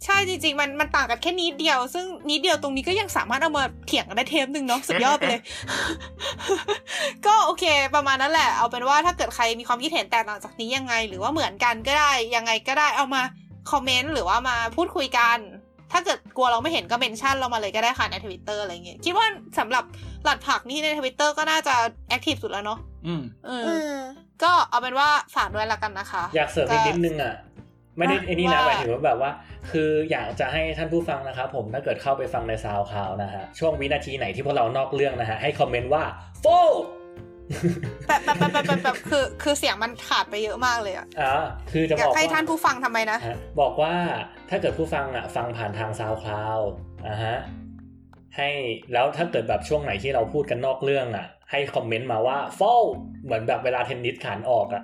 [0.06, 5.42] ใช่จริงๆมันมันต่างกันแค่นิดเดียว ซึ่งนิดเดียวตรงนี้ก็ยังสามารถเอามาเถียงกันได้เทปหนึ่งเนาะสุดยอดไปเลย
[7.26, 7.66] ก็โอเค
[7.96, 13.22] ประมาณนั้นแหละ เอาเป็นว่าถ้าเกิดใครมีความคิดเห็นแตกต่างจากนี้ยังไง หรือว่าเหมือนกันก็ได้ยังไงก็ได้เอามา
[13.72, 15.38] คอมเมนต์หรือว่ามาพูดคุยกัน
[15.92, 19.26] ถ้าเกิดกลัวเราไม่เห็นก็ mention เรามาเลยก็ได้ค่ะในทวิตเตอร์อะไรเงี้ยคิดว่า
[19.60, 19.84] สำหรับ
[20.24, 21.76] สลัดผักนี่ในทวิตเตอร์ก็น่าจะ
[22.10, 23.98] active สุดแล้วเนาะอืมเอออือม
[24.44, 27.36] ก็เอาเป็นว่าฝากด้วยละกันนะคะ อยากเสริมอีกนิดนึงอะ
[27.98, 29.32] ไม่ได้อะไอ้นี่นะว่าหมายถึงว่าแบบว่า
[29.72, 36.04] คืออยากจะให้ท่านผู้ฟังนะครับผมถ้าเกิดเข้าไปฟังใน SoundCloud นะฮะช่วงวินาทีไหนที่พวกเรานอกเรื่องนะฮะให้คอมเมนต์ว่า
[36.42, 36.46] โฟ
[38.08, 41.36] แบบแบบแบบแบบแบบแบบคือคือเสียงมันขาดไปเยอะมากเลยอะอ่า
[41.72, 43.94] คือจะอบยากอกให้ว่าท่านผู้ฟังทำไมนะฮะบอกว่า
[44.50, 46.60] ถ้าเกิดผู้ฟังอะ ฟังผ่านทาง SoundCloud
[47.08, 47.38] อะฮะ
[48.38, 48.50] ให้
[48.94, 52.84] แล้วถ้าเกิดแบบช่วงไหนที่เราพูดกันนอกเรื่องอะ ให้คอมเมนต์มาว่าฟอล
[53.24, 54.84] เหมือนแบบเวลาเทนนิสขานออกอะ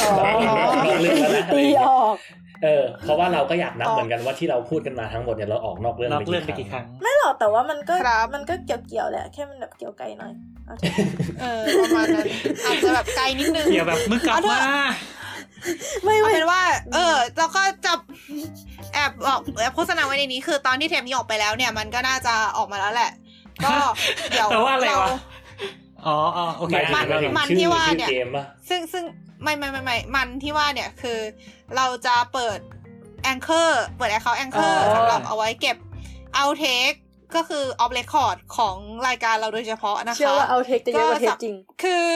[0.00, 0.26] อ๋อแบบ
[0.58, 2.16] นอกเรื่องแล้วนะอะไรตีอย่างเงี้อยอก
[2.62, 10.32] เออเพราะว่าเราก็อยากนับเหมือนกันว่าที่เราพูดกันมาทั้งหมดเนี่ยเราออกนอกเรื่องนอกไปเรื่องไปกี่กี่คครั้รั้งงไม่หรอกแต่ว่ามันก็ครับมันก็เกี่ยวเกี่ยวๆแหละแค่มันแบบเกี่ยวไกลหน่อย
[10.66, 10.92] เอาเถอะ
[11.40, 12.26] เออประมาณนั้น
[12.66, 14.90] อาจจะแบบไกลนิดนึงเดี๋ยวแบบมึงกลับเอาเถมาอะ
[16.04, 16.60] ไม่เอาไม่เป็นว่า
[16.94, 17.92] เออเราก็จะ
[18.94, 23.10] แอบบอกแอบโฆษณาไว้ในนี้คือตอนที่เทปนี้ออกไปแล้วเนี่ยมันก็น่าจะออกมาแล้วแหละ
[23.64, 23.74] ก็
[24.30, 25.12] เดี๋ยวแต่ว่าอะไรเราวะ
[26.06, 29.04] อ๋ออ๋อโอเคหมายถึงมันหมายถึงมันชื่อที่ว่าชื่อเนี่ยเกมป่ะซึ่งซึ่ง
[29.42, 31.18] ไม่ไม่ไม่ไม่มันที่ว่าเนี่ยคือ
[31.76, 32.58] เราจะเปิด
[33.22, 35.76] Anchor เปิด account Anchor อ๋อสำหรับเอาไว้เก็บ
[36.34, 36.92] outtake
[37.34, 38.76] ก็คือ off record ของ
[39.08, 42.06] รายการเราโดยเฉพาะนะคะเชื่อว่า outtake จะเยอะกว่าเทปจริง คือ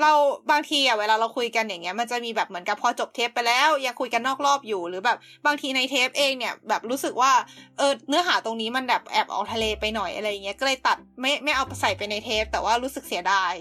[0.00, 0.12] เรา
[0.50, 7.32] บางทีอะเวลาเราคุยกันอย่างเงี้ยมันจะมีแบบเหมือนกับพอจบเทปไปแล้วยังคุยกันนอกรอบอยู่หรือแบบบางทีในเทปเองเนี่ยแบบรู้สึกว่า
[7.78, 13.52] เออเนื้อหาตรงนี้มันแบบแอบออกทะเลไปหน่อยอะไรอย่างเงี้ยก็เลยตัดไม่ไม่เอาไปใส่ไปในเทป แต่ว่ารู้สึกเสียดาย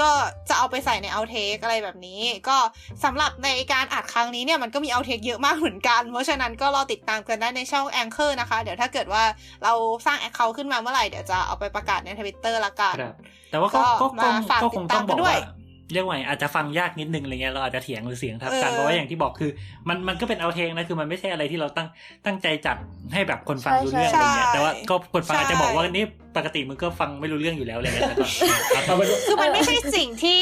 [0.00, 0.10] ก็
[0.48, 2.56] จะเอาไปใส่ใน outtake อะไรแบบนี้ ก็
[3.04, 9.24] สำหรับในการอัดครั้งนี้เนี่ยมันก็มี outtake เยอะมากเหมือนกัน เพราะฉะนั้นก็รอติดตามกันได้ในช่อง Anchor นะคะ เดี๋ยวถ้าเกิดว่า
[9.64, 9.72] เรา
[10.06, 13.14] สร้าง account ขึ้นมาเมื่อไหร่เดี๋ยวจะเอาไปประกาศในทวิตเตอร์ละกันครับ
[13.50, 15.38] แต่ว่าก็ก็ก็ก็มาฝากก็คงต้องติดตามกันบอกด้วว่าย
[15.92, 19.50] เรียกว่าไงอาจจะฟังยากนิดนึงอะไรเงี้ยเราอาจจะเถียงหรือเสียงทับกันเออเพราะว่าอย่างที่บอกคือ
[19.88, 21.88] มันมันก็เป็นเอาเทงนะคือมันไม่ใช่อะไรที่เราตั้ง
[22.26, 22.76] ตั้งใจจัด
[23.12, 26.04] ให้แบบคนฟังใช่รู้เรื่องใช่อะไรเงี้ยแต่ว่าก็คนฟังใช่อาจจะบอกว่านี่
[26.36, 28.26] ปกติมึงก็ฟังไม่รู้เรื่องอยู่แล้วอะไรเงี้ยแต่ก็
[28.84, 30.40] เอาเป็นว่าคือมันไม่ใช่สิ่งที่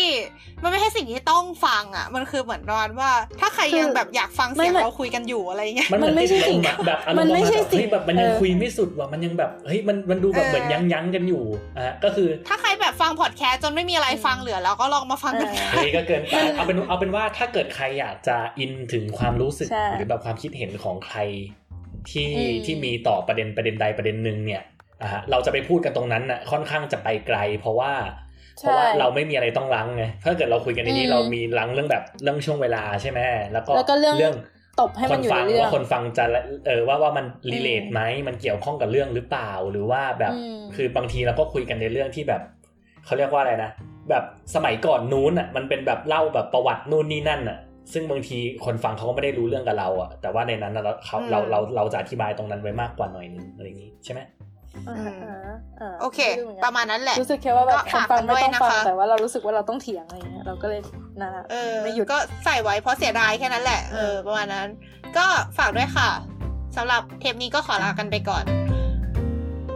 [0.63, 3.11] มันไม่ใช่สิ่งที่ต้องฟังอะ มันคือเหมือนประมาณว่า
[3.41, 11.43] ถ้าใครยังแบบอยากฟังเสียงไม่ไม่เราคุยกันอยู่อะไรเงี้ยมันเหมือนมันไม่ใช่ติดลสิ่งอะแบบอารมมันณ์ไม่ใช่ประาณแบบสิ่งเฮ้ยแบบมันยังเออคุยไม่สุดว่ะมันยังแบบเฮ้ยมันมันดูแบบเออเหมือนยั้งยั้งๆกันอยู่
[11.79, 21.19] อะก็คือ ถ้าใครแบบฟังพอดแคสต์จนไม่มีอะไรฟังเหลือแล้วก็ลองมาฟังกันเออเฮ้ยก็เกินไปเอาเป็นเอาเป็นว่าถ้าเกิดใครอยากจะอินถึงความรู้สึกใช่หรือแบบความคิดเห็นของใคร
[22.11, 24.63] ที่อืมที่มีต่อประเด็นประเด็นใดประเด็นหนึ่งเนี่ย
[25.03, 27.93] อะฮะเราจะไปพูดกันตรงนั้นน่ะค่อนข้างจะไปไกล เพราะว่า
[28.57, 33.19] เพราะว่าเราไม่มีอะไรต้องลังไงถ้าเกิดเราคุยกันในนี้อืมเรามีลังเรื่องแบบเรื่องช่วงเวลาใช่ไหม
[33.53, 34.35] แล้วก็แล้วก็เรื่อง
[34.81, 36.25] ตบให้คมันนอยู่ฟัในงเรื่องว่าคนฟังจะ
[36.67, 42.43] เออว่าว่ามันรีเลทอืมไหมมันเกี่ยวข้องกับเรื่องหรือเปล่าหรือว่าแบบอืมคือบางทีเราก็คุยกันในเรื่องที่แบบ
[43.05, 43.71] เขาเรียกว่าอะไรนะ
[44.11, 44.25] แบบ
[44.55, 47.59] สมัยก่อนนู้นอะมันเป็นแบบเล่าแบบประวัตินู่นนี่นั่นอะ
[47.93, 54.21] ซึ่งบางทีคนฟังเขาก็ไม่ได้รู้เรื่องกับเราอะแต่ว่าในนั้นน่ะเราเขาอืมเราเราเราจะอธิบายตรงนั้นไว้มากกว่าหน่อยนึงอะไรอย่างนี้ใช่ไหม
[54.89, 55.37] อ่าอ่า
[55.81, 60.81] อ่าโอเคไม่รู้หมือนกันประมาณนั้นแหละรู้สึกแค่ว่าแบบก็คนฝากฟังกันไม่ด้วยต้องนะฟังคะแต่ว่าเรารู้สึกว่าเราต้องเถียงอะไรเงี้ยเราก็เลย
[61.23, 64.69] นะเออไม่หยุดก็ใส่ไว้เพราะเสียดายแค่นั้นแหละเออประมาณนั้น
[65.17, 65.27] ก็
[65.59, 66.11] ฝากด้วยค่ะ
[66.77, 68.45] สำหรับเทปนี้ก็ขอลากันไปก่อน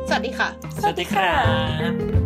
[0.08, 0.48] สวัสดีค่ะ
[0.82, 1.34] สวัสดีครั
[1.92, 2.17] บ